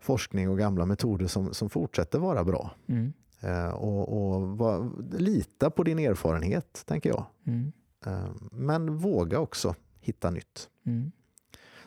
forskning 0.00 0.48
och 0.48 0.58
gamla 0.58 0.86
metoder 0.86 1.26
som, 1.26 1.54
som 1.54 1.70
fortsätter 1.70 2.18
vara 2.18 2.44
bra. 2.44 2.70
Mm. 2.86 3.12
Eh, 3.40 3.68
och 3.68 4.32
och 4.32 4.58
va, 4.58 4.90
lita 5.12 5.70
på 5.70 5.82
din 5.82 5.98
erfarenhet, 5.98 6.82
tänker 6.86 7.10
jag. 7.10 7.26
Mm. 7.46 7.72
Eh, 8.06 8.30
men 8.52 8.96
våga 8.96 9.38
också 9.38 9.74
hitta 10.00 10.30
nytt. 10.30 10.70
Mm. 10.86 11.12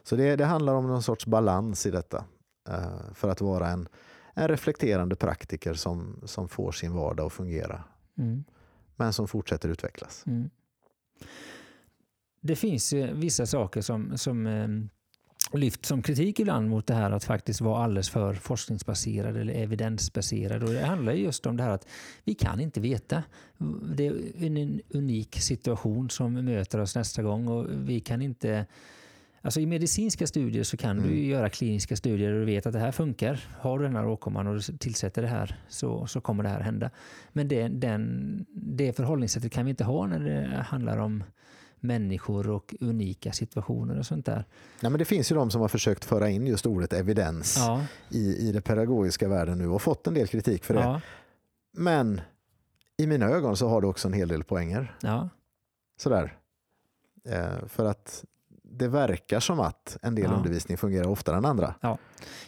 Så 0.03 0.15
det, 0.15 0.35
det 0.35 0.45
handlar 0.45 0.73
om 0.73 0.87
någon 0.87 1.03
sorts 1.03 1.25
balans 1.25 1.85
i 1.85 1.91
detta. 1.91 2.25
eh, 2.69 3.13
för 3.13 3.29
att 3.29 3.41
vara 3.41 3.67
en, 3.69 3.87
en 4.33 4.47
reflekterande 4.47 5.15
praktiker 5.15 5.73
som, 5.73 6.21
som 6.25 6.49
får 6.49 6.71
sin 6.71 6.93
vardag 6.93 7.25
att 7.25 7.33
fungera. 7.33 7.83
Mm. 8.17 8.43
Men 8.95 9.13
som 9.13 9.27
fortsätter 9.27 9.69
utvecklas. 9.69 10.23
Mm. 10.27 10.49
Det 12.41 12.55
finns 12.55 12.93
vissa 12.93 13.45
saker 13.45 13.81
som, 13.81 14.17
som 14.17 14.47
lyfts 15.59 15.87
som 15.89 16.01
kritik 16.01 16.39
ibland 16.39 16.69
mot 16.69 16.87
det 16.87 16.93
här 16.93 17.11
att 17.11 17.23
faktiskt 17.23 17.61
vara 17.61 17.83
alldeles 17.83 18.09
för 18.09 18.33
forskningsbaserad 18.33 19.37
eller 19.37 19.53
evidensbaserad. 19.53 20.63
Och 20.63 20.69
det 20.69 20.85
handlar 20.85 21.13
ju 21.13 21.23
just 21.23 21.45
om 21.45 21.57
det 21.57 21.63
här 21.63 21.69
att 21.69 21.87
vi 22.23 22.33
kan 22.33 22.59
inte 22.59 22.79
veta. 22.79 23.23
Det 23.95 24.07
är 24.07 24.43
en 24.43 24.81
unik 24.89 25.35
situation 25.41 26.09
som 26.09 26.33
möter 26.33 26.79
oss 26.79 26.95
nästa 26.95 27.23
gång 27.23 27.47
och 27.47 27.67
vi 27.69 27.99
kan 27.99 28.21
inte 28.21 28.65
Alltså 29.43 29.59
I 29.59 29.65
medicinska 29.65 30.27
studier 30.27 30.63
så 30.63 30.77
kan 30.77 30.95
du 30.97 31.03
Mm. 31.03 31.15
ju 31.17 31.25
göra 31.25 31.49
kliniska 31.49 31.95
studier 31.95 32.33
och 32.33 32.39
du 32.39 32.45
vet 32.45 32.65
att 32.65 32.73
det 32.73 32.79
här 32.79 32.91
funkar. 32.91 33.45
Har 33.59 33.79
du 33.79 33.85
den 33.85 33.95
här 33.95 34.07
åkomman 34.07 34.47
och 34.47 34.55
du 34.55 34.61
tillsätter 34.61 35.21
det 35.21 35.27
här 35.27 35.59
så, 35.67 36.07
så 36.07 36.21
kommer 36.21 36.43
det 36.43 36.49
här 36.49 36.59
hända. 36.59 36.89
Men 37.33 37.47
det, 37.47 37.67
den, 37.67 38.45
det 38.49 38.93
förhållningssättet 38.93 39.51
kan 39.51 39.65
vi 39.65 39.69
inte 39.69 39.83
ha 39.83 40.07
när 40.07 40.19
det 40.19 40.65
handlar 40.67 40.97
om 40.97 41.23
människor 41.83 42.49
och 42.49 42.75
unika 42.79 43.31
situationer 43.31 43.99
och 43.99 44.05
sånt 44.05 44.25
där. 44.25 44.45
Nej, 44.81 44.89
men 44.91 44.99
det 44.99 45.05
finns 45.05 45.31
ju 45.31 45.35
de 45.35 45.51
som 45.51 45.61
har 45.61 45.67
försökt 45.67 46.05
föra 46.05 46.29
in 46.29 46.47
just 46.47 46.65
ordet 46.65 46.93
evidens 46.93 47.55
Ja, 47.57 47.85
i, 48.09 48.47
i 48.49 48.51
det 48.51 48.61
pedagogiska 48.61 49.27
världen 49.27 49.57
nu 49.57 49.67
och 49.67 49.81
fått 49.81 50.07
en 50.07 50.13
del 50.13 50.27
kritik 50.27 50.63
för 50.63 50.73
det. 50.73 50.79
ja, 50.79 51.01
Men 51.73 52.21
i 52.97 53.07
mina 53.07 53.25
ögon 53.25 53.57
så 53.57 53.67
har 53.69 53.81
det 53.81 53.87
också 53.87 54.07
en 54.07 54.13
hel 54.13 54.27
del 54.27 54.43
poänger. 54.43 54.95
ja, 55.01 55.29
Sådär. 55.97 56.37
Eh, 57.25 57.65
för 57.67 57.85
att 57.85 58.25
det 58.63 58.87
verkar 58.87 59.39
som 59.39 59.59
att 59.59 59.97
en 60.01 60.15
del 60.15 60.25
Ja. 60.25 60.31
undervisning 60.37 60.77
fungerar 60.77 61.07
oftare 61.07 61.37
än 61.37 61.45
andra. 61.45 61.75
Jo, 61.83 61.97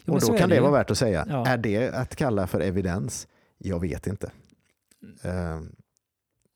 men 0.06 0.16
och 0.16 0.22
då 0.22 0.38
kan 0.38 0.50
det 0.50 0.56
ju. 0.56 0.62
vara 0.62 0.72
värt 0.72 0.92
att 0.92 0.98
säga. 0.98 1.26
Ja. 1.30 1.48
Är 1.48 1.58
det 1.58 1.90
att 1.94 2.16
kalla 2.16 2.48
för 2.48 2.60
evidens? 2.62 3.28
Jag 3.58 3.80
vet 3.80 4.08
inte. 4.08 4.32
Eh, 5.24 5.62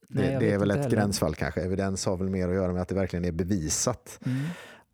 Nej, 0.07 0.37
det, 0.39 0.51
är 0.51 0.57
väl 0.57 0.71
ett 0.71 0.77
heller. 0.77 0.89
gränsfall 0.97 1.35
kanske. 1.35 1.61
Evidens 1.61 2.05
har 2.05 2.17
väl 2.17 2.29
mer 2.29 2.47
att 2.47 2.55
göra 2.55 2.73
med 2.73 2.81
att 2.81 2.87
det 2.87 2.95
verkligen 2.95 3.25
är 3.25 3.31
bevisat 3.31 4.19
Mm. 4.25 4.37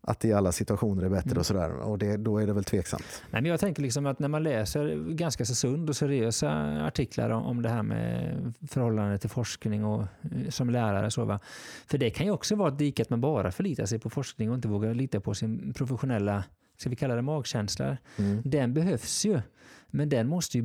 att 0.00 0.20
det 0.20 0.28
i 0.28 0.32
alla 0.32 0.52
situationer 0.52 1.02
är 1.02 1.08
bättre 1.08 1.30
Mm. 1.30 1.38
och 1.38 1.46
sådär. 1.46 1.70
Och 1.70 1.98
det, 1.98 2.16
då 2.16 2.38
är 2.38 2.46
det 2.46 2.52
väl 2.52 2.64
tveksamt. 2.64 3.22
Nej, 3.30 3.42
men 3.42 3.50
jag 3.50 3.60
tänker 3.60 3.82
liksom 3.82 4.06
att 4.06 4.18
när 4.18 4.28
man 4.28 4.42
läser 4.42 5.14
ganska 5.14 5.44
så 5.44 5.54
sund 5.54 5.88
och 5.88 5.96
seriösa 5.96 6.50
artiklar 6.86 7.30
om, 7.30 7.42
om 7.46 7.62
det 7.62 7.68
här 7.68 7.82
med 7.82 8.52
förhållande 8.68 9.18
till 9.18 9.30
forskning 9.30 9.84
och 9.84 10.02
eh, 10.02 10.48
som 10.50 10.70
lärare. 10.70 11.10
Så, 11.10 11.24
va? 11.24 11.40
För 11.86 11.98
det 11.98 12.10
kan 12.10 12.26
ju 12.26 12.32
också 12.32 12.56
vara 12.56 12.68
ett 12.72 12.78
dike 12.78 13.02
att 13.02 13.10
man 13.10 13.20
bara 13.20 13.52
förlitar 13.52 13.86
sig 13.86 13.98
på 13.98 14.10
forskning 14.10 14.48
och 14.50 14.54
inte 14.54 14.68
vågar 14.68 14.94
lita 14.94 15.20
på 15.20 15.34
sin 15.34 15.72
professionella 15.72 16.44
ska 16.76 16.90
vi 16.90 16.96
kalla 16.96 17.14
det 17.14 17.22
magkänsla, 17.22 17.96
Mm. 18.18 18.42
den 18.44 18.74
behövs 18.74 19.24
ju. 19.26 19.40
Men 19.86 20.08
den 20.08 20.28
måste 20.28 20.58
ju 20.58 20.64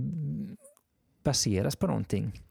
baseras 1.24 1.76
på 1.76 1.88
någonting. 1.88 2.42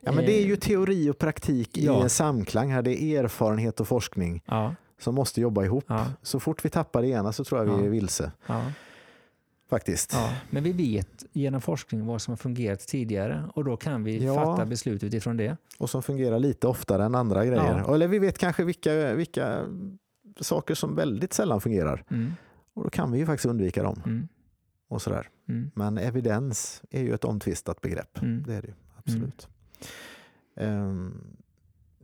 Ja, 0.00 0.12
men 0.12 0.24
det 0.24 0.42
är 0.42 0.46
ju 0.46 0.52
Eh, 0.52 0.58
teori 0.58 1.10
och 1.10 1.18
praktik 1.18 1.78
i 1.78 1.84
Ja. 1.86 2.02
en 2.02 2.10
samklang 2.10 2.70
här. 2.72 2.82
Det 2.82 3.02
är 3.02 3.24
erfarenhet 3.24 3.80
och 3.80 3.88
forskning 3.88 4.42
Ja, 4.46 4.74
som 5.00 5.14
måste 5.14 5.40
jobba 5.40 5.64
ihop. 5.64 5.84
ja, 5.88 6.06
Så 6.22 6.40
fort 6.40 6.64
vi 6.64 6.70
tappar 6.70 7.02
det 7.02 7.08
ena 7.08 7.32
så 7.32 7.44
tror 7.44 7.66
jag 7.66 7.76
vi 7.78 7.86
är 7.86 7.90
vilse. 7.90 8.32
Faktiskt. 9.70 10.16
Men 10.50 10.62
vi 10.62 10.72
vet 10.72 11.24
genom 11.32 11.60
forskning 11.60 12.06
vad 12.06 12.22
som 12.22 12.32
har 12.32 12.36
fungerat 12.36 12.80
tidigare 12.80 13.44
och 13.54 13.64
då 13.64 13.76
kan 13.76 14.04
vi 14.04 14.26
fatta 14.26 14.66
beslut 14.66 15.02
utifrån 15.04 15.36
det. 15.36 15.56
Och 15.78 15.90
som 15.90 16.02
fungerar 16.02 16.38
lite 16.38 16.66
oftare 16.66 17.04
än 17.04 17.14
andra 17.14 17.44
grejer. 17.44 17.94
Eller 17.94 18.08
vi 18.08 18.18
vet 18.18 18.38
kanske 18.38 18.64
vilka, 18.64 19.14
vilka 19.14 19.66
saker 20.40 20.74
som 20.74 20.94
väldigt 20.96 21.32
sällan 21.32 21.60
fungerar. 21.60 22.04
Mm, 22.10 22.32
Och 22.74 22.84
då 22.84 22.90
kan 22.90 23.12
vi 23.12 23.18
ju 23.18 23.26
faktiskt 23.26 23.46
undvika 23.46 23.82
dem. 23.82 24.02
mm, 24.06 24.28
Och 24.88 25.02
sådär. 25.02 25.28
mm, 25.48 25.70
Men 25.74 25.98
evidens 25.98 26.82
är 26.90 27.02
ju 27.02 27.14
ett 27.14 27.24
omtvistat 27.24 27.80
begrepp. 27.80 28.22
mm. 28.22 28.42
Det 28.46 28.54
är 28.54 28.62
det 28.62 28.68
ju, 28.68 28.74
absolut. 28.96 29.48
Ehm, 30.56 31.36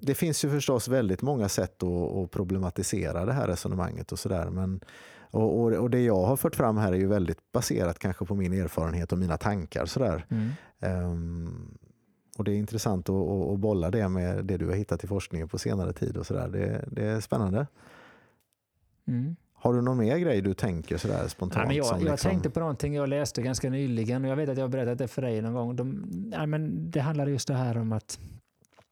det 0.01 0.15
finns 0.15 0.45
ju 0.45 0.51
förstås 0.51 0.89
väldigt 0.89 1.23
många 1.23 1.49
sätt 1.49 1.83
att, 1.83 2.31
problematisera 2.31 3.25
det 3.25 3.33
här 3.33 3.49
resonemanget 3.49 4.13
och 4.13 4.19
sådär. 4.19 4.51
Men, 4.51 4.81
och, 5.31 5.61
och, 5.61 5.73
och 5.73 5.91
det 5.91 6.01
jag 6.01 6.25
har 6.25 6.37
fört 6.37 6.57
fram 6.57 6.77
här 6.77 6.93
är 6.93 6.97
ju 6.97 7.07
väldigt 7.07 7.53
baserat 7.53 7.99
kanske 7.99 8.25
på 8.25 8.35
min 8.35 8.53
erfarenhet 8.53 9.13
och 9.13 9.19
mina 9.19 9.37
tankar. 9.37 9.87
Sådär. 9.87 10.27
Mm. 10.29 10.51
Ehm, 10.81 11.79
och 12.39 12.45
det 12.45 12.53
är 12.53 12.57
intressant 12.57 13.09
att, 13.09 13.15
att, 13.15 13.53
att 13.53 13.59
bolla 13.59 13.91
det 13.91 14.09
med 14.09 14.45
det 14.45 14.57
du 14.57 14.67
har 14.67 14.75
hittat 14.75 15.05
i 15.05 15.07
forskningen 15.07 15.49
på 15.49 15.59
senare 15.59 15.93
tid. 15.93 16.17
och 16.17 16.27
sådär. 16.27 16.49
Det, 16.49 16.85
det 16.93 17.05
är 17.05 17.21
spännande. 17.21 17.67
Mm. 19.07 19.37
Har 19.59 19.75
du 19.75 19.83
någon 19.83 19.99
mer 19.99 20.19
grej 20.19 20.41
du 20.41 20.55
tänker 20.55 20.97
sådär 20.97 21.29
spontant? 21.29 21.63
Ja, 21.63 21.67
men 21.67 21.77
jag 21.77 21.87
som 21.87 22.01
jag 22.01 22.11
liksom- 22.11 22.31
tänkte 22.31 22.51
på 22.51 22.61
någonting 22.61 22.95
jag 22.95 23.09
läste 23.09 23.43
ganska 23.43 23.71
nyligen 23.71 24.25
och 24.25 24.31
jag 24.31 24.37
vet 24.37 24.49
att 24.49 24.57
jag 24.59 24.65
har 24.65 24.69
berättat 24.69 24.99
det 24.99 25.09
för 25.09 25.23
dig 25.23 25.43
någon 25.43 25.55
gång. 25.55 25.77
De, 25.77 26.07
ja, 26.33 26.47
men 26.47 26.91
det 26.91 27.01
handlar 27.01 27.27
just 27.27 27.49
det 27.49 27.55
här 27.55 27.77
om 27.79 27.93
att 27.93 28.19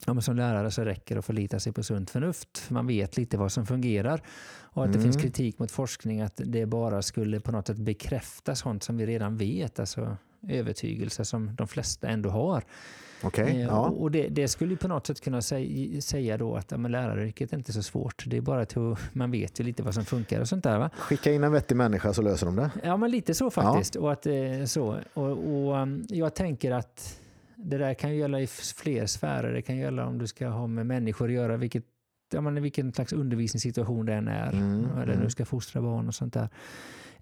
ja, 0.06 0.20
som 0.20 0.36
lärare 0.36 0.70
så 0.70 0.82
räcker 0.84 1.14
det 1.14 1.18
att 1.18 1.24
förlita 1.24 1.60
sig 1.60 1.72
på 1.72 1.82
sunt 1.82 2.10
förnuft. 2.10 2.58
För 2.58 2.74
man 2.74 2.86
vet 2.86 3.16
lite 3.16 3.36
vad 3.36 3.52
som 3.52 3.66
fungerar. 3.66 4.22
Och 4.60 4.84
att 4.84 4.92
det 4.92 4.98
Mm. 4.98 5.12
finns 5.12 5.22
kritik 5.22 5.58
mot 5.58 5.70
forskning 5.70 6.20
att 6.20 6.40
det 6.44 6.66
bara 6.66 7.02
skulle 7.02 7.40
på 7.40 7.52
något 7.52 7.66
sätt 7.66 7.76
bekräfta 7.78 8.54
sånt 8.54 8.82
som 8.82 8.96
vi 8.96 9.06
redan 9.06 9.36
vet. 9.36 9.78
Alltså 9.80 10.16
övertygelse 10.48 11.24
som 11.24 11.54
de 11.56 11.68
flesta 11.68 12.08
ändå 12.08 12.30
har. 12.30 12.64
Okej, 13.22 13.44
Eh, 13.44 13.62
ja. 13.62 13.88
Och 13.88 14.10
det, 14.10 14.28
det 14.28 14.48
skulle 14.48 14.76
på 14.76 14.88
något 14.88 15.06
sätt 15.06 15.20
kunna 15.20 15.42
säg, 15.42 16.00
säga 16.02 16.38
då 16.38 16.56
att 16.56 16.70
ja, 16.70 16.76
men 16.76 16.92
läraryrket 16.92 17.52
är 17.52 17.56
inte 17.56 17.72
så 17.72 17.82
svårt. 17.82 18.24
Det 18.26 18.36
är 18.36 18.40
bara 18.40 18.64
till 18.64 18.94
man 19.12 19.30
vet 19.30 19.60
ju 19.60 19.64
lite 19.64 19.82
vad 19.82 19.94
som 19.94 20.04
funkar 20.04 20.40
och 20.40 20.48
sånt 20.48 20.64
där. 20.64 20.78
Va? 20.78 20.90
Skicka 20.98 21.32
in 21.32 21.44
en 21.44 21.52
vettig 21.52 21.76
människa 21.76 22.12
så 22.12 22.22
löser 22.22 22.46
de 22.46 22.56
det. 22.56 22.70
Ja, 22.82 22.96
men 22.96 23.10
lite 23.10 23.34
så 23.34 23.50
faktiskt. 23.50 23.96
Och 23.96 24.12
att, 24.12 24.26
eh, 24.26 24.64
så. 24.66 24.98
Och, 25.14 25.30
och, 25.30 25.76
um, 25.76 26.04
jag 26.08 26.34
tänker 26.34 26.72
att 26.72 27.20
det 27.56 27.78
där 27.78 27.94
kan 27.94 28.10
ju 28.10 28.16
gälla 28.16 28.40
i 28.40 28.46
fler 28.46 29.06
sfärer. 29.06 29.52
Det 29.52 29.62
kan 29.62 29.76
gälla 29.76 30.06
om 30.06 30.18
du 30.18 30.26
ska 30.26 30.48
ha 30.48 30.66
med 30.66 30.86
människor 30.86 31.28
att 31.28 31.34
göra, 31.34 31.56
vilket, 31.56 31.84
ja, 32.32 32.40
men 32.40 32.62
vilken 32.62 32.92
slags 32.92 33.12
undervisningssituation 33.12 34.06
det 34.06 34.14
än 34.14 34.28
är. 34.28 34.52
Mm, 34.52 34.84
Eller 34.84 35.12
mm. 35.12 35.24
du 35.24 35.30
ska 35.30 35.44
fostra 35.44 35.82
barn 35.82 36.08
och 36.08 36.14
sånt 36.14 36.34
där. 36.34 36.48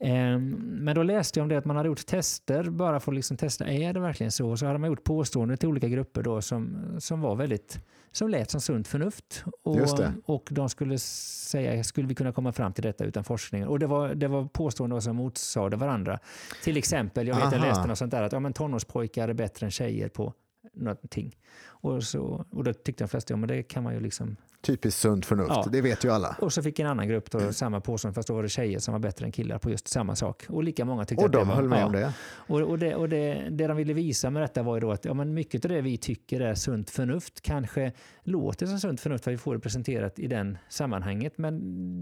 Ehm, 0.04 0.50
Men 0.60 0.94
då 0.94 1.02
läste 1.02 1.38
jag 1.38 1.42
om 1.42 1.48
det 1.48 1.56
att 1.56 1.64
man 1.64 1.76
hade 1.76 1.88
gjort 1.88 2.06
tester 2.06 2.70
bara 2.70 3.00
för 3.00 3.12
att 3.12 3.16
liksom 3.16 3.36
testa, 3.36 3.66
är 3.66 3.92
det 3.92 4.00
verkligen 4.00 4.32
så? 4.32 4.56
Så 4.56 4.66
hade 4.66 4.78
man 4.78 4.90
gjort 4.90 5.04
påståenden 5.04 5.58
till 5.58 5.68
olika 5.68 5.88
grupper 5.88 6.22
då 6.22 6.42
som, 6.42 6.86
som 6.98 7.20
var 7.20 7.36
väldigt, 7.36 7.80
som 8.12 8.28
lät 8.28 8.50
som 8.50 8.60
sunt 8.60 8.88
förnuft. 8.88 9.44
Och, 9.62 9.78
och 10.24 10.48
de 10.50 10.68
skulle 10.68 10.98
säga, 10.98 11.84
skulle 11.84 12.08
vi 12.08 12.14
kunna 12.14 12.32
komma 12.32 12.52
fram 12.52 12.72
till 12.72 12.82
detta 12.82 13.04
utan 13.04 13.24
forskning? 13.24 13.66
Och 13.66 13.78
det 13.78 13.86
var, 13.86 14.14
det 14.14 14.28
var 14.28 14.44
påståenden 14.44 15.02
som 15.02 15.16
motsade 15.16 15.76
varandra. 15.76 16.18
Till 16.64 16.76
exempel, 16.76 17.28
jag 17.28 17.36
vet 17.36 17.52
jag 17.52 17.60
läste 17.60 17.86
något 17.86 17.98
sånt 17.98 18.10
där 18.10 18.22
att 18.22 18.32
ja, 18.32 18.40
men 18.40 18.52
tonårspojkar 18.52 19.28
är 19.28 19.34
bättre 19.34 19.66
än 19.66 19.70
tjejer 19.70 20.08
på 20.08 20.34
någonting. 20.74 21.36
Och, 21.64 22.04
så, 22.04 22.44
och 22.50 22.64
då 22.64 22.72
tyckte 22.72 23.04
de 23.04 23.08
flesta, 23.08 23.32
ja 23.32 23.36
men 23.38 23.48
det 23.48 23.62
kan 23.62 23.82
man 23.82 23.94
ju 23.94 24.00
liksom 24.00 24.36
Typiskt 24.60 25.00
sunt 25.00 25.26
förnuft, 25.26 25.50
Ja. 25.50 25.66
det 25.72 25.80
vet 25.80 26.04
ju 26.04 26.10
alla. 26.10 26.36
och 26.40 26.52
så 26.52 26.62
fick 26.62 26.78
en 26.78 26.86
annan 26.86 27.08
grupp 27.08 27.30
då 27.30 27.52
samma 27.52 27.80
påstående 27.80 28.14
fast 28.14 28.28
då 28.28 28.34
var 28.34 28.42
det 28.42 28.48
tjejer 28.48 28.78
som 28.78 28.92
var 28.92 28.98
bättre 28.98 29.26
än 29.26 29.32
killar 29.32 29.58
på 29.58 29.70
just 29.70 29.88
samma 29.88 30.16
sak. 30.16 30.44
Och 30.48 30.64
lika 30.64 30.84
många 30.84 31.04
tyckte 31.04 31.20
Och 31.24 31.26
att 31.26 31.32
det 31.32 31.38
de 31.38 31.48
var... 31.48 31.54
höll 31.54 31.68
med 31.68 31.80
ja. 31.80 31.86
om 31.86 31.92
det. 31.92 32.12
Och, 32.30 32.60
och, 32.60 32.78
det, 32.78 32.94
och 32.94 33.08
det, 33.08 33.48
det 33.50 33.66
de 33.66 33.76
ville 33.76 33.92
visa 33.92 34.30
med 34.30 34.42
detta 34.42 34.62
var 34.62 34.74
ju 34.76 34.80
då 34.80 34.92
att 34.92 35.04
ja, 35.04 35.14
men 35.14 35.34
mycket 35.34 35.64
av 35.64 35.68
det 35.70 35.80
vi 35.80 35.96
tycker 35.98 36.40
är 36.40 36.54
sunt 36.54 36.90
förnuft 36.90 37.40
kanske 37.40 37.92
låter 38.22 38.66
som 38.66 38.78
sunt 38.80 39.00
förnuft 39.00 39.24
för 39.24 39.30
vi 39.30 39.38
får 39.38 39.54
det 39.54 39.60
presenterat 39.60 40.18
i 40.18 40.26
den 40.26 40.58
sammanhanget. 40.68 41.38
Men 41.38 41.60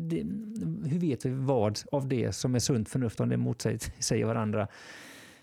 det, 0.09 0.17
hur 0.91 0.99
vet 0.99 1.27
vi 1.27 1.31
vad 1.31 1.79
av 1.93 2.09
det 2.09 2.33
som 2.33 2.55
är 2.55 2.59
sunt 2.59 2.89
förnuft 2.89 3.21
om 3.21 3.29
det 3.29 3.37
motsäger 3.37 4.25
varandra 4.25 4.69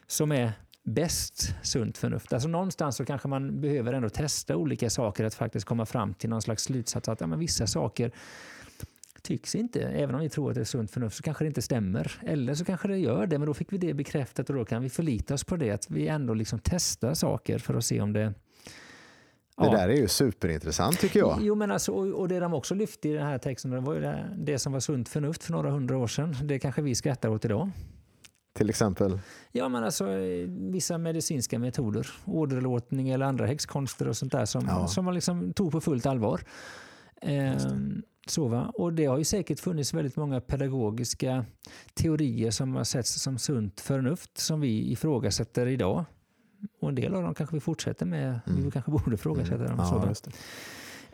som 0.07 0.31
är 0.31 0.51
bäst 0.87 1.55
sunt 1.61 1.97
förnuft. 1.97 2.33
Alltså 2.33 2.49
någonstans 2.49 2.95
så 2.95 3.05
kanske 3.05 3.27
man 3.27 3.61
behöver 3.61 3.93
ändå 3.93 4.09
testa 4.09 4.57
olika 4.57 4.89
saker 4.89 5.25
att 5.25 5.33
faktiskt 5.33 5.65
komma 5.65 5.85
fram 5.85 6.13
till 6.13 6.29
någon 6.29 6.41
slags 6.41 6.63
slutsats 6.63 7.09
att 7.09 7.21
ja, 7.21 7.27
men 7.27 7.39
vissa 7.39 7.67
saker 7.67 8.11
tycks 9.21 9.55
inte, 9.55 9.81
även 9.81 10.15
om 10.15 10.21
vi 10.21 10.29
tror 10.29 10.49
att 10.49 10.55
det 10.55 10.61
är 10.61 10.65
sunt 10.65 10.91
förnuft, 10.91 11.17
så 11.17 11.23
kanske 11.23 11.43
det 11.43 11.47
inte 11.47 11.61
stämmer. 11.61 12.19
Eller 12.25 12.53
så 12.53 12.65
kanske 12.65 12.87
det 12.87 12.97
gör 12.97 13.27
det, 13.27 13.39
men 13.39 13.45
då 13.45 13.53
fick 13.53 13.73
vi 13.73 13.77
det 13.77 13.93
bekräftat 13.93 14.49
och 14.49 14.55
då 14.55 14.65
kan 14.65 14.81
vi 14.81 14.89
förlita 14.89 15.33
oss 15.33 15.43
på 15.43 15.55
det, 15.55 15.71
att 15.71 15.89
vi 15.89 16.07
ändå 16.07 16.33
liksom 16.33 16.59
testar 16.63 17.13
saker 17.13 17.57
för 17.57 17.73
att 17.73 17.85
se 17.85 18.01
om 18.01 18.13
det... 18.13 18.33
Det 19.57 19.69
där 19.69 19.89
är 19.89 19.95
ju 19.95 20.07
superintressant 20.07 20.99
tycker 20.99 21.19
jag. 21.19 21.39
Jo, 21.41 21.55
men 21.55 21.71
alltså, 21.71 21.91
och, 21.91 22.27
det 22.27 22.39
de 22.39 22.53
också 22.53 22.75
lyfte 22.75 23.09
i 23.09 23.13
den 23.13 23.25
här 23.25 23.37
texten, 23.37 23.71
det 23.71 23.79
var 23.79 23.93
ju 23.93 24.01
det, 24.01 24.35
det 24.37 24.59
som 24.59 24.73
var 24.73 24.79
sunt 24.79 25.09
förnuft 25.09 25.43
för 25.43 25.51
några 25.51 25.71
hundra 25.71 25.97
år 25.97 26.07
sedan. 26.07 26.35
Det 26.43 26.59
kanske 26.59 26.81
vi 26.81 26.95
skrattar 26.95 27.29
åt 27.29 27.45
idag. 27.45 27.71
Till 28.57 28.69
exempel. 28.69 29.19
Ja, 29.51 29.69
men 29.69 29.83
alltså 29.83 30.09
eh, 30.11 30.47
vissa 30.49 30.97
medicinska 30.97 31.59
metoder, 31.59 32.07
åderlåtning 32.25 33.09
eller 33.09 33.25
andra 33.25 33.45
häxkonster 33.45 34.07
och 34.07 34.17
sånt 34.17 34.31
där 34.31 34.45
som, 34.45 34.65
Ja. 34.67 34.87
som 34.87 35.05
man 35.05 35.13
liksom 35.13 35.53
tog 35.53 35.71
på 35.71 35.81
fullt 35.81 36.05
allvar. 36.05 36.41
Ehm, 37.21 38.01
så 38.27 38.47
va? 38.47 38.71
Och 38.73 38.93
det 38.93 39.05
har 39.05 39.17
ju 39.17 39.23
säkert 39.23 39.59
funnits 39.59 39.93
väldigt 39.93 40.15
många 40.15 40.41
pedagogiska 40.41 41.45
teorier 41.93 42.51
som 42.51 42.75
har 42.75 42.83
setts 42.83 43.21
som 43.21 43.37
sunt 43.37 43.79
förnuft 43.81 44.37
som 44.37 44.61
vi 44.61 44.91
ifrågasätter 44.91 45.67
idag. 45.67 46.05
Och 46.81 46.89
en 46.89 46.95
del 46.95 47.15
av 47.15 47.23
dem 47.23 47.33
kanske 47.33 47.55
vi 47.55 47.59
fortsätter 47.59 48.05
med. 48.05 48.39
Mm. 48.47 48.63
Vi 48.65 48.71
kanske 48.71 48.91
borde 48.91 49.13
ifrågasätta 49.15 49.63
dem. 49.63 49.77
så 49.77 49.95
Ja. 49.95 50.31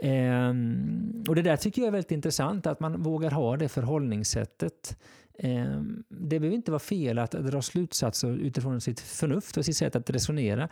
Ehm, 0.05 1.23
och 1.27 1.35
det 1.35 1.41
där 1.41 1.57
tycker 1.57 1.81
jag 1.81 1.87
är 1.87 1.91
väldigt 1.91 2.11
intressant, 2.11 2.67
att 2.67 2.79
man 2.79 3.01
vågar 3.01 3.31
ha 3.31 3.57
det 3.57 3.69
förhållningssättet. 3.69 4.97
Ehm, 5.37 6.03
det 6.09 6.39
behöver 6.39 6.55
inte 6.55 6.71
vara 6.71 6.79
fel 6.79 7.19
att 7.19 7.31
dra 7.31 7.61
slutsatser 7.61 8.29
utifrån 8.29 8.81
sitt 8.81 8.99
förnuft 8.99 9.57
och 9.57 9.65
sitt 9.65 9.77
sätt 9.77 9.95
att 9.95 10.09
resonera. 10.09 10.69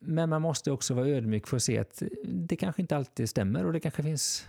Men 0.00 0.28
man 0.28 0.42
måste 0.42 0.70
också 0.70 0.94
vara 0.94 1.08
ödmjuk 1.08 1.46
för 1.46 1.56
att 1.56 1.62
se 1.62 1.78
att 1.78 2.02
det 2.24 2.56
kanske 2.56 2.82
inte 2.82 2.96
alltid 2.96 3.28
stämmer 3.28 3.66
och 3.66 3.72
det 3.72 3.80
kanske 3.80 4.02
finns 4.02 4.46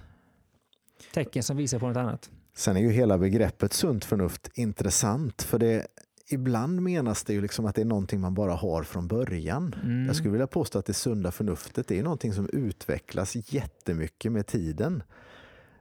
tecken 1.14 1.44
som 1.44 1.58
visar 1.58 1.80
på 1.80 1.88
något 1.88 1.98
annat. 1.98 2.30
Sen 2.56 2.78
är 2.78 2.82
ju 2.82 2.92
hela 2.92 3.18
begreppet 3.18 3.74
sunt 3.74 4.06
förnuft 4.06 4.50
intressant. 4.54 5.42
För 5.42 5.60
det, 5.60 5.88
ibland 6.30 6.82
menas 6.82 7.24
det 7.24 7.34
ju 7.34 7.42
liksom 7.42 7.66
att 7.66 7.76
det 7.76 7.82
är 7.82 7.86
någonting 7.86 8.22
man 8.22 8.34
bara 8.34 8.54
har 8.54 8.84
från 8.84 9.08
början. 9.08 9.76
Mm. 9.84 10.06
Jag 10.06 10.16
skulle 10.16 10.32
vilja 10.32 10.48
påstå 10.48 10.80
att 10.80 10.86
det 10.86 10.94
sunda 10.94 11.32
förnuftet 11.32 11.88
det 11.88 12.00
är 12.00 12.04
någonting 12.04 12.34
som 12.34 12.50
utvecklas 12.54 13.54
jättemycket 13.54 14.32
med 14.32 14.48
tiden. 14.48 15.04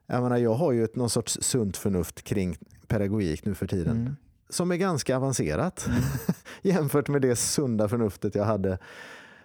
Jag, 0.06 0.22
menar, 0.22 0.36
jag 0.36 0.54
har 0.54 0.72
ju 0.72 0.84
ett, 0.84 0.96
någon 0.96 1.10
sorts 1.10 1.38
sunt 1.40 1.76
förnuft 1.76 2.22
kring 2.22 2.58
pedagogik 2.86 3.44
nu 3.44 3.54
för 3.54 3.66
tiden 3.66 3.96
Mm. 3.96 4.16
som 4.48 4.70
är 4.70 4.76
ganska 4.76 5.16
avancerat 5.16 5.88
jämfört 6.62 7.08
med 7.08 7.22
det 7.22 7.36
sunda 7.36 7.88
förnuftet 7.88 8.34
jag 8.34 8.44
hade 8.44 8.78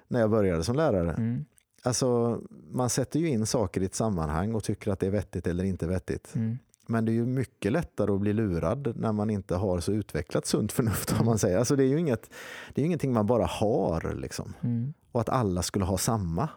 när 0.08 0.20
jag 0.20 0.30
började 0.30 0.64
som 0.64 0.76
lärare. 0.76 1.14
Mm. 1.14 1.46
Alltså, 1.84 2.40
man 2.72 2.90
sätter 2.90 3.20
ju 3.20 3.28
in 3.30 3.46
saker 3.46 3.82
i 3.82 3.86
ett 3.86 3.96
sammanhang 3.96 4.56
och 4.56 4.64
tycker 4.64 4.92
att 4.92 5.00
det 5.00 5.08
är 5.08 5.12
vettigt 5.12 5.48
eller 5.48 5.64
inte 5.64 5.88
vettigt. 5.88 6.36
Mm. 6.36 6.58
Men 6.90 7.06
det 7.06 7.12
är 7.12 7.14
ju 7.14 7.26
mycket 7.26 7.72
lättare 7.72 8.12
att 8.12 8.20
bli 8.20 8.34
lurad 8.34 8.94
när 8.98 9.12
man 9.12 9.30
inte 9.30 9.56
har 9.56 9.80
så 9.80 9.92
utvecklat 9.92 10.46
sunt 10.46 10.72
förnuft. 10.72 11.16
Om 11.20 11.26
man 11.26 11.40
säger. 11.40 11.58
Alltså, 11.58 11.76
det 11.76 11.84
är 11.84 11.88
ju 11.88 12.00
inget, 12.00 12.30
det 12.74 12.82
är 12.82 12.86
ingenting 12.86 13.14
man 13.14 13.26
bara 13.28 13.46
har. 13.46 14.14
Liksom. 14.20 14.54
Mm. 14.62 14.94
Och 15.12 15.22
att 15.22 15.30
alla 15.30 15.62
skulle 15.62 15.86
ha 15.86 15.98
samma. 15.98 16.50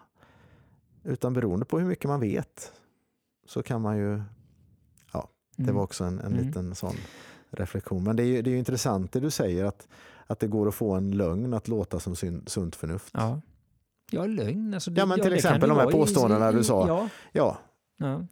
Utan 1.03 1.33
beroende 1.33 1.65
på 1.65 1.79
hur 1.79 1.87
mycket 1.87 2.05
man 2.09 2.19
vet 2.19 2.71
så 3.47 3.63
kan 3.63 3.81
man 3.81 3.97
ju... 3.97 4.21
Ja, 5.13 5.29
det 5.55 5.63
Mm. 5.63 5.75
var 5.75 5.83
också 5.83 6.03
en, 6.03 6.19
en 6.19 6.33
Mm. 6.33 6.45
liten 6.47 6.75
sån 6.75 6.95
reflektion. 7.49 8.03
Men 8.03 8.15
det 8.15 8.23
är 8.23 8.27
ju, 8.27 8.41
det 8.41 8.49
är 8.49 8.51
ju 8.51 8.57
intressant 8.59 9.11
det 9.11 9.19
du 9.19 9.29
säger 9.31 9.65
att, 9.65 9.87
att 10.27 10.39
det 10.39 10.47
går 10.47 10.67
att 10.67 10.75
få 10.75 10.91
en 10.93 11.11
lögn 11.11 11.53
att 11.53 11.67
låta 11.67 11.99
som 11.99 12.15
syn, 12.15 12.43
sunt 12.47 12.75
förnuft. 12.75 13.13
Ja. 13.13 13.41
Ja, 14.11 14.25
lögn. 14.25 14.73
Alltså, 14.73 14.91
det- 14.91 14.99
Ja, 15.01 15.05
men 15.05 15.15
till 15.17 15.23
kan 15.23 15.33
exempel 15.33 15.69
de 15.69 15.77
här 15.77 15.91
påståendena 15.91 16.49
i- 16.49 16.53
du 16.53 16.63
sa. 16.63 16.87
Ja, 16.87 17.09
Ja, 17.31 17.57
ja, 17.97 18.25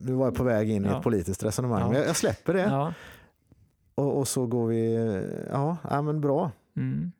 nu 0.00 0.12
var 0.12 0.26
jag 0.26 0.34
på 0.34 0.44
väg 0.44 0.70
in 0.70 0.84
i 0.84 0.88
Ja. 0.88 0.96
ett 0.96 1.02
politiskt 1.02 1.42
resonemang. 1.42 1.80
Ja. 1.80 1.88
Men 1.88 1.98
jag, 1.98 2.08
jag 2.08 2.16
släpper 2.16 2.54
det. 2.54 2.60
ja. 2.60 2.94
Och, 3.94 4.18
och 4.18 4.28
så 4.28 4.46
går 4.46 4.66
vi... 4.66 4.94
Ja, 5.50 5.76
ja, 5.90 6.02
men 6.02 6.20
bra. 6.20 6.50
Mm. 6.76 7.12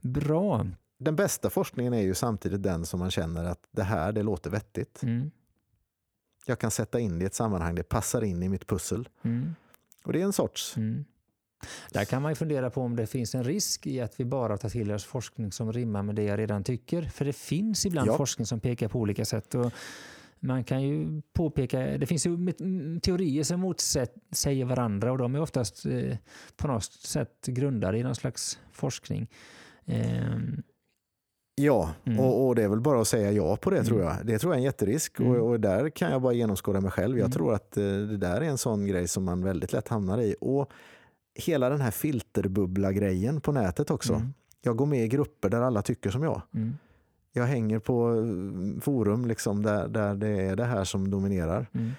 Bra. 0.00 0.66
Den 0.98 1.16
bästa 1.16 1.50
forskningen 1.50 1.94
är 1.94 2.00
ju 2.02 2.14
samtidigt 2.14 2.62
den 2.62 2.86
som 2.86 3.00
man 3.00 3.10
känner 3.10 3.44
att 3.44 3.60
det 3.70 3.82
här, 3.82 4.12
det 4.12 4.22
låter 4.22 4.50
vettigt. 4.50 5.02
Mm. 5.02 5.30
Jag 6.46 6.58
kan 6.58 6.70
sätta 6.70 7.00
in 7.00 7.18
det 7.18 7.22
i 7.22 7.26
ett 7.26 7.34
sammanhang, 7.34 7.74
det 7.74 7.82
passar 7.82 8.22
in 8.24 8.42
i 8.42 8.48
mitt 8.48 8.66
pussel. 8.66 9.08
Mm. 9.22 9.54
Och 10.04 10.12
det 10.12 10.20
är 10.20 10.24
en 10.24 10.32
sorts. 10.32 10.76
Mm. 10.76 11.04
Där 11.92 12.04
kan 12.04 12.22
man 12.22 12.30
ju 12.30 12.34
fundera 12.36 12.70
på 12.70 12.82
om 12.82 12.96
det 12.96 13.06
finns 13.06 13.34
en 13.34 13.44
risk 13.44 13.86
i 13.86 14.00
att 14.00 14.20
vi 14.20 14.24
bara 14.24 14.56
tar 14.58 14.68
till 14.68 14.92
oss 14.92 15.04
forskning 15.04 15.52
som 15.52 15.72
rimmar 15.72 16.02
med 16.02 16.14
det 16.14 16.22
jag 16.24 16.38
redan 16.38 16.64
tycker. 16.64 17.02
För 17.02 17.24
det 17.24 17.32
finns 17.32 17.86
ibland 17.86 18.08
Ja. 18.08 18.16
forskning 18.16 18.46
som 18.46 18.60
pekar 18.60 18.88
på 18.88 18.98
olika 19.00 19.24
sätt. 19.24 19.54
Och 19.54 19.72
man 20.42 20.64
kan 20.64 20.82
ju 20.82 21.22
påpeka, 21.32 21.80
det 21.80 22.06
finns 22.06 22.26
ju 22.26 22.34
mm, 22.34 23.00
teorier 23.00 23.42
som 23.42 23.60
motsäger 23.60 24.64
varandra 24.64 25.12
och 25.12 25.18
de 25.18 25.34
är 25.34 25.40
oftast 25.40 25.86
eh, 25.86 26.16
på 26.56 26.68
något 26.68 26.84
sätt 26.84 27.46
grundade 27.46 27.98
i 27.98 28.02
någon 28.02 28.14
slags 28.14 28.58
forskning. 28.72 29.28
Ehm, 29.86 30.62
Ja, 31.54 31.94
Mm. 32.04 32.20
och, 32.20 32.46
och 32.46 32.54
det 32.54 32.62
är 32.62 32.68
väl 32.68 32.80
bara 32.80 33.00
att 33.00 33.08
säga 33.08 33.32
ja 33.32 33.56
på 33.56 33.70
det 33.70 33.76
Mm. 33.76 33.86
tror 33.86 34.00
jag. 34.02 34.16
Det 34.26 34.38
tror 34.38 34.52
jag 34.52 34.56
är 34.56 34.58
en 34.60 34.64
jätterisk 34.64 35.20
Mm. 35.20 35.32
och, 35.32 35.48
och 35.50 35.60
där 35.60 35.90
kan 35.90 36.10
jag 36.10 36.22
bara 36.22 36.32
genomskåda 36.32 36.80
mig 36.80 36.90
själv. 36.90 37.16
Jag 37.18 37.24
Mm. 37.24 37.30
tror 37.32 37.54
att 37.54 37.76
eh, 37.76 37.82
det 37.84 38.16
där 38.16 38.40
är 38.40 38.44
en 38.44 38.58
sån 38.58 38.86
grej 38.86 39.08
som 39.08 39.24
man 39.24 39.44
väldigt 39.44 39.72
lätt 39.72 39.88
hamnar 39.88 40.20
i. 40.20 40.34
Och 40.40 40.70
hela 41.34 41.68
den 41.68 41.80
här 41.80 41.90
filterbubbla-grejen 41.90 43.40
på 43.40 43.52
nätet 43.52 43.90
också. 43.90 44.12
mm, 44.14 44.34
Jag 44.62 44.76
går 44.76 44.86
med 44.86 45.04
i 45.04 45.08
grupper 45.08 45.48
där 45.50 45.60
alla 45.60 45.82
tycker 45.82 46.10
som 46.10 46.22
jag. 46.22 46.42
Jag 47.32 47.44
hänger 47.46 47.78
på 47.78 48.10
eh, 48.10 48.80
forum 48.80 49.26
liksom 49.26 49.62
där, 49.62 49.88
där 49.88 50.14
det 50.14 50.28
är 50.28 50.56
det 50.56 50.64
här 50.64 50.84
som 50.84 51.10
dominerar. 51.10 51.66
mm, 51.74 51.90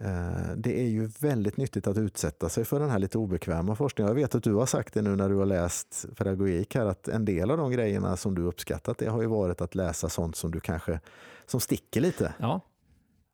Eh, 0.00 0.52
Det 0.56 0.80
är 0.80 0.86
ju 0.88 1.06
väldigt 1.20 1.56
nyttigt 1.56 1.86
att 1.86 1.98
utsätta 1.98 2.48
sig 2.48 2.64
för 2.64 2.80
den 2.80 2.90
här 2.90 2.98
lite 2.98 3.18
obekväma 3.18 3.74
forskningen. 3.76 4.08
Jag 4.08 4.14
vet 4.14 4.34
att 4.34 4.42
du 4.42 4.54
har 4.54 4.66
sagt 4.66 4.94
det 4.94 5.02
nu 5.02 5.16
när 5.16 5.28
du 5.28 5.34
har 5.36 5.46
läst 5.46 6.06
pedagogik 6.16 6.74
här 6.74 6.86
att 6.86 7.08
en 7.08 7.24
del 7.24 7.50
av 7.50 7.56
de 7.58 7.70
grejerna 7.70 8.16
som 8.16 8.34
du 8.34 8.42
uppskattat 8.42 8.98
det 8.98 9.06
har 9.06 9.20
ju 9.22 9.26
varit 9.28 9.60
att 9.60 9.74
läsa 9.74 10.08
sånt 10.08 10.36
som 10.36 10.50
du 10.50 10.60
kanske 10.60 11.00
som 11.46 11.60
sticker 11.60 12.00
lite. 12.00 12.34
ja, 12.38 12.60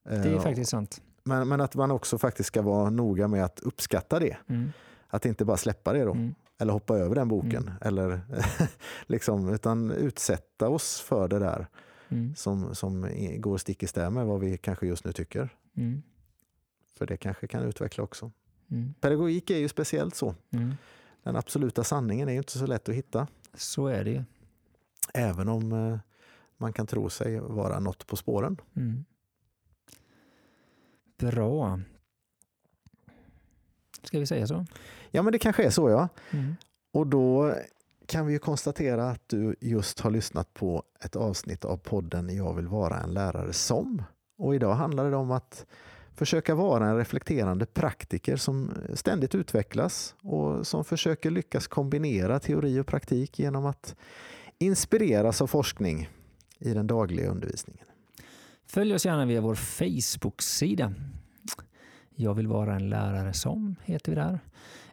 det 0.08 0.14
är 0.14 0.34
Eh, 0.34 0.40
faktiskt 0.40 0.70
sant. 0.70 1.02
Men, 1.24 1.48
men 1.48 1.60
att 1.60 1.74
man 1.74 1.90
också 1.90 2.18
faktiskt 2.18 2.46
ska 2.46 2.62
vara 2.62 2.90
noga 2.90 3.28
med 3.28 3.44
att 3.44 3.60
uppskatta 3.60 4.18
det. 4.18 4.36
Mm, 4.48 4.72
Att 5.08 5.26
inte 5.26 5.44
bara 5.44 5.56
släppa 5.56 5.92
det 5.92 6.04
då. 6.04 6.12
mm, 6.12 6.34
Eller 6.58 6.72
hoppa 6.72 6.98
över 6.98 7.14
den 7.14 7.28
boken. 7.28 7.62
Mm. 7.62 7.74
Eller 7.80 8.20
liksom, 9.06 9.48
utan 9.48 9.90
utsätta 9.90 10.68
oss 10.68 11.00
för 11.00 11.28
det 11.28 11.38
där 11.38 11.66
mm, 12.08 12.34
som, 12.34 12.74
som 12.74 13.08
går 13.38 13.58
stick 13.58 13.82
i 13.82 13.86
stäv 13.86 14.12
med 14.12 14.26
vad 14.26 14.40
vi 14.40 14.58
kanske 14.58 14.86
just 14.86 15.04
nu 15.04 15.12
tycker. 15.12 15.48
mm, 15.76 16.02
För 16.98 17.06
det 17.06 17.16
kanske 17.16 17.46
kan 17.46 17.62
utveckla 17.62 18.04
också. 18.04 18.30
mm, 18.70 18.94
Pedagogik 19.00 19.50
är 19.50 19.58
ju 19.58 19.68
speciellt 19.68 20.14
så. 20.14 20.34
mm. 20.50 20.74
Den 21.22 21.36
absoluta 21.36 21.84
sanningen 21.84 22.28
är 22.28 22.32
ju 22.32 22.38
inte 22.38 22.58
så 22.58 22.66
lätt 22.66 22.88
att 22.88 22.94
hitta. 22.94 23.26
Så 23.54 23.86
är 23.86 24.04
det 24.04 24.10
ju. 24.10 24.22
Även 25.14 25.48
om 25.48 25.72
eh, 25.72 25.98
man 26.56 26.72
kan 26.72 26.86
tro 26.86 27.10
sig 27.10 27.40
vara 27.40 27.80
något 27.80 28.06
på 28.06 28.16
spåren. 28.16 28.56
Mm. 28.76 29.04
Bra. 31.18 31.80
Ska 34.04 34.18
vi 34.18 34.26
säga 34.26 34.46
så? 34.46 34.66
Ja 35.10 35.22
men 35.22 35.32
det 35.32 35.38
kanske 35.38 35.64
är 35.64 35.70
så 35.70 35.90
ja. 35.90 36.08
Mm. 36.30 36.56
Och 36.92 37.06
då 37.06 37.54
kan 38.06 38.26
vi 38.26 38.32
ju 38.32 38.38
konstatera 38.38 39.10
att 39.10 39.28
du 39.28 39.56
just 39.60 40.00
har 40.00 40.10
lyssnat 40.10 40.54
på 40.54 40.82
ett 41.04 41.16
avsnitt 41.16 41.64
av 41.64 41.76
podden 41.76 42.36
Jag 42.36 42.54
vill 42.54 42.66
vara 42.66 43.00
en 43.00 43.14
lärare 43.14 43.52
som. 43.52 44.02
Och 44.38 44.54
idag 44.54 44.74
handlar 44.74 45.10
det 45.10 45.16
om 45.16 45.30
att 45.30 45.66
försöka 46.14 46.54
vara 46.54 46.86
en 46.86 46.96
reflekterande 46.96 47.66
praktiker 47.66 48.36
som 48.36 48.70
ständigt 48.94 49.34
utvecklas 49.34 50.14
och 50.22 50.66
som 50.66 50.84
försöker 50.84 51.30
lyckas 51.30 51.66
kombinera 51.66 52.40
teori 52.40 52.80
och 52.80 52.86
praktik 52.86 53.38
genom 53.38 53.66
att 53.66 53.96
inspireras 54.58 55.42
av 55.42 55.46
forskning 55.46 56.08
i 56.58 56.74
den 56.74 56.86
dagliga 56.86 57.30
undervisningen. 57.30 57.86
Följ 58.66 58.94
oss 58.94 59.06
gärna 59.06 59.26
via 59.26 59.40
vår 59.40 59.54
Facebook-sida. 59.54 60.94
Jag 62.16 62.34
vill 62.34 62.46
vara 62.46 62.74
en 62.74 62.88
lärare 62.88 63.32
som 63.32 63.76
heter 63.84 64.12
vi 64.12 64.16
där. 64.16 64.38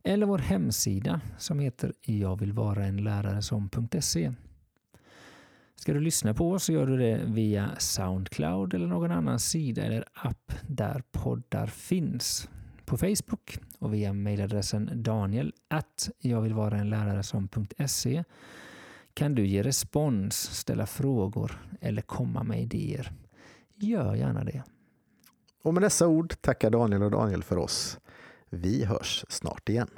Eller 0.03 0.25
vår 0.25 0.37
hemsida 0.37 1.21
som 1.37 1.59
heter 1.59 1.93
jag 2.01 2.39
vill 2.39 2.53
vara 2.53 2.85
en 2.85 3.03
lärare 3.03 3.41
som.se. 3.41 4.33
Ska 5.75 5.93
du 5.93 5.99
lyssna 5.99 6.33
på 6.33 6.51
oss 6.51 6.63
så 6.63 6.73
gör 6.73 6.85
du 6.85 6.97
det 6.97 7.21
via 7.25 7.69
Soundcloud 7.77 8.73
eller 8.73 8.87
någon 8.87 9.11
annan 9.11 9.39
sida 9.39 9.83
eller 9.83 10.05
app 10.13 10.53
där 10.67 11.03
poddar 11.11 11.67
finns. 11.67 12.49
På 12.85 12.97
Facebook 12.97 13.59
och 13.79 13.93
via 13.93 14.13
mejladressen 14.13 14.89
daniel 14.93 15.53
att 15.67 16.09
jag 16.19 16.41
vill 16.41 16.53
vara 16.53 16.77
en 16.77 16.89
lärare 16.89 17.23
som.se 17.23 18.23
kan 19.13 19.35
du 19.35 19.47
ge 19.47 19.63
respons, 19.63 20.35
ställa 20.35 20.85
frågor 20.85 21.61
eller 21.81 22.01
komma 22.01 22.43
med 22.43 22.61
idéer. 22.61 23.11
Gör 23.75 24.15
gärna 24.15 24.43
det. 24.43 24.63
Och 25.61 25.73
med 25.73 25.83
dessa 25.83 26.07
ord 26.07 26.41
tackar 26.41 26.69
Daniel 26.69 27.03
och 27.03 27.11
Daniel 27.11 27.43
för 27.43 27.57
oss. 27.57 27.99
Vi 28.49 28.85
hörs 28.85 29.25
snart 29.29 29.69
igen. 29.69 29.89